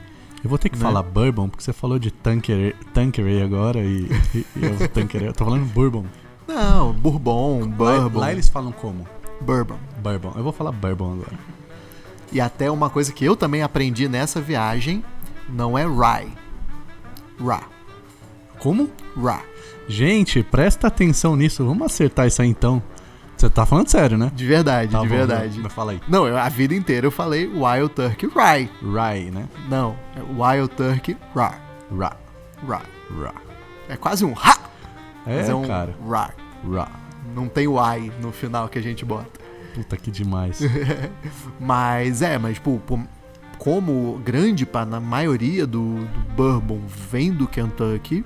[0.46, 0.84] Eu vou ter que Né?
[0.84, 5.34] falar bourbon, porque você falou de Tanqueray, Tanqueray agora e, e, e eu, Tanqueray, eu
[5.34, 6.06] tô falando bourbon.
[6.48, 9.08] Não, bourbon, Lá, bourbon, lá eles falam como?
[9.42, 9.76] bourbon.
[10.04, 10.34] Bourbon.
[10.36, 11.34] Eu vou falar bourbon agora.
[12.32, 15.04] E até uma coisa que eu também aprendi nessa viagem,
[15.50, 16.28] não é rye.
[17.44, 17.64] Ra.
[18.60, 18.88] Como?
[19.18, 19.42] Ra.
[19.88, 21.66] Gente, presta atenção nisso.
[21.66, 22.84] Vamos acertar isso aí então.
[23.38, 24.32] Você tá falando sério, né?
[24.34, 25.60] De verdade, Tá de bom, verdade.
[25.60, 26.02] Mas fala aí.
[26.08, 28.70] Não, eu- a vida inteira eu falei Wild Turkey Rye.
[28.82, 29.46] Rye, né?
[29.70, 31.54] Não, é Wild Turkey Ra.
[31.98, 32.16] Ra.
[32.68, 32.82] Ra.
[33.22, 33.34] Ra.
[33.90, 34.58] É quase um ha,
[35.28, 35.94] É, é um cara.
[36.08, 36.32] Ra.
[36.72, 36.90] Ra.
[37.36, 39.40] Não tem o I no final que a gente bota.
[39.76, 40.60] Puta que demais.
[41.60, 43.00] Mas é, mas tipo, pô,
[43.58, 48.24] como grande pa- na maioria do, do bourbon vem do Kentucky,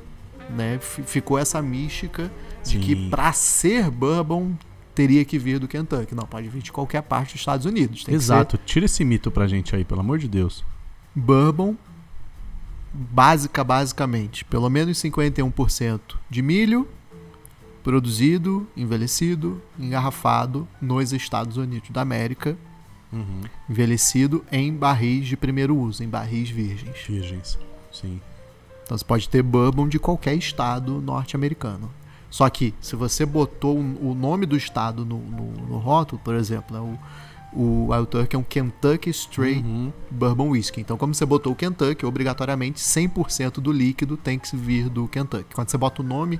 [0.49, 0.77] né?
[0.79, 2.31] fi- Ficou essa mística
[2.63, 2.79] de Sim.
[2.79, 4.51] que pra ser bourbon
[4.99, 6.13] teria que vir do Kentucky.
[6.13, 8.03] Não, pode vir de qualquer parte dos Estados Unidos.
[8.07, 8.57] Exato.
[8.65, 10.57] Tira esse mito pra gente aí, pelo amor de Deus.
[10.57, 10.65] ser
[11.15, 11.75] bourbon
[12.93, 15.99] básica, basicamente, pelo menos 51%
[16.29, 16.85] de milho
[17.83, 22.57] produzido, envelhecido, engarrafado nos Estados Unidos da América,
[23.11, 23.41] Uhum.
[23.69, 26.97] envelhecido em barris de primeiro uso, em barris virgens.
[27.07, 27.57] Virgens.
[27.91, 28.19] Sim.
[28.83, 31.89] Então você pode ter bourbon de qualquer estado norte-americano.
[32.29, 36.75] Só que se você botou o nome do estado no, no- no rótulo, por exemplo,
[36.75, 36.99] né, o,
[37.51, 39.91] o Wild Turkey é um Kentucky Straight Uhum.
[40.11, 40.81] Bourbon Whiskey.
[40.81, 45.55] Então, como você botou o Kentucky, obrigatoriamente 100% do líquido tem que vir do Kentucky.
[45.55, 46.39] Quando você bota o nome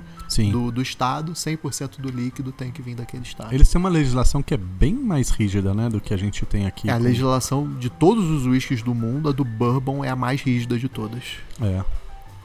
[0.52, 3.52] do, do estado, 100% do líquido tem que vir daquele estado.
[3.52, 5.88] Eles têm uma legislação que é bem mais rígida, né?
[5.88, 6.88] Do que a gente tem aqui.
[6.88, 10.40] É a legislação de todos os whiskies do mundo, a do Bourbon é a mais
[10.40, 11.24] rígida de todas.
[11.60, 11.82] É.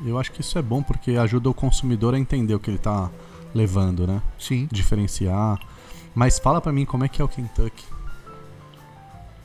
[0.03, 2.77] Eu acho que isso é bom porque ajuda o consumidor a entender o que ele
[2.79, 3.09] tá
[3.55, 4.21] levando, né?
[4.37, 4.67] Sim.
[4.69, 5.57] Diferenciar.
[6.13, 7.85] Mas fala pra mim como é que é o Kentucky.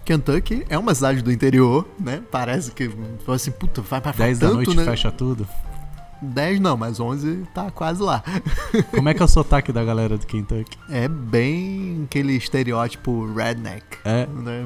[0.05, 2.21] Kentucky é uma cidade do interior, né?
[2.31, 2.89] Parece que
[3.25, 4.85] fala assim, puta, vai pra 10 da noite né?
[4.85, 5.47] fecha tudo.
[6.23, 8.23] 10 não, mas 11 tá quase lá.
[8.91, 10.77] Como é que é o sotaque da galera do Kentucky?
[10.91, 13.85] É bem aquele estereótipo redneck.
[14.05, 14.27] É.
[14.27, 14.65] Né?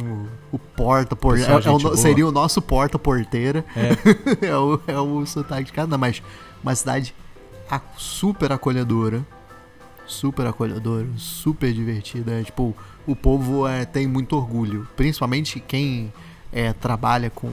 [0.51, 3.65] O, o porta por Pessoal, é- é o seria o nosso porta porteira.
[3.77, 4.47] É.
[4.49, 6.23] é, o, é o sotaque de cada, mas
[6.62, 7.15] uma cidade
[7.97, 9.25] super acolhedora,
[10.07, 12.33] super acolhedora, super divertida.
[12.33, 12.75] É, tipo,
[13.07, 16.13] o povo é, tem muito orgulho, principalmente quem
[16.53, 17.51] é, trabalha com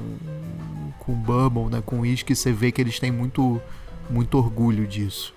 [0.99, 3.59] com bourbon, né, com uísque, você vê que eles têm muito
[4.09, 5.33] muito orgulho disso.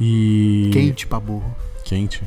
[0.00, 0.70] E.
[0.72, 1.54] Quente pra burro.
[1.84, 2.22] Quente.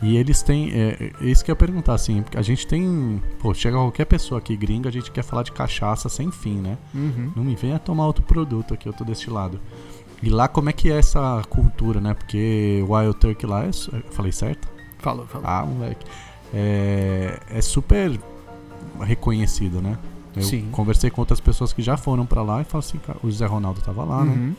[0.00, 0.70] E eles têm.
[0.72, 2.24] É, é isso que eu ia perguntar, assim.
[2.34, 3.20] A gente tem.
[3.40, 6.78] Pô, chega qualquer pessoa aqui gringa, a gente quer falar de cachaça sem fim, né?
[6.94, 7.32] Uhum.
[7.34, 9.60] Não me venha tomar outro produto aqui, eu tô deste lado.
[10.22, 12.14] E lá, como é que é essa cultura, né?
[12.14, 13.68] Porque o Wild Turkey lá é.
[13.68, 14.68] eu Falei certo?
[14.98, 15.46] Falou, falou.
[15.46, 16.04] Ah, moleque.
[16.52, 18.18] É, é super
[19.00, 19.96] reconhecido, né?
[20.34, 20.68] Eu Sim.
[20.70, 23.46] conversei com outras pessoas que já foram pra lá e falaram assim, cara, o Zé
[23.46, 24.32] Ronaldo tava lá, né?
[24.32, 24.54] Uhum.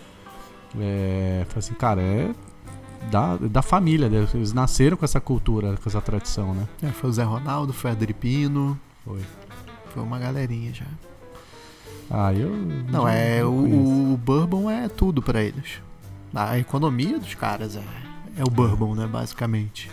[0.79, 2.31] É, falei assim, cara, é
[3.09, 4.27] da, da família, né?
[4.33, 6.67] eles nasceram com essa cultura, com essa tradição, né?
[6.83, 9.21] É, foi o Zé Ronaldo, foi o Adripino, Foi.
[9.93, 10.85] foi uma galerinha já.
[12.09, 12.49] Ah, eu.
[12.89, 15.81] Não, é não o, o bourbon é tudo pra eles.
[16.33, 17.83] A economia dos caras é,
[18.37, 19.89] é o bourbon, né, basicamente.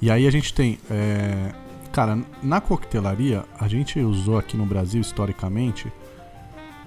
[0.00, 0.78] E aí a gente tem.
[0.90, 1.52] é,
[1.92, 5.92] Cara, na coquetelaria, a gente usou aqui no Brasil, historicamente,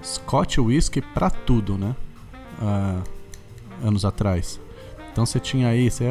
[0.02, 1.94] Scotch Whisky pra tudo, né?
[2.61, 3.02] Ah,
[3.84, 4.60] anos atrás.
[5.11, 5.91] Então você tinha aí.
[5.91, 6.06] Você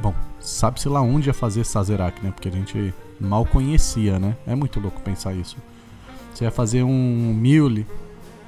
[0.00, 2.30] Bom, sabe-se lá onde ia fazer Sazerac, né?
[2.30, 4.36] Porque a gente mal conhecia, né?
[4.46, 5.56] É muito louco pensar isso.
[6.32, 7.86] Você ia fazer um Mule,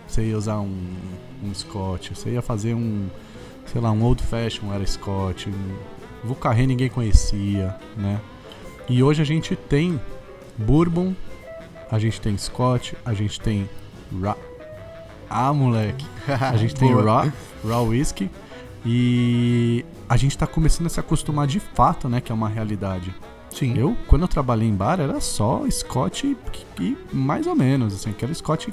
[0.06, 0.94] você ia usar um,
[1.42, 2.10] um Scotch.
[2.10, 3.08] Você ia fazer um.
[3.66, 5.46] Sei lá, um Old Fashion era Scotch.
[5.48, 5.74] Um,
[6.24, 8.20] Vucarré ninguém conhecia, né?
[8.88, 10.00] E hoje a gente tem
[10.56, 11.14] Bourbon,
[11.90, 13.68] a gente tem Scotch, a gente tem
[14.22, 14.36] Ra...
[15.28, 16.06] Ah, moleque!
[16.40, 16.92] A gente tem.
[16.94, 17.32] Raw,
[17.64, 18.30] Raw Whisky
[18.86, 22.20] e a gente tá começando a se acostumar de fato, né?
[22.20, 23.14] Que é uma realidade.
[23.54, 23.78] Sim.
[23.78, 28.34] Eu, quando eu trabalhei em bar, era só Scotch e, mais ou menos, assim, aquele
[28.34, 28.68] Scotch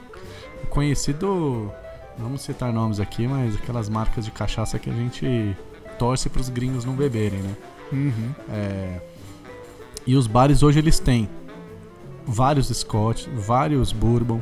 [0.70, 1.72] conhecido,
[2.18, 5.56] vamos citar nomes aqui, mas aquelas marcas de cachaça que a gente
[6.00, 7.56] torce pros gringos não beberem, né?
[7.92, 8.32] Uhum.
[8.50, 9.02] É,
[10.08, 11.30] E os bares hoje eles têm
[12.26, 14.42] vários Scotch, vários Bourbon,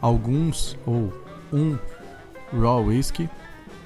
[0.00, 1.12] alguns ou
[1.52, 1.76] um
[2.52, 3.28] Raw Whisky.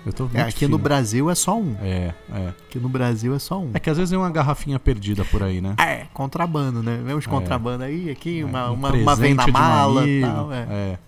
[0.07, 0.79] Eu tô É, aqui no fino.
[0.79, 1.75] Brasil é só um.
[1.83, 2.49] É, é.
[2.69, 3.73] Aqui no Brasil é só um.
[3.75, 5.75] É que às vezes é uma garrafinha perdida por aí, né?
[5.79, 7.03] É, contrabando, né?
[7.05, 10.53] Vem uns contrabando aí, aqui, uma, É, um uma, uma vem na mala e tal.
[10.53, 10.67] É.
[10.71, 10.99] é.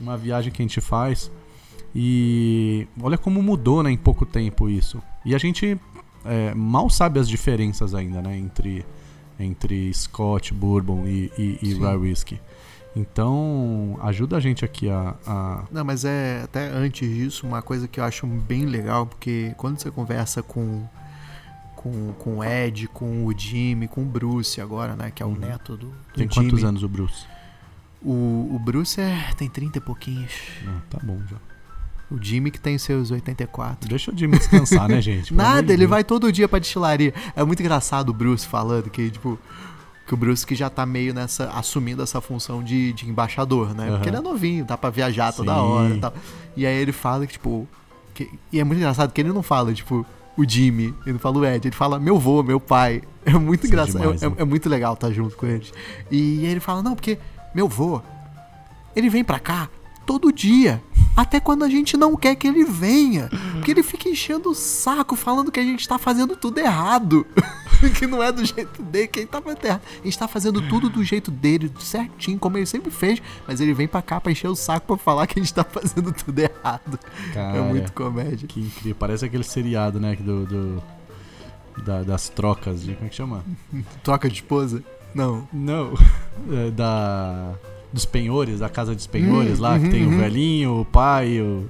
[0.00, 1.30] Uma viagem que a gente faz.
[1.94, 5.00] E olha como mudou, né, em pouco tempo isso.
[5.24, 5.78] E a gente
[6.24, 8.36] é, mal sabe as diferenças ainda, né?
[8.36, 8.84] Entre,
[9.38, 11.74] entre Scott, Bourbon e, e, e.
[11.74, 12.40] Rye Whiskey.
[12.96, 15.14] Então, ajuda a gente aqui a.
[15.26, 19.54] a- Não, mas é até antes disso, uma coisa que eu acho bem legal, porque
[19.56, 20.84] quando você conversa com
[21.76, 25.10] com, com o Ed, com o Jimmy, com o Bruce agora, né?
[25.14, 25.36] Que é o Uhum.
[25.38, 26.50] neto do, do Tem Jimmy.
[26.50, 27.24] quantos anos o Bruce?
[28.02, 30.32] O, o Bruce é, tem 30 e pouquinhos.
[30.66, 31.36] Ah, tá bom já.
[32.10, 33.88] O Jimmy que tem seus 84.
[33.88, 35.32] Deixa o Jimmy descansar, né, gente?
[35.32, 37.14] Nada, ele vai todo dia pra destilaria.
[37.34, 39.38] É muito engraçado o Bruce falando que, tipo,
[40.10, 43.84] que o Bruce que já tá meio nessa, assumindo essa função de, de embaixador, né?
[43.86, 43.92] Aham.
[43.94, 45.60] Porque ele é novinho, dá pra viajar toda Sim.
[45.60, 46.12] hora e tal.
[46.56, 47.68] E aí ele fala que, tipo,
[48.12, 50.04] que- e é muito engraçado que ele não fala, tipo,
[50.36, 53.02] o Jimmy, ele não fala o Ed, ele fala meu vô, meu pai.
[53.24, 54.34] É muito Isso é engraçado, é- demais, é, né?
[54.38, 55.72] é muito legal estar junto com eles.
[56.10, 57.16] E aí ele fala, não, porque
[57.54, 58.00] meu vô,
[58.96, 59.68] ele vem pra cá
[60.04, 60.82] todo dia.
[61.16, 63.28] Até quando a gente não quer que ele venha.
[63.52, 67.26] Porque ele fica enchendo o saco, falando que a gente tá fazendo tudo errado.
[67.98, 69.82] que não é do jeito dele, que ele tá fazendo errado.
[70.00, 73.20] A gente tá fazendo tudo do jeito dele, certinho, como ele sempre fez.
[73.46, 75.64] Mas ele vem pra cá pra encher o saco pra falar que a gente tá
[75.64, 76.98] fazendo tudo errado.
[77.34, 78.46] Cara, é muito comédia.
[78.48, 78.96] Que incrível.
[78.98, 80.16] Parece aquele seriado, né?
[80.16, 80.82] Do, do-
[81.84, 82.94] da- das trocas de.
[82.94, 83.44] Como é que chama?
[84.02, 84.82] Troca de esposa?
[85.14, 85.46] Não.
[85.52, 85.92] Não.
[86.50, 87.52] É, da.
[87.92, 90.18] Dos penhores, da casa dos penhores Hum, lá, que uhum, tem o uhum.
[90.18, 91.64] velhinho, o pai, o.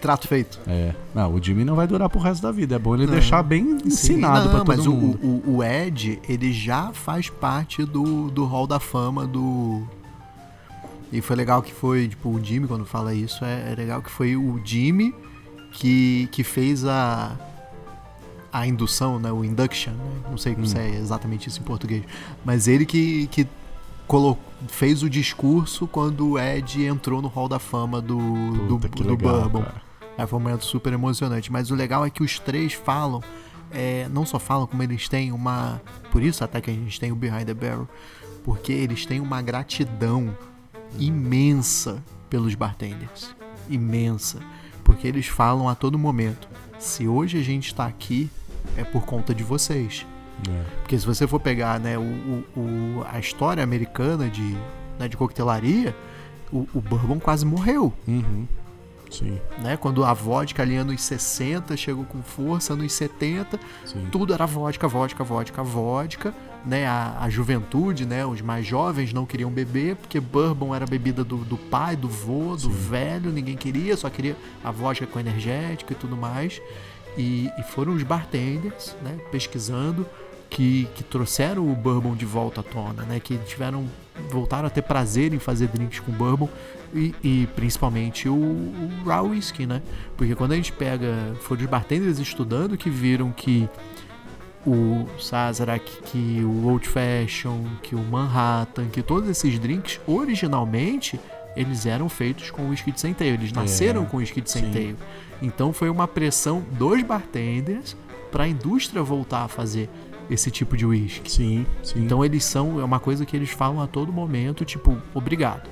[0.00, 0.60] Trato feito.
[0.66, 0.94] É.
[1.14, 2.76] Não, o Jimmy não vai durar pro resto da vida.
[2.76, 3.12] É bom ele Não.
[3.12, 5.18] deixar bem ensinado não, todo mas o- mundo.
[5.46, 9.82] O, o Ed, ele já faz parte do, do hall da fama do.
[11.12, 14.10] E foi legal que foi, tipo, o Jimmy, quando fala isso, é, é legal que
[14.10, 15.14] foi o Jimmy
[15.72, 17.36] que, que fez a.
[18.52, 19.30] A indução, né?
[19.32, 20.10] O induction, né?
[20.30, 20.64] Não sei Hum.
[20.64, 22.02] se é exatamente isso em português.
[22.44, 23.46] Mas ele que, que
[24.68, 28.16] fez o discurso quando o Ed entrou no hall da fama do,
[28.66, 29.62] do, Puta, do legal, Bourbon.
[29.62, 29.82] cara.
[30.18, 31.52] É, foi um momento super emocionante.
[31.52, 33.22] Mas o legal é que os três falam,
[33.70, 35.80] é, não só falam, como eles têm uma.
[36.10, 37.88] Por isso até que a gente tem o Behind the Barrel.
[38.44, 40.36] Porque eles têm uma gratidão
[40.98, 43.34] imensa pelos bartenders.
[43.68, 44.38] Imensa.
[44.84, 48.30] Porque eles falam a todo momento: se hoje a gente está aqui,
[48.76, 50.06] é por conta de vocês.
[50.48, 50.62] É.
[50.82, 54.56] Porque se você for pegar né, o, o- a história americana de,
[54.98, 55.94] né, de coquetelaria,
[56.52, 58.46] o, o Bourbon quase morreu Uhum.
[59.10, 59.76] Sim, né?
[59.76, 64.08] Quando a vodka ali anos 60 chegou com força, anos 70, sim.
[64.10, 66.34] tudo era vodka, vodka, vodka, vodka,
[66.66, 66.86] né?
[66.88, 68.26] A, a juventude, né?
[68.26, 72.56] Os mais jovens não queriam beber, porque bourbon era bebida do, do pai, do vô,
[72.56, 72.70] do Sim.
[72.70, 76.60] velho, ninguém queria, só queria a vodka com energético e tudo mais.
[77.16, 79.16] E, e foram os bartenders, né?
[79.30, 80.04] Pesquisando,
[80.48, 83.20] que, que trouxeram o bourbon de volta à tona, né?
[83.20, 83.86] Que tiveram,
[84.30, 86.48] voltaram a ter prazer em fazer drinks com bourbon
[86.94, 89.82] e, e principalmente o, o raw whisky, né?
[90.16, 93.68] Porque quando a gente pega, foram os bartenders estudando que viram que
[94.66, 101.20] o Sazerac, que o Old Fashion, que o Manhattan, que todos esses drinks, originalmente,
[101.56, 103.34] eles eram feitos com whisky de centeio.
[103.34, 104.60] Eles nasceram com whisky de sim.
[104.60, 104.96] centeio.
[105.40, 107.96] Então foi uma pressão dos bartenders
[108.30, 109.88] para a indústria voltar a fazer
[110.30, 111.30] esse tipo de whisky.
[111.30, 112.04] Sim, sim.
[112.04, 115.68] Então eles são, é uma coisa que eles falam a todo momento, tipo, obrigado.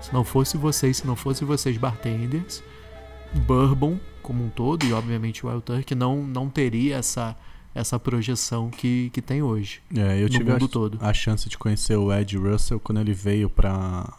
[0.00, 2.62] Se não fosse vocês, se não fosse vocês bartenders,
[3.46, 7.36] Bourbon como um todo, e obviamente o Wild Turkey, não, não teria essa,
[7.74, 9.82] essa projeção que, que tem hoje.
[9.94, 10.98] É, eu no tive mundo a, todo.
[11.00, 14.10] a chance de conhecer o Ed Russell quando ele veio pra,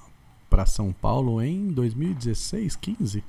[0.47, 3.23] pra São Paulo em 2016, 15?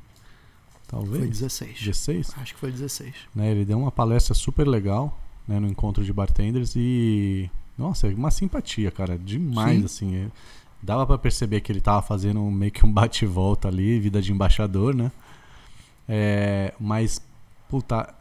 [0.86, 1.18] Talvez.
[1.18, 1.78] Foi 16.
[1.82, 2.34] 16?
[2.36, 3.14] Acho que foi 16.
[3.34, 3.50] né?
[3.50, 7.50] Ele deu uma palestra super legal né, no encontro de bartenders e.
[7.78, 9.18] Nossa, uma simpatia, cara.
[9.18, 9.84] Demais, Sim.
[9.84, 10.16] assim.
[10.16, 10.28] é-
[10.82, 14.94] Dava pra perceber que ele tava fazendo meio que um bate-volta ali, vida de embaixador,
[14.94, 15.10] né?
[16.08, 17.20] É, mas,
[17.68, 18.14] puta.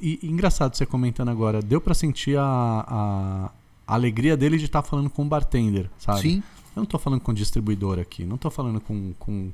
[0.00, 3.50] E, e engraçado você comentando agora, deu pra sentir a, a,
[3.94, 6.20] alegria dele de estar falando com o bartender, sabe?
[6.20, 6.42] Sim,
[6.76, 9.50] Eu não tô falando com distribuidor aqui, não tô falando com, com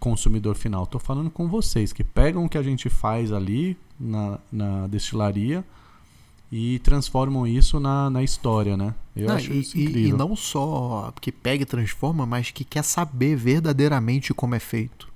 [0.00, 4.38] consumidor final, tô falando com vocês que pegam o que a gente faz ali na,
[4.50, 5.64] na destilaria
[6.52, 8.94] e transformam isso na, na história, né?
[9.16, 10.08] Eu Não, acho e, isso e- incrível.
[10.08, 15.08] e não só que pega e transforma, mas que quer saber verdadeiramente como é feito.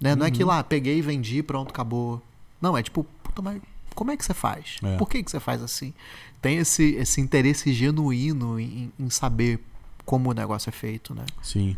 [0.00, 0.14] Né?
[0.14, 0.48] Não é que Uhum.
[0.50, 2.22] lá, peguei, vendi, pronto, acabou.
[2.60, 3.60] Não, é tipo, puta, mas
[3.94, 4.76] como é que você faz?
[4.82, 4.96] É.
[4.96, 5.92] Por que, que você faz assim?
[6.40, 9.58] Tem esse, esse interesse genuíno em, em saber
[10.04, 11.24] como o negócio é feito, né?
[11.42, 11.76] Sim.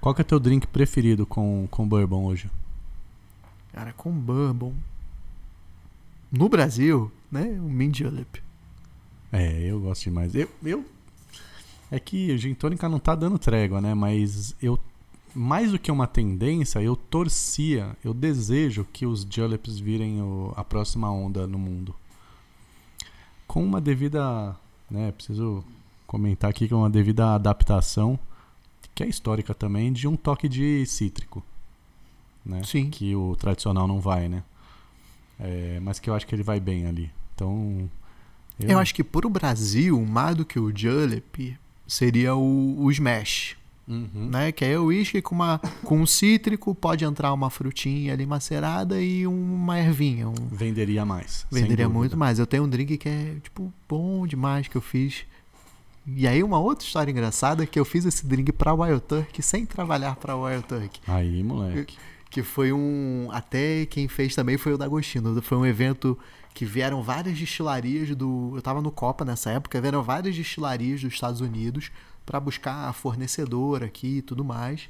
[0.00, 2.50] Qual que é teu drink preferido com, com bourbon hoje?
[3.72, 4.72] Cara, com bourbon.
[6.32, 7.42] No Brasil, né?
[7.60, 8.42] O Mint Julep.
[9.32, 10.34] É, eu gosto demais.
[10.34, 10.84] Eu, eu
[11.90, 13.94] é que o gin tônica não tá dando trégua, né?
[13.94, 14.78] Mas eu
[15.34, 20.64] mais do que uma tendência, eu torcia, eu desejo que os juleps virem o- a
[20.64, 21.94] próxima onda no mundo.
[23.46, 24.54] com uma devida,
[24.88, 25.64] né, preciso
[26.06, 28.16] comentar aqui com uma devida adaptação,
[28.94, 31.42] que é histórica também, de um toque de cítrico,
[32.46, 32.62] né?
[32.64, 32.88] Sim.
[32.90, 34.44] Que o tradicional não vai, né?
[35.40, 37.10] É, mas que eu acho que ele vai bem ali.
[37.40, 37.88] Então,
[38.58, 41.56] Eu acho que pro Brasil, mais do que o Julep,
[41.86, 43.56] seria o, o Smash,
[43.88, 44.28] Uhum.
[44.30, 44.52] né?
[44.52, 49.02] Que é o uísque com, uma, com um cítrico, pode entrar uma frutinha ali macerada
[49.02, 50.28] e uma ervinha.
[50.28, 51.44] Um, venderia mais.
[51.50, 52.38] venderia muito mais.
[52.38, 55.24] Eu tenho um drink que é, tipo, bom demais que eu fiz.
[56.06, 59.42] E aí uma outra história engraçada é que eu fiz esse drink pra Wild Turkey
[59.42, 61.00] sem trabalhar pra Wild Turkey.
[61.08, 61.96] Aí, moleque.
[62.30, 63.28] Que foi um.
[63.32, 65.42] Até quem fez também foi o D'Agostino.
[65.42, 66.16] Foi um evento
[66.54, 68.52] que vieram várias destilarias do.
[68.54, 71.90] Eu tava no Copa nessa época, vieram várias destilarias dos Estados Unidos
[72.26, 74.88] para buscar fornecedor aqui e tudo mais.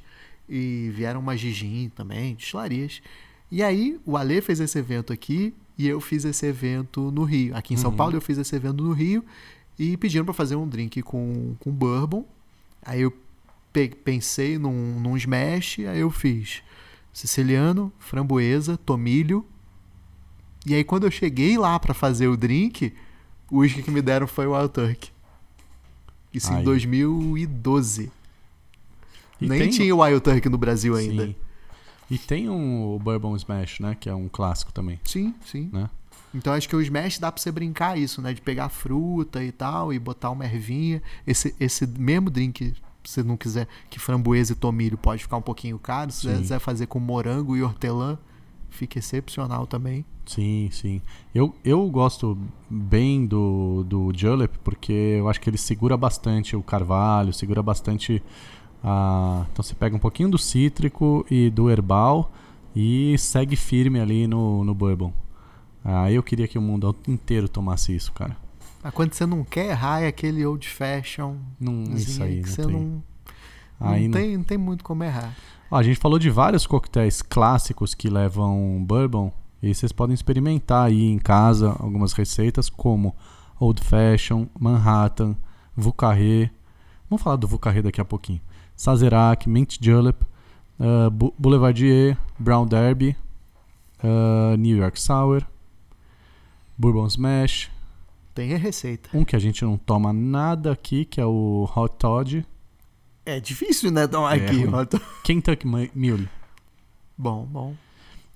[0.49, 3.01] E vieram uma Gigin também, destilarias.
[3.49, 7.55] E aí o Ale fez esse evento aqui e eu fiz esse evento no Rio.
[7.55, 7.97] Aqui em São Uhum.
[7.97, 9.23] Paulo eu fiz esse evento no Rio
[9.79, 12.25] e pediram para fazer um drink com, com bourbon.
[12.83, 13.13] Aí eu
[13.71, 16.61] pe- pensei num, num smash, aí eu fiz
[17.13, 19.45] siciliano, framboesa, tomilho.
[20.65, 22.93] E aí quando eu cheguei lá pra fazer o drink,
[23.49, 25.09] o uísque que me deram foi o Wild Turkey.
[26.33, 26.63] Isso em Aí.
[26.63, 28.11] 2012.
[29.39, 31.25] E Nem tem- tinha o Wild Turkey no Brasil ainda.
[31.27, 31.35] Sim.
[32.09, 33.95] E tem um o Bourbon Smash, né?
[33.99, 34.99] Que é um clássico também.
[35.03, 35.69] Sim, sim.
[35.71, 35.89] Né?
[36.33, 38.33] Então acho que o Smash dá pra você brincar isso, né?
[38.33, 41.01] De pegar fruta e tal e botar uma ervinha.
[41.25, 42.73] Esse, esse mesmo drink,
[43.03, 46.11] se você não quiser, que framboesa e tomilho pode ficar um pouquinho caro.
[46.11, 48.17] Se quiser fazer com morango e hortelã,
[48.71, 50.03] fica excepcional também.
[50.25, 51.01] Sim, sim.
[51.35, 52.37] Eu, eu gosto
[52.69, 58.23] bem do, do Julep porque eu acho que ele segura bastante o carvalho, segura bastante
[58.83, 59.45] a.
[59.51, 62.31] Então você pega um pouquinho do cítrico e do herbal
[62.75, 65.13] e segue firme ali no, no bourbon.
[65.83, 68.37] Aí eu queria que o mundo inteiro tomasse isso, cara.
[68.83, 71.35] Mas quando você não quer errar, é aquele old fashion.
[71.59, 72.71] Não, isso aí, que não você tem.
[72.75, 73.03] não, não,
[73.79, 75.35] Aí não- tem, não tem muito como errar.
[75.71, 79.31] Ó, a gente falou de vários coquetéis clássicos que levam bourbon
[79.63, 83.15] e vocês podem experimentar aí em casa algumas receitas como
[83.59, 85.35] Old Fashion, Manhattan,
[85.75, 86.51] Vucarré.
[87.09, 88.41] Vamos falar do Vucarré daqui a pouquinho.
[88.75, 90.21] Sazerac, Mint Julep,
[90.79, 93.15] uh, Boulevardier, Brown Derby,
[94.03, 95.45] uh, New York Sour,
[96.77, 97.69] Bourbon Smash,
[98.33, 99.09] Tem a receita.
[99.13, 102.43] um que a gente não toma nada aqui, que é o Hot Toddy,
[103.25, 104.03] É difícil, né?
[104.05, 104.63] Então, É aqui.
[104.63, 104.73] ruim.
[104.73, 106.27] ó, tô- Kentucky Mu- Mule.
[107.17, 107.75] Bom, bom.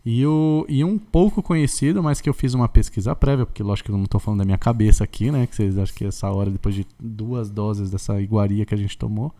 [0.05, 3.87] E, o, e um pouco conhecido, mas que eu fiz uma pesquisa prévia, porque lógico
[3.87, 5.47] que eu não estou falando da minha cabeça aqui, né?
[5.47, 8.95] Que vocês acham que essa hora, depois de duas doses dessa iguaria que a gente
[8.95, 9.33] tomou,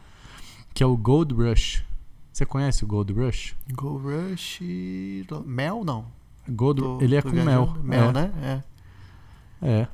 [0.74, 1.84] que é o Gold Rush.
[2.34, 3.56] Você conhece o Gold Rush?
[3.74, 4.60] Go Rush.
[5.46, 6.06] Mel, não.
[6.50, 7.76] Gold, Tô- ele é com mel.
[7.84, 8.64] Mel, é, né?
[9.62, 9.68] É.
[9.82, 9.88] É.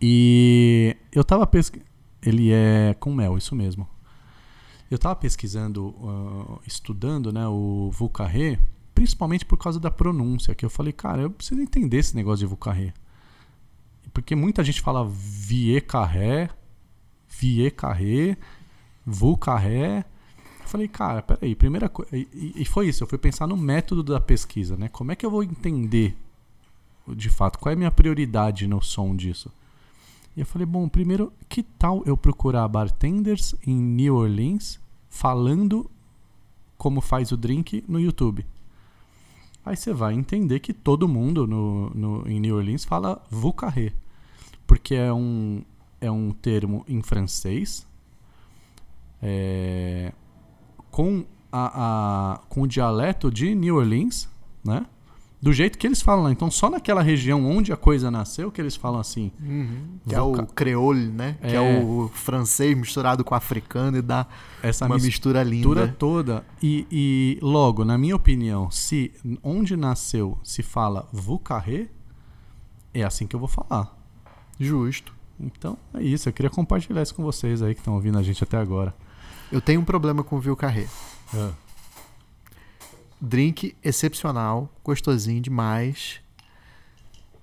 [0.00, 1.88] E eu tava pesquisando.
[2.22, 3.88] Ele é com mel, isso mesmo.
[4.90, 8.58] Eu tava pesquisando, ah, estudando, né, o Vucarré,
[8.94, 12.46] principalmente por causa da pronúncia, que eu falei, cara, eu preciso entender esse negócio de
[12.46, 12.92] Vucarré.
[14.12, 16.50] Porque muita gente fala Vie Carré,
[17.28, 18.36] Vie Carré,
[19.04, 20.04] Vucarré.
[20.60, 22.16] Eu falei, cara, peraí, primeira coisa.
[22.16, 24.88] E, e foi isso, eu fui pensar no método da pesquisa, né?
[24.88, 26.16] Como é que eu vou entender
[27.14, 29.50] de fato, qual é a minha prioridade no som disso?
[30.36, 35.90] E eu falei, bom, primeiro, que tal eu procurar bartenders em New Orleans falando
[36.76, 38.46] como faz o drink no YouTube?
[39.64, 43.92] Aí você vai entender que todo mundo no, no, em New Orleans fala Vucarré,
[44.66, 45.62] porque é um,
[46.00, 47.86] é um termo em francês
[49.22, 50.12] é,
[50.90, 54.28] com, a, a, com o dialeto de New Orleans,
[54.64, 54.86] né?
[55.40, 56.32] Do jeito que eles falam lá.
[56.32, 59.30] Então, só naquela região onde a coisa nasceu que eles falam assim.
[60.06, 61.36] Que é o creole, né?
[61.40, 61.80] Que é É.
[61.80, 64.26] o francês misturado com o africano e dá
[64.60, 65.94] Essa uma mis- mistura mistura linda.
[65.96, 66.44] toda.
[66.60, 71.86] E, e logo, na minha opinião, se onde nasceu se fala Vucarré,
[72.92, 73.96] é assim que eu vou falar.
[74.58, 75.14] Justo.
[75.38, 76.28] Então, é isso.
[76.28, 78.92] Eu queria compartilhar isso com vocês aí que estão ouvindo a gente até agora.
[79.52, 80.88] Eu tenho um problema com o Viu Carré.
[83.20, 86.20] Drink excepcional, gostosinho demais.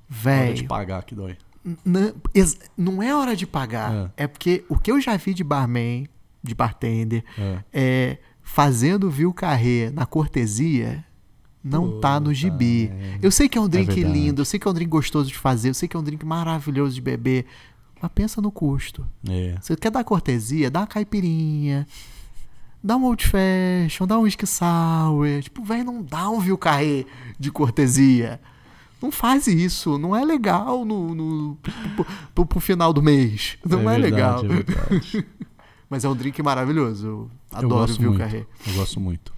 [0.10, 1.35] Hora de Véi, pagar que dói.
[1.85, 4.11] n- ex- não é hora de pagar.
[4.15, 4.27] É.
[4.27, 6.07] porque o que eu já vi de barman,
[6.43, 7.60] de bartender, É.
[7.73, 11.03] é fazendo Viu Carré na cortesia,
[11.64, 12.89] não tá no gibi.
[12.93, 13.19] merda.
[13.26, 14.14] Eu sei que é um drink verdade.
[14.19, 16.03] lindo, eu sei que é um drink gostoso de fazer, eu sei que é um
[16.03, 17.47] drink maravilhoso de beber,
[17.99, 19.03] mas pensa no custo.
[19.27, 19.56] É.
[19.60, 20.69] Você quer dar cortesia?
[20.69, 21.88] Dá uma caipirinha.
[22.85, 25.41] Dá um old fashion, dá um whisky sour.
[25.41, 27.03] Tipo, velho, não dá um viu carré
[27.39, 28.39] de cortesia.
[29.01, 32.05] não faz isso, não é legal no, no pro,
[32.35, 33.57] pro- pro final do mês.
[33.65, 34.61] Não é, verdade, legal.
[35.19, 35.23] É.
[35.89, 37.07] Mas é um drink maravilhoso.
[37.07, 38.19] Eu Eu adoro Viu muito.
[38.21, 38.45] Carré.
[38.67, 39.33] Eu gosto muito.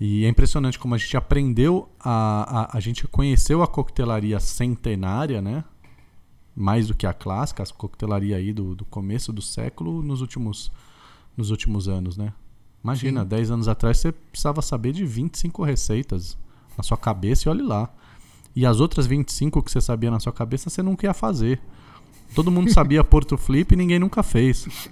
[0.00, 5.40] E é impressionante como a gente aprendeu a, a, a gente conheceu a coquetelaria centenária,
[5.42, 5.62] né?
[6.56, 10.72] Mais do que a clássica, a coquetelaria aí do, do começo do século nos últimos,
[11.36, 12.32] nos últimos anos, né?
[12.82, 13.28] Imagina, Sim.
[13.28, 16.36] 10 anos atrás você precisava saber de 25 receitas
[16.76, 17.88] na sua cabeça e olhe lá.
[18.54, 21.60] E as outras 25 que você sabia na sua cabeça você nunca ia fazer.
[22.34, 24.90] Todo mundo sabia Porto Flip e ninguém nunca fez.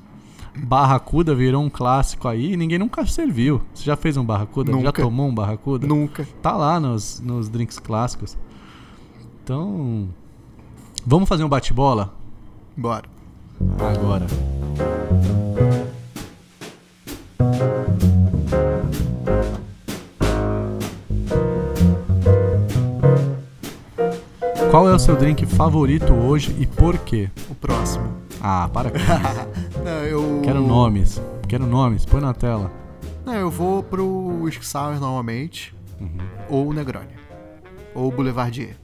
[0.56, 3.62] Barracuda virou um clássico aí e ninguém nunca serviu.
[3.74, 4.72] Você já fez um barracuda?
[4.72, 5.02] Já Nunca.
[5.02, 5.86] tomou um barracuda?
[5.86, 6.26] Nunca.
[6.42, 8.36] Tá lá nos, nos drinks clássicos.
[9.42, 10.08] Então,
[11.06, 12.14] vamos fazer um bate-bola
[12.76, 13.08] Bora.
[13.78, 14.26] agora.
[24.70, 27.28] Qual é o seu drink favorito hoje e por quê?
[27.50, 28.14] O próximo.
[28.40, 29.06] Ah, para com isso.
[29.84, 30.40] Não, eu.
[30.44, 31.20] Quero nomes.
[31.48, 32.06] Quero nomes.
[32.06, 32.70] Põe na tela.
[33.26, 35.74] Não, eu vou pro Whisky Sour normalmente.
[36.00, 36.18] Uhum.
[36.48, 37.08] Ou o Negroni.
[37.94, 38.76] Ou o Boulevardier.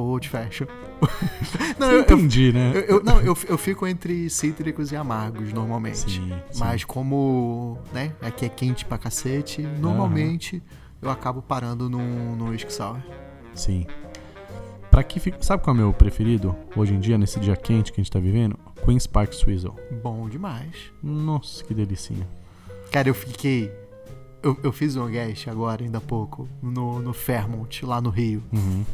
[0.00, 0.66] Old Fashion.
[1.78, 2.72] não, eu, eu, Entendi, né?
[2.74, 5.98] eu- eu- não eu, eu fico entre cítricos e amargos normalmente.
[6.10, 6.58] Sim, sim.
[6.58, 10.62] Mas como, né, aqui é quente pra cacete, normalmente
[11.02, 12.98] eu acabo parando no, no Whisky Sour.
[13.54, 13.86] Sim.
[14.90, 15.42] Pra que fica...
[15.42, 18.10] Sabe qual é o meu preferido hoje em dia, nesse dia quente que a gente
[18.10, 18.58] tá vivendo?
[18.84, 19.74] Queen's Park Swizzle.
[20.02, 20.92] Bom demais.
[21.02, 22.26] Nossa, que delicinha.
[22.90, 23.70] Cara, eu fiquei.
[24.42, 28.42] Eu, eu fiz um guest agora, ainda há pouco, no, no Fairmont, lá no Rio.
[28.52, 28.84] Uhum.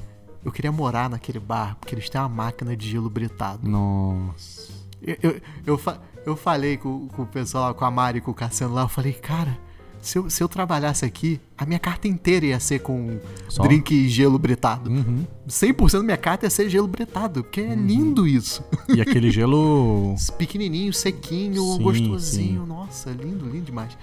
[0.45, 3.69] Eu queria morar naquele bar, porque eles têm uma máquina de gelo britado.
[3.69, 4.73] Nossa.
[5.01, 8.21] Eu, eu, eu, fa- eu falei com, com o pessoal lá, com a Mari e
[8.21, 9.57] com o Cassiano lá, eu falei, cara,
[10.01, 13.63] se eu, se eu trabalhasse aqui, a minha carta inteira ia ser com Só?
[13.63, 14.91] drink e gelo britado.
[14.91, 15.25] Uhum.
[15.49, 18.65] 100% da minha carta ia ser gelo britado, porque é lindo isso.
[18.89, 20.17] E aquele gelo.
[20.39, 22.61] Pequenininho, sequinho, Sim, gostosinho.
[22.63, 22.67] sim.
[22.67, 23.97] Nossa, lindo, lindo demais.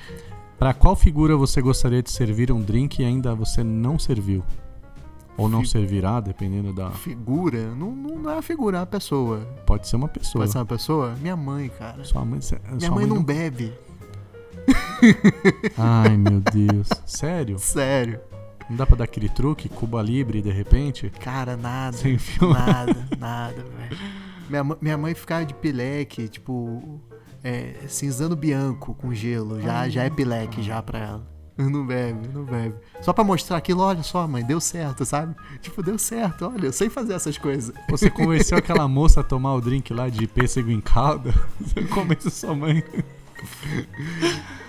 [0.57, 4.43] Pra qual figura você gostaria de servir um drink e ainda você não serviu?
[5.39, 6.91] Ou não servirá, dependendo da.
[6.91, 7.73] Figura?
[7.75, 9.39] Não, não é uma figura, é uma pessoa.
[9.65, 10.43] Pode ser uma pessoa.
[10.43, 11.15] Pode ser uma pessoa?
[11.21, 12.03] Minha mãe, cara.
[12.03, 12.39] Sua mãe.
[12.73, 13.73] Minha mãe não bebe.
[15.77, 16.89] Ai, meu Deus.
[17.05, 17.57] Sério?
[17.57, 18.19] Sério.
[18.69, 19.67] Não dá pra dar aquele truque?
[19.67, 21.09] Cuba Libre de repente?
[21.19, 21.97] Cara, nada.
[21.97, 22.53] Você enfiou.
[22.53, 23.97] Nada, nada, velho.
[24.47, 26.99] Minha, minha mãe ficava de pileque, tipo,
[27.43, 29.59] é, cinzano bianco com gelo.
[29.61, 31.38] Já, já é pileque já pra ela.
[31.69, 32.73] Não bebe, não bebe.
[33.01, 35.35] Só pra mostrar aquilo, olha só, mãe, deu certo, sabe?
[35.61, 37.75] Tipo, deu certo, olha, eu sei fazer essas coisas.
[37.89, 41.33] Você convenceu aquela moça a tomar o drink lá de pêssego em calda?
[41.59, 42.81] Você convenceu sua mãe.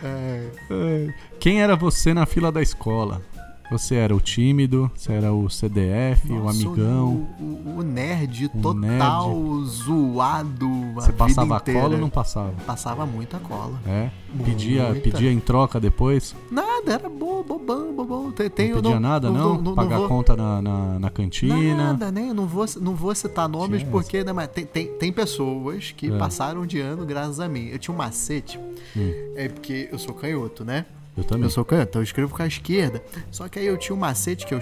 [0.03, 1.15] É, Ai.
[1.39, 3.23] Quem era você na fila da escola?
[3.71, 4.91] Você era o tímido?
[4.97, 7.27] Você era o CDF, o nossa, amigão?
[7.39, 10.67] O, o- o nerd O total, zoado.
[10.67, 12.53] a Você vida passava a cola ou não passava?
[12.67, 13.79] Passava muita cola.
[13.87, 14.11] É?
[14.45, 15.01] Pedia, Muita.
[15.01, 16.35] pedia em troca depois?
[16.51, 18.33] Nada, era bo, bobão, bobão.
[18.33, 19.63] Tem, tem, não pedia nada, não?
[19.75, 21.75] Pagar vou- conta na, na, na cantina?
[21.77, 22.29] Nada, né?
[22.31, 26.13] Eu não vou, não vou citar nomes porque né, mas tem, tem, tem pessoas que
[26.13, 26.19] É.
[26.19, 27.67] passaram de ano graças a mim.
[27.69, 28.59] Eu tinha um macete,
[28.97, 29.13] Hum.
[29.37, 30.87] é porque eu sou canhoto, né?
[31.21, 31.45] Eu também.
[31.45, 33.03] Eu sou então eu escrevo com a esquerda.
[33.31, 34.61] Só que aí eu tinha um macete que eu,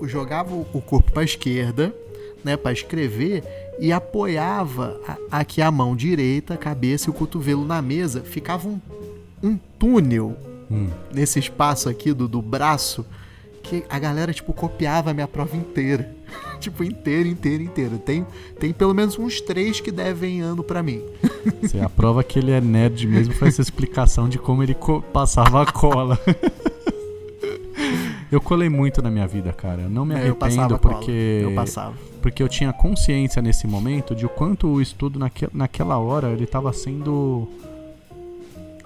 [0.00, 1.94] eu- jogava o corpo pra esquerda,
[2.44, 3.42] né, Pra escrever
[3.80, 8.20] e apoiava a- aqui a mão direita, a cabeça e o cotovelo na mesa.
[8.22, 8.80] Ficava um,
[9.42, 10.36] um túnel
[10.70, 10.88] Hum.
[11.12, 13.04] nesse espaço aqui do, do braço
[13.62, 16.14] que a galera, tipo, copiava a minha prova inteira.
[16.64, 17.96] Tipo, inteira, inteira, inteira.
[17.98, 18.26] Tem,
[18.58, 21.00] tem pelo menos uns três que devem ano pra mim.
[21.62, 25.62] Você aprova que ele é nerd mesmo foi essa explicação de como ele co- passava
[25.62, 26.18] a cola.
[28.30, 29.82] eu colei muito na minha vida, cara.
[29.82, 30.80] Eu não me É, eu arrependo cola.
[30.96, 31.94] porque Eu passava.
[32.22, 36.44] porque eu tinha consciência nesse momento de o quanto o estudo naque, naquela hora ele
[36.44, 37.48] estava sendo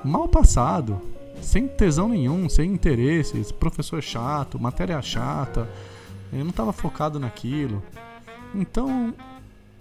[0.05, 1.01] mal passado,
[1.41, 5.69] sem tesão nenhum, sem interesses, professor chato, matéria chata.
[6.33, 7.83] Eu não estava focado naquilo.
[8.55, 9.15] Então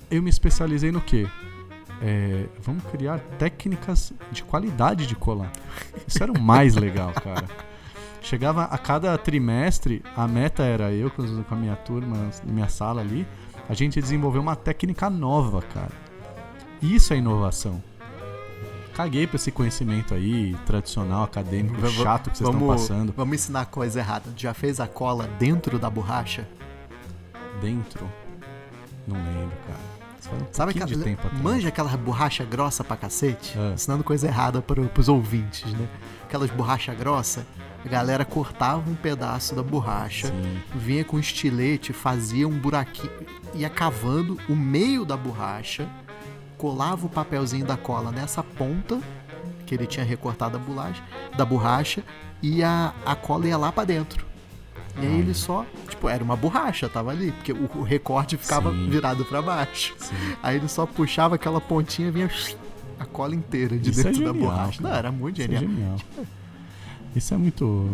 [0.10, 1.28] eu me especializei no quê?
[2.02, 5.52] É, vamos criar técnicas de qualidade de colar.
[6.08, 7.46] Isso era o mais legal, cara.
[8.22, 13.26] Chegava a cada trimestre, a meta era eu com a minha turma, minha sala ali,
[13.70, 15.92] a gente desenvolveu uma técnica nova, cara.
[16.82, 17.82] Isso é inovação.
[18.98, 23.14] Caguei pra esse conhecimento aí, tradicional, acadêmico, V- v- chato que vocês estão vamos, passando.
[23.16, 24.26] Vamos ensinar coisa errada.
[24.36, 26.48] Já fez a cola dentro da borracha?
[27.62, 28.10] Dentro.
[29.08, 30.36] Não lembro, cara.
[30.42, 31.44] um Sabe aquela, de tempo atrás.
[31.44, 33.56] manja aquela borracha grossa pra cacete?
[33.58, 33.74] É.
[33.76, 35.88] Ensinando coisa errada para, pros ouvintes, né?
[36.24, 37.46] Aquelas borracha grossa,
[37.86, 40.60] a galera cortava um pedaço da borracha, Sim.
[40.76, 43.12] vinha com estilete, fazia um buraquinho,
[43.54, 45.88] ia cavando o meio da borracha,
[46.58, 49.00] colava o papelzinho da cola nessa ponta
[49.66, 51.04] que ele tinha recortado da borracha,
[51.38, 52.04] da borracha
[52.42, 54.26] e a, a cola ia lá pra dentro.
[55.00, 58.72] E aí ele só, tipo, era uma borracha, tava ali, porque o, o recorte ficava
[58.72, 58.90] Sim.
[58.90, 59.94] virado pra baixo.
[60.00, 60.16] Sim.
[60.42, 62.30] Aí ele só puxava aquela pontinha e vinha
[63.00, 64.82] a cola inteira de Isso é dentro da genial, borracha.
[64.82, 65.00] Não, cara.
[65.00, 65.76] era muito Isso é genial.
[65.76, 65.98] genial.
[67.16, 67.90] Isso é muito.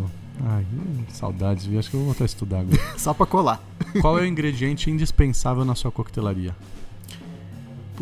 [0.45, 0.65] Ai,
[1.09, 1.77] saudades, viu?
[1.77, 2.81] Acho que eu vou voltar a estudar agora.
[2.97, 3.61] Só pra colar.
[3.99, 6.55] Qual é o ingrediente indispensável na sua coquetelaria?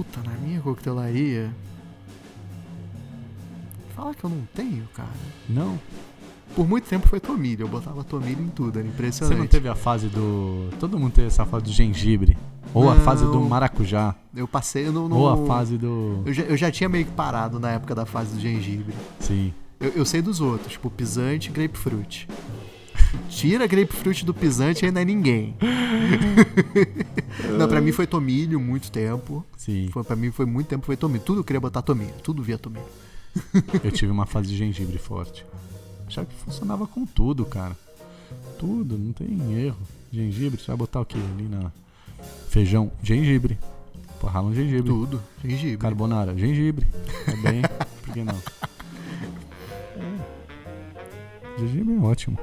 [0.03, 1.52] Puta, na minha coquetelaria.
[3.95, 5.10] Fala que eu não tenho, cara.
[5.48, 5.80] Não?
[6.56, 7.65] Por muito tempo foi tomilho.
[7.65, 9.38] Eu botava tomilho em tudo, era Você impressionante.
[9.38, 10.69] não teve a fase do.
[10.80, 12.36] Todo mundo teve essa fase do gengibre.
[12.73, 13.02] Ou a Não.
[13.02, 14.15] fase do maracujá.
[14.36, 15.07] Eu passei no.
[15.07, 16.23] no- Ou a fase do.
[16.26, 18.95] Eu já, eu já tinha meio que parado na época da fase do gengibre.
[19.19, 19.53] Sim.
[19.80, 22.28] Eu, eu sei dos outros, tipo pisante e grapefruit.
[23.29, 25.55] Tira grapefruit do pisante e ainda é ninguém.
[27.57, 29.45] não, pra mim foi tomilho muito tempo.
[29.57, 29.89] Sim.
[29.91, 31.23] Foi, pra mim foi muito tempo foi tomilho.
[31.23, 32.13] Tudo eu queria botar tomilho.
[32.23, 32.85] Tudo via tomilho.
[33.83, 35.45] Eu tive uma fase de gengibre forte.
[36.07, 37.77] Achava que funcionava com tudo, cara.
[38.59, 39.79] Tudo, não tem erro.
[40.11, 41.71] Gengibre, você vai botar o que ali na.
[42.49, 43.57] Feijão, gengibre.
[44.19, 44.83] Pô, rala um gengibre.
[44.83, 45.21] Tudo.
[45.43, 45.77] Gengibre.
[45.77, 46.85] Carbonara, gengibre.
[47.27, 47.61] É bem.
[48.03, 48.38] Por que não?
[49.97, 51.59] É.
[51.59, 52.38] Gengibre é ótimo.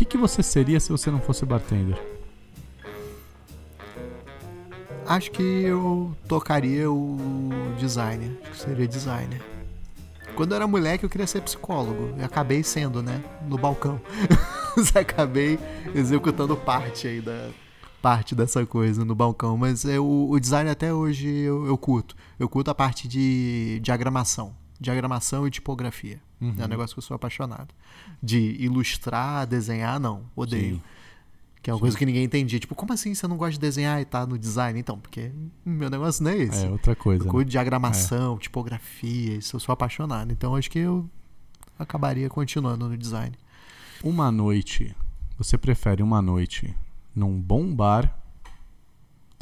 [0.00, 2.02] Que, que você seria se você não fosse bartender?
[5.06, 7.18] Acho que eu tocaria o
[7.78, 8.30] designer.
[8.40, 9.42] Acho que seria designer.
[10.34, 12.14] Quando eu era moleque, eu queria ser psicólogo.
[12.18, 13.22] E acabei sendo, né?
[13.46, 14.00] No balcão.
[14.98, 15.58] Acabei
[15.94, 17.50] executando parte aí da.
[18.00, 19.58] Parte dessa coisa no balcão.
[19.58, 22.16] Mas o, o design até hoje eu, eu curto.
[22.38, 24.54] Eu curto a parte de diagramação.
[24.80, 26.22] Diagramação e tipografia.
[26.40, 26.54] Uhum.
[26.58, 27.74] É um negócio que eu sou apaixonado.
[28.22, 30.24] De ilustrar, desenhar, não.
[30.34, 30.76] Odeio.
[30.76, 30.82] Sim.
[31.62, 32.58] Que é uma coisa que ninguém entendia.
[32.58, 34.80] Tipo, como assim você não gosta de desenhar e tá no design?
[34.80, 35.30] Então, porque
[35.64, 36.64] meu negócio não é esse.
[36.64, 37.26] É outra coisa.
[37.26, 37.44] eu né?
[37.44, 40.32] de diagramação, tipografia, isso eu sou apaixonado.
[40.32, 41.08] Então acho que eu
[41.78, 43.36] acabaria continuando no design.
[44.02, 44.96] Uma noite.
[45.36, 46.74] Você prefere uma noite
[47.14, 48.18] num bom bar,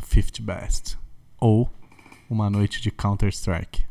[0.04, 0.98] 50 Best,
[1.38, 1.70] ou
[2.28, 3.84] uma noite de Counter-Strike?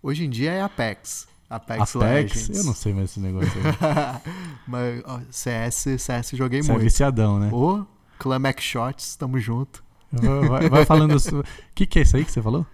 [0.00, 1.26] Hoje em dia é Apex.
[1.56, 2.00] Apex, Apex?
[2.00, 2.58] Legends.
[2.58, 4.22] Eu não sei mais esse negócio aí.
[4.66, 6.84] Mas ó, CS, CS joguei Você é muito.
[6.84, 7.50] viciadão, né?
[7.52, 7.84] Ô,
[8.18, 9.82] Clamax Shots, tamo junto.
[10.12, 11.16] Vai, vai- falando.
[11.16, 11.44] O
[11.74, 12.64] que, que é isso aí que você falou?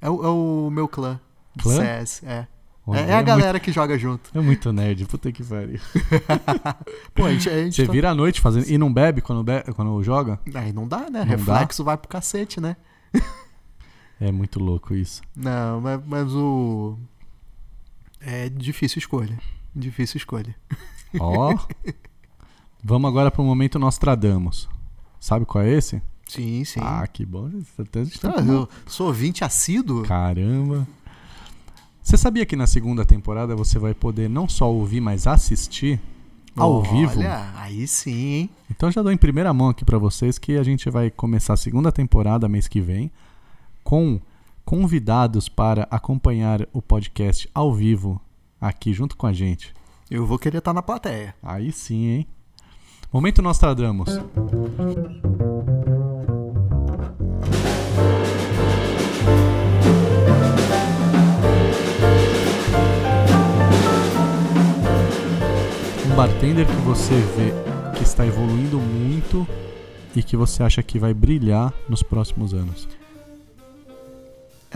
[0.00, 1.20] É o, é o meu clã.
[1.60, 1.76] Clã?
[1.76, 2.46] CS, é.
[2.86, 4.30] Olha, É, é a galera que joga junto.
[4.34, 5.80] Muito, é muito nerd, puta que pariu.
[7.14, 8.68] Pô, a gente, a gente Você tá- vira à noite fazendo.
[8.70, 9.60] E não bebe quando, be...
[9.74, 10.38] quando joga?
[10.54, 11.20] Aí não dá, né?
[11.20, 12.76] Não Reflexo vai pro cacete, né?
[14.20, 15.20] É muito louco isso.
[15.36, 16.96] Não, mas, mas o.
[18.28, 19.38] É difícil escolha.
[19.74, 20.52] Difícil escolha.
[21.20, 21.56] Ó.
[22.82, 24.68] Vamos agora pro momento Nostradamus.
[25.20, 26.02] Sabe qual é esse?
[26.26, 26.80] Sim, sim.
[26.82, 27.48] Ah, que bom.
[28.24, 30.02] Ah, eu sou ouvinte assíduo?
[30.02, 30.88] Caramba.
[32.02, 36.00] Você sabia que na segunda temporada você vai poder não só ouvir, mas assistir
[36.56, 37.20] ao vivo?
[37.20, 38.50] Olha, aí sim, hein?
[38.68, 41.56] Então já dou em primeira mão aqui pra vocês que a gente vai começar a
[41.56, 43.08] segunda temporada mês que vem
[43.84, 44.20] com
[44.66, 48.20] convidados para acompanhar o podcast ao vivo
[48.60, 49.72] aqui junto com a gente.
[50.10, 51.36] Eu vou querer estar na plateia.
[51.40, 52.26] Aí sim, hein?
[53.12, 54.08] Momento Nostradamus.
[66.04, 69.46] Um bartender que você vê que está evoluindo muito
[70.16, 72.88] e que você acha que vai brilhar nos próximos anos.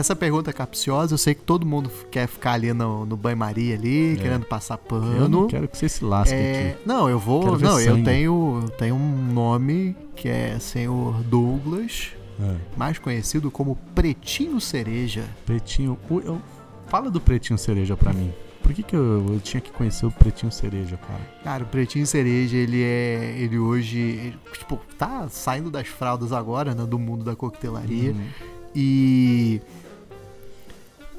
[0.01, 3.75] Essa pergunta é capciosa, eu sei que todo mundo quer ficar ali no, no banho-maria
[3.75, 4.17] ali, É.
[4.17, 5.29] querendo passar Eu pano.
[5.29, 6.89] não quero que você se lasque É, aqui.
[6.89, 7.59] não, eu vou.
[7.59, 8.05] Não, eu sangue.
[8.05, 12.55] tenho, eu tenho um nome que é Senhor Douglas, É.
[12.77, 15.25] mais conhecido como Pretinho Cereja.
[15.45, 15.99] Pretinho.
[16.25, 16.41] eu-
[16.89, 18.33] fala do Pretinho Cereja pra mim.
[18.63, 21.21] Por que, que eu, eu tinha que conhecer o Pretinho Cereja, cara?
[21.45, 23.35] Cara, o Pretinho Cereja, ele é.
[23.39, 23.99] Ele hoje.
[23.99, 26.87] ele, tipo, tá saindo das fraldas agora, né?
[26.87, 28.13] Do mundo da coquetelaria.
[28.13, 28.27] Uhum.
[28.75, 29.61] E.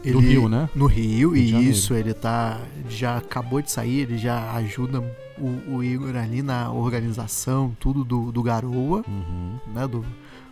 [0.04, 0.70] Do Rio, né?
[0.76, 1.62] No Rio, Janeiro.
[1.72, 2.60] isso, ele tá.
[2.90, 5.00] Já acabou de sair, ele já ajuda
[5.38, 9.58] o, o Igor ali na organização, tudo do, do Garoa, Uhum.
[9.74, 9.88] né?
[9.88, 10.04] Do,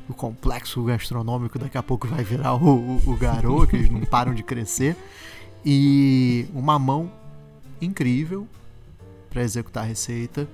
[0.08, 4.02] do complexo gastronômico, daqui a pouco vai virar o, o, o Garoa, que eles não
[4.10, 4.96] param de crescer.
[5.66, 7.12] E uma mão
[7.82, 8.48] incrível
[9.30, 10.48] para executar a receita.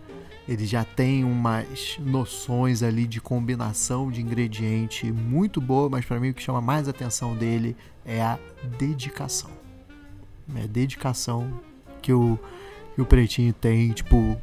[0.48, 6.30] Ele já tem umas noções ali de combinação de ingrediente muito boa, mas para mim
[6.30, 8.38] o que chama mais atenção dele é a
[8.78, 9.50] dedicação.
[10.56, 11.60] É a dedicação
[12.02, 12.40] que o,
[12.94, 14.38] que o Pretinho tem, tipo,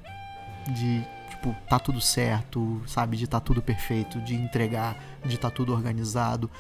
[0.75, 5.73] de tipo, tá tudo certo, sabe, de tá tudo perfeito, de entregar, de tá tudo
[5.73, 6.51] organizado,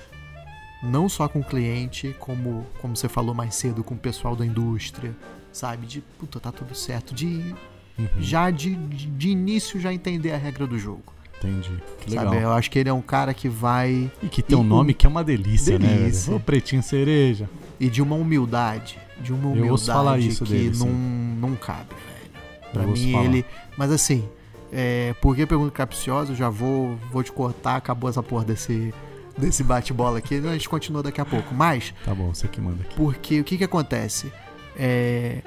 [0.83, 4.45] não só com o cliente, como como você falou mais cedo com o pessoal da
[4.45, 5.15] indústria,
[5.53, 7.55] sabe, de puta, tá tudo certo, de
[7.99, 8.07] Uhum.
[8.19, 11.13] já de, de, início já entender a regra do jogo.
[11.39, 11.71] Entendi.
[12.01, 12.27] Que legal.
[12.33, 12.43] Sabe?
[12.43, 14.95] Eu acho que ele é um cara que vai E que tem um nome o-
[14.95, 16.31] que é uma delícia, Delícia.
[16.31, 16.37] né?
[16.37, 17.49] Ô, Pretinho Cereja.
[17.81, 21.37] e de uma humildade, de uma Eu humildade ouço falar isso que dele, não, sim.
[21.41, 22.73] não cabe, velho.
[22.73, 23.45] Pra Eu mim ele,
[23.77, 24.27] mas assim,
[24.73, 26.33] é, por que pergunta capciosa?
[26.33, 28.95] Eu já vou vou te cortar, acabou essa porra desse
[29.37, 31.53] desse bate-bola aqui, a gente continua daqui a pouco.
[31.55, 32.95] Mas Tá bom, você que manda aqui.
[32.95, 34.31] Porque o que que acontece?
[34.77, 35.43] É,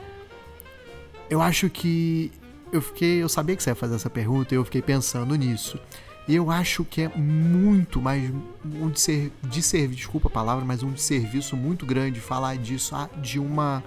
[1.30, 2.32] eu acho que
[2.72, 5.80] eu fiquei, eu sabia que você ia fazer essa pergunta e eu fiquei pensando nisso.
[6.28, 8.32] E eu acho que é muito mais
[8.66, 12.58] um de ser, de serviço, desculpa a palavra, mas um de serviço muito grande falar
[12.58, 13.84] disso, ah, de uma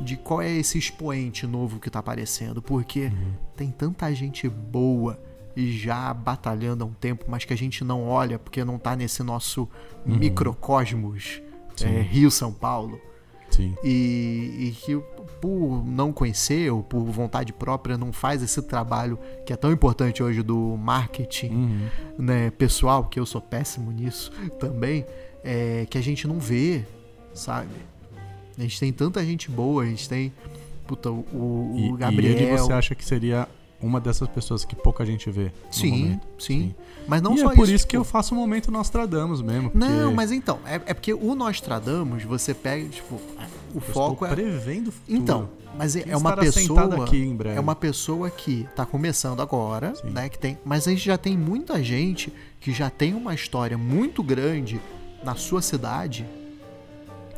[0.00, 3.32] de qual é esse expoente novo que tá aparecendo, porque Uhum.
[3.56, 5.20] tem tanta gente boa
[5.54, 8.96] e já batalhando há um tempo, mas que a gente não olha porque não tá
[8.96, 9.68] nesse nosso
[10.06, 11.52] microcosmos Uhum.
[11.76, 11.86] Sim.
[11.86, 13.00] é, Rio São Paulo
[13.52, 13.76] Sim.
[13.84, 14.96] e, e que
[15.40, 20.22] por não conhecer ou por vontade própria não faz esse trabalho que é tão importante
[20.22, 21.88] hoje do marketing Uhum.
[22.18, 25.04] né, pessoal, que eu sou péssimo nisso também,
[25.44, 26.84] é, que a gente não vê,
[27.34, 27.70] sabe?
[28.56, 30.32] A gente tem tanta gente boa, a gente tem
[30.86, 32.32] puta, o, o E, Gabriel.
[32.38, 33.48] e ele você acha que seria
[33.82, 35.52] uma dessas pessoas que pouca gente vê?
[35.70, 36.26] sim, momento?
[36.38, 36.74] sim,
[37.06, 39.42] Mas não e só é por isso, isso que tipo, eu faço o momento Nostradamus
[39.42, 39.70] mesmo.
[39.70, 43.16] Porque Não, mas então, é, é porque o Nostradamus, você pega, tipo,
[43.74, 44.30] o eu foco estou é.
[44.30, 45.18] prevendo o futuro.
[45.18, 47.04] Então, mas é, Quem é uma pessoa.
[47.04, 47.56] aqui em breve?
[47.56, 50.10] É uma pessoa que tá começando agora, Sim.
[50.10, 50.28] né?
[50.28, 54.22] Que tem, mas a gente já tem muita gente que já tem uma história muito
[54.22, 54.80] grande
[55.24, 56.26] na sua cidade,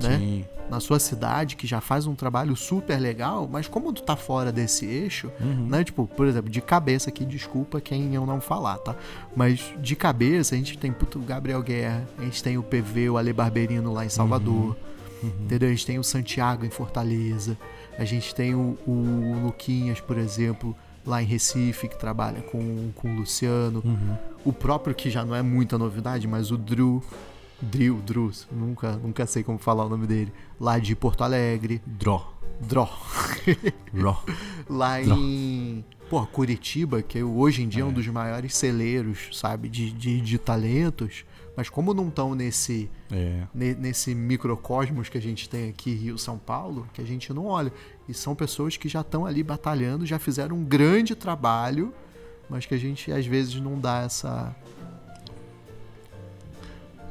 [0.00, 0.18] né?
[0.18, 0.44] Sim.
[0.70, 4.50] Na sua cidade, que já faz um trabalho super legal, mas como tu tá fora
[4.50, 5.66] desse eixo, Uhum.
[5.68, 5.84] né?
[5.84, 8.96] Tipo, por exemplo, de cabeça aqui, desculpa quem eu não falar, tá?
[9.36, 13.18] Mas de cabeça, a gente tem puto, Gabriel Guerra, a gente tem o PV, o
[13.18, 14.74] Ale Barberino lá em Salvador,
[15.22, 15.30] Uhum.
[15.44, 15.68] entendeu?
[15.68, 17.58] A gente tem o Santiago em Fortaleza,
[17.98, 20.74] a gente tem o, o Luquinhas, por exemplo,
[21.06, 24.16] lá em Recife, que trabalha com, com o Luciano, Uhum.
[24.46, 27.02] o próprio, que já não é muita novidade, mas o Drew,
[27.65, 32.32] Drew, Drew, nunca, nunca sei como falar o nome dele, lá de Porto Alegre, Dró.
[32.61, 32.89] Dró.
[33.95, 34.23] Ró.
[34.69, 35.19] lá Não.
[35.19, 40.20] em pô, Curitiba, que hoje em dia é, um dos maiores celeiros, sabe, de, de,
[40.20, 41.24] de talentos,
[41.57, 43.43] mas como não estão nesse, É.
[43.55, 47.47] ne- nesse microcosmos que a gente tem aqui, Rio São Paulo, que a gente não
[47.47, 47.73] olha.
[48.09, 51.93] E são pessoas que já estão ali batalhando, já fizeram um grande trabalho,
[52.51, 54.55] mas que a gente às vezes não dá essa.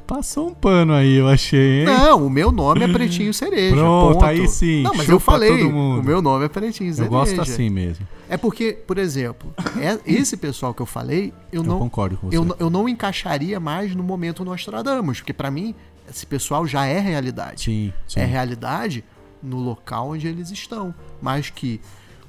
[0.06, 1.84] Passou um pano aí, eu achei, hein?
[1.86, 3.74] Não, o meu nome é Pretinho Cereja.
[3.74, 4.24] Pronto, ponto.
[4.26, 7.08] aí sim, Não, mas eu falei, o meu nome é Pretinho Cereja.
[7.08, 8.06] eu gosto assim mesmo.
[8.28, 12.28] É porque, por exemplo, é- esse pessoal que eu falei, eu, Eu, não, concordo com
[12.30, 12.36] você.
[12.36, 15.74] eu, não- eu não encaixaria mais no momento Nostradamus, porque pra mim
[16.10, 17.62] esse pessoal já é realidade.
[17.62, 18.20] Sim, sim.
[18.20, 19.02] É realidade
[19.42, 21.80] no local onde eles estão, mas que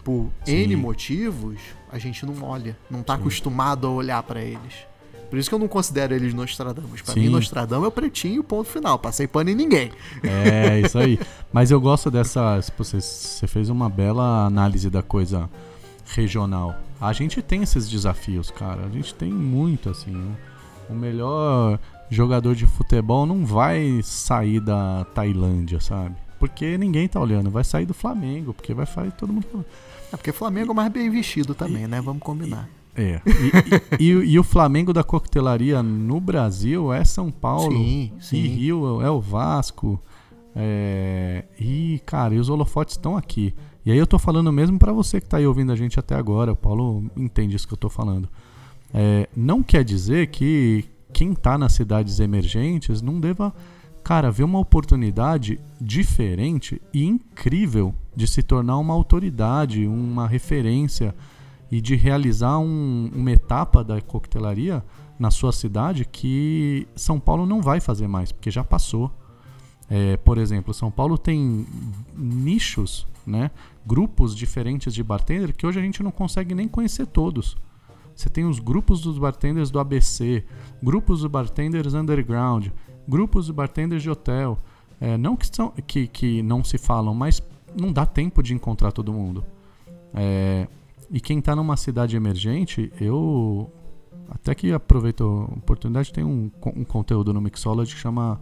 [0.02, 0.64] por Sim.
[0.64, 1.58] N motivos
[1.92, 3.22] a gente não olha, não tá Sim.
[3.22, 4.74] acostumado a olhar pra eles.
[5.30, 7.02] Por isso que eu não considero eles Nostradamus.
[7.02, 7.22] Pra Sim.
[7.22, 8.98] mim, Nostradamus é o pretinho, ponto final.
[8.98, 9.92] Passei pano em ninguém.
[10.24, 11.20] É, isso aí.
[11.52, 12.62] Mas eu gosto dessa.
[12.78, 15.50] Você, você fez uma bela análise da coisa
[16.06, 16.76] regional.
[17.00, 18.86] A gente tem esses desafios, cara.
[18.86, 20.36] A gente tem muito, assim.
[20.90, 21.80] O melhor
[22.10, 26.16] jogador de futebol não vai sair da Tailândia, sabe?
[26.40, 27.50] Porque ninguém tá olhando.
[27.50, 29.66] Vai sair do Flamengo, porque vai sair todo mundo.
[30.14, 32.00] É porque Flamengo é mais bem vestido também, né?
[32.02, 32.70] Vamos combinar.
[32.96, 33.22] É.
[34.00, 37.72] E, e- e- e o Flamengo da coquetelaria no Brasil é São Paulo.
[37.76, 38.42] Sim, E sim.
[38.42, 40.02] Rio é o Vasco.
[40.56, 41.44] É...
[41.60, 43.54] E, cara, e os holofotes estão aqui.
[43.86, 46.16] E aí eu tô falando mesmo pra você que tá aí ouvindo a gente até
[46.16, 46.54] agora.
[46.54, 48.30] O Paulo entende isso que eu tô falando.
[48.94, 53.54] É, não quer dizer que quem tá nas cidades emergentes não deva,
[54.04, 61.14] cara, ver uma oportunidade diferente e incrível de se tornar uma autoridade, uma referência
[61.76, 64.82] e de realizar um- uma etapa da coquetelaria
[65.20, 69.12] na sua cidade que São Paulo não vai fazer mais, porque já passou.
[69.90, 71.66] É, por exemplo, São Paulo tem
[72.16, 73.52] nichos, né?
[73.86, 77.58] grupos diferentes de bartender que hoje a gente não consegue nem conhecer todos.
[78.16, 80.46] Você tem os grupos dos bartenders do ABC,
[80.82, 82.68] grupos dos bartenders underground,
[83.06, 84.58] grupos de bartenders de hotel.
[85.02, 87.44] É, não que, são, que, que não se falam, mas
[87.78, 89.44] não dá tempo de encontrar todo mundo.
[90.14, 90.68] É,
[91.10, 93.72] E quem está numa cidade emergente, eu
[94.30, 98.42] até que aproveito a oportunidade, tem um, um conteúdo no Mixology que chama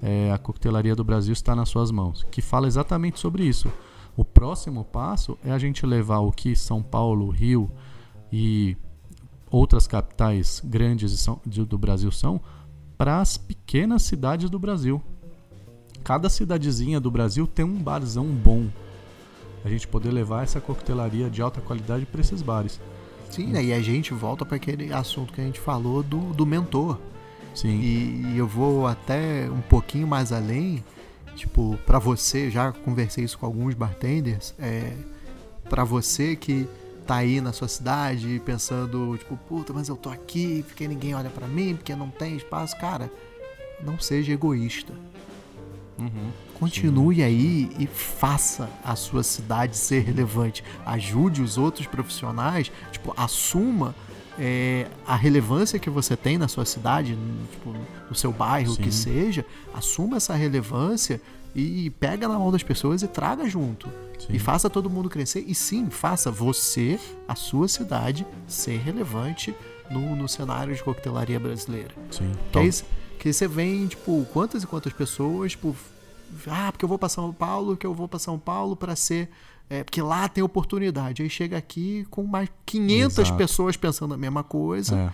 [0.00, 3.70] é, A Coquetelaria do Brasil está nas suas mãos, que fala exatamente sobre isso.
[4.16, 7.70] O próximo passo é a gente levar o que São Paulo, Rio
[8.32, 8.76] e
[9.50, 12.40] outras capitais grandes do Brasil são
[12.96, 15.02] para as pequenas cidades do Brasil.
[16.04, 18.68] Cada cidadezinha do Brasil tem um barzão bom.
[19.64, 22.80] A gente poder levar essa coquetelaria de alta qualidade para esses bares.
[23.30, 23.64] Sim, né?
[23.64, 26.98] e a gente volta para aquele assunto que a gente falou do, do mentor.
[27.54, 27.80] Sim.
[27.80, 30.84] E, e eu vou até um pouquinho mais além,
[31.34, 34.92] tipo, para você, já conversei isso com alguns bartenders, é,
[35.68, 36.68] para você que
[37.06, 41.30] tá aí na sua cidade pensando, tipo, puta, mas eu tô aqui porque ninguém olha
[41.30, 43.10] para mim, porque não tem espaço, cara,
[43.82, 44.92] não seja egoísta.
[45.98, 47.22] Uhum, Continue sim.
[47.22, 50.64] aí e faça a sua cidade ser relevante.
[50.84, 53.94] Ajude os outros profissionais, tipo, assuma
[54.38, 57.74] é, a relevância que você tem na sua cidade, no, tipo,
[58.08, 61.20] no seu bairro, o que seja, assuma essa relevância
[61.54, 63.88] e pega na mão das pessoas e traga junto.
[64.18, 64.32] Sim.
[64.34, 65.44] E faça todo mundo crescer.
[65.46, 66.98] E sim, faça você,
[67.28, 69.54] a sua cidade, ser relevante
[69.90, 71.90] no, no cenário de coquetelaria brasileira.
[72.10, 72.32] Sim.
[72.50, 72.70] Que aí,
[73.24, 75.74] que você vem, tipo, quantas e quantas pessoas, tipo,
[76.46, 79.30] ah, porque eu vou para São Paulo, que eu vou para São Paulo para ser
[79.70, 81.22] é, porque lá tem oportunidade.
[81.22, 83.38] Aí chega aqui com mais 500 Exato.
[83.38, 84.94] pessoas pensando a mesma coisa.
[84.94, 85.12] É.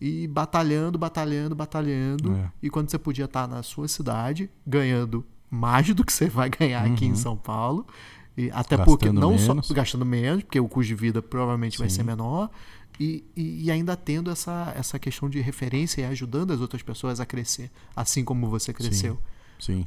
[0.00, 2.32] E batalhando, batalhando, batalhando.
[2.32, 2.50] É.
[2.62, 6.86] E quando você podia estar na sua cidade, ganhando mais do que você vai ganhar
[6.86, 6.94] uhum.
[6.94, 7.16] aqui em uhum.
[7.16, 7.86] São Paulo.
[8.34, 9.66] E até gastando porque não menos.
[9.66, 11.82] só gastando menos, porque o custo de vida provavelmente Sim.
[11.82, 12.48] vai ser menor.
[13.00, 17.20] E, e, e, ainda tendo essa, essa questão de referência e ajudando as outras pessoas
[17.20, 19.18] a crescer, assim como você cresceu.
[19.58, 19.84] Sim.
[19.84, 19.86] Sim.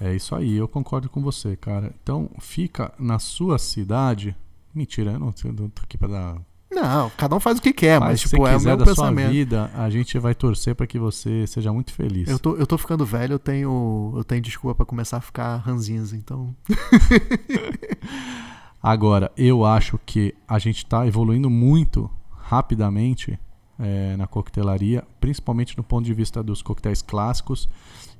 [0.00, 1.94] É isso aí, eu concordo com você, cara.
[2.02, 4.36] Então, fica na sua cidade.
[4.74, 6.36] Mentira, eu não, não tô aqui pra dar.
[6.70, 9.26] Não, cada um faz o que quer, mas, mas tipo, é o meu da pensamento.
[9.26, 12.28] sua vida, a gente vai torcer para que você seja muito feliz.
[12.28, 15.56] Eu tô, eu tô ficando velho, eu tenho, eu tenho desculpa para começar a ficar
[15.58, 16.54] ranzinza, então.
[18.84, 23.40] Agora, eu acho que a gente tá evoluindo muito rapidamente
[23.78, 27.66] é, na coquetelaria, principalmente no ponto de vista dos coquetéis clássicos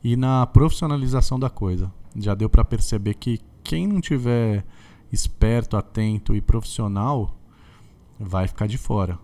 [0.02, 1.92] e na profissionalização da coisa.
[2.16, 4.64] Já deu para perceber que quem não tiver
[5.12, 7.38] esperto, atento e profissional
[8.18, 9.18] vai ficar de fora.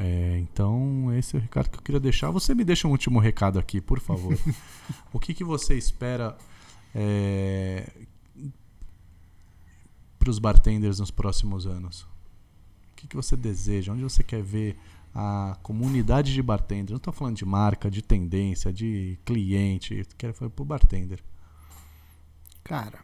[0.00, 2.30] É, então, esse é o recado que eu queria deixar.
[2.30, 4.34] Você me deixa um último recado aqui, por favor.
[5.12, 6.38] o que, que você espera
[6.94, 7.86] é,
[10.26, 12.02] para os bartenders nos próximos anos?
[12.02, 13.92] O que, que você deseja?
[13.92, 14.76] Onde você quer ver
[15.14, 16.90] a comunidade de bartender.
[16.90, 20.04] Não estou falando de marca, de tendência, de cliente.
[20.18, 21.22] Quero falar para o bartender.
[22.64, 22.98] Cara,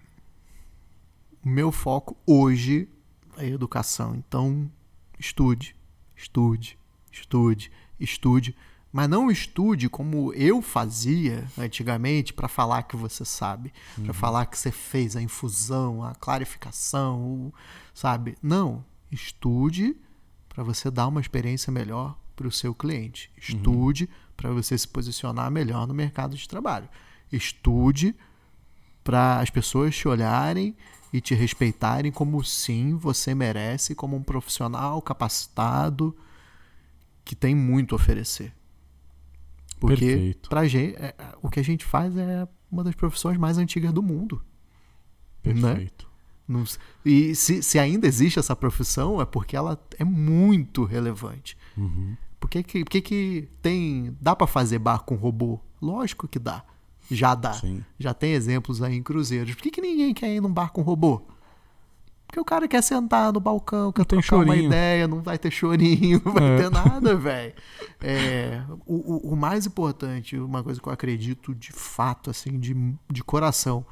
[1.45, 2.89] o meu foco hoje
[3.37, 4.17] é educação.
[4.17, 4.69] Então,
[5.17, 5.77] estude,
[6.17, 6.77] estude,
[7.13, 7.71] estude,
[8.01, 8.57] estude.
[8.93, 14.05] Mas não estude como eu fazia antigamente para falar que você sabe, uhum.
[14.05, 17.53] para falar que você fez a infusão, a clarificação,
[17.95, 18.37] sabe?
[18.43, 19.97] Não, estude
[20.47, 23.31] para você dar uma experiência melhor para o seu cliente.
[23.37, 24.11] Estude uhum.
[24.37, 26.89] para você se posicionar melhor no mercado de trabalho.
[27.33, 28.15] Estude
[29.03, 30.77] para as pessoas te olharem
[31.11, 36.15] e te respeitarem como sim você merece, como um profissional capacitado
[37.25, 38.53] que tem muito a oferecer.
[39.87, 43.93] Porque para gente, é, o que a gente faz é uma das profissões mais antigas
[43.93, 44.41] do mundo.
[45.45, 45.53] Né?
[45.55, 46.09] Perfeito.
[46.49, 46.65] Né?
[47.05, 51.57] e se, se, ainda existe essa profissão, é porque ela é muito relevante.
[51.77, 52.17] Uhum.
[52.39, 54.17] Por que, que, que, que tem.
[54.21, 55.59] Dá para fazer bar com robô?
[55.81, 56.65] Lógico que dá.
[57.11, 57.55] Já dá.
[57.55, 57.85] Sim.
[57.99, 59.55] Já tem exemplos aí em cruzeiros.
[59.55, 61.27] Por que, que ninguém quer ir num bar com robô?
[62.33, 64.55] Porque o cara quer sentar no balcão, quer trocar chorinho.
[64.55, 66.57] uma ideia, não vai ter chorinho, não vai é.
[66.63, 67.53] ter nada, velho.
[68.01, 72.75] É, o, o, o, mais importante, uma coisa que eu acredito de fato, assim, de,
[73.13, 73.85] de coração,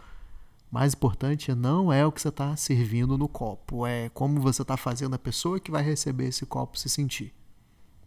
[0.71, 4.75] mais importante não é o que você está servindo no copo, é como você está
[4.75, 7.35] fazendo a pessoa que vai receber esse copo se sentir.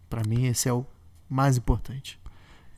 [0.09, 0.83] Para mim, esse é o
[1.29, 2.19] mais importante.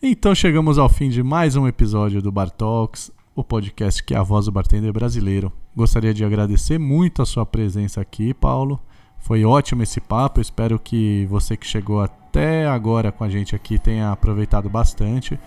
[0.03, 4.17] Então chegamos ao fim de mais um episódio do Bar Talks, o podcast que é
[4.17, 5.53] a voz do bartender brasileiro.
[5.75, 8.79] Gostaria de agradecer muito a sua presença aqui, Paulo.
[9.19, 10.39] Foi ótimo esse papo.
[10.39, 15.37] espero que você que chegou até agora com a gente aqui tenha aproveitado bastante.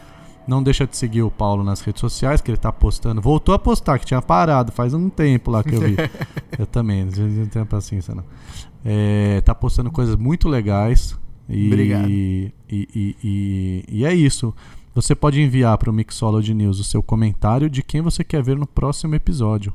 [0.47, 3.21] Não deixa de seguir o Paulo nas redes sociais, que ele tá postando.
[3.21, 5.97] Voltou a postar, que tinha parado faz um tempo lá que eu vi.
[6.59, 8.25] eu também, não tenho paciência não.
[8.85, 11.19] É, tá postando coisas muito legais.
[11.49, 12.09] E, Obrigado.
[12.09, 14.55] E, e, e, e é isso.
[14.95, 18.57] Você pode enviar para o Mixology News o seu comentário de quem você quer ver
[18.57, 19.73] no próximo episódio.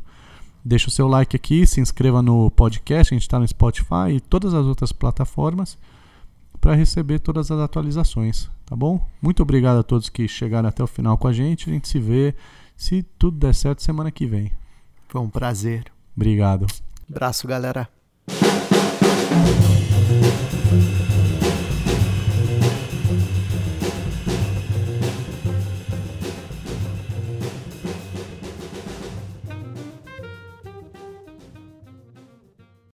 [0.66, 4.22] Deixa o seu like aqui, se inscreva no podcast, a gente está no Spotify e
[4.22, 5.78] todas as outras plataformas
[6.62, 9.06] para receber todas as atualizações, tá bom?
[9.22, 11.70] Muito obrigado a todos que chegaram até o final com a gente.
[11.70, 12.34] A gente se vê,
[12.78, 14.52] se tudo der certo, semana que vem.
[15.10, 15.92] Foi um prazer.
[16.16, 16.66] Obrigado.
[17.10, 17.90] Abraço, galera.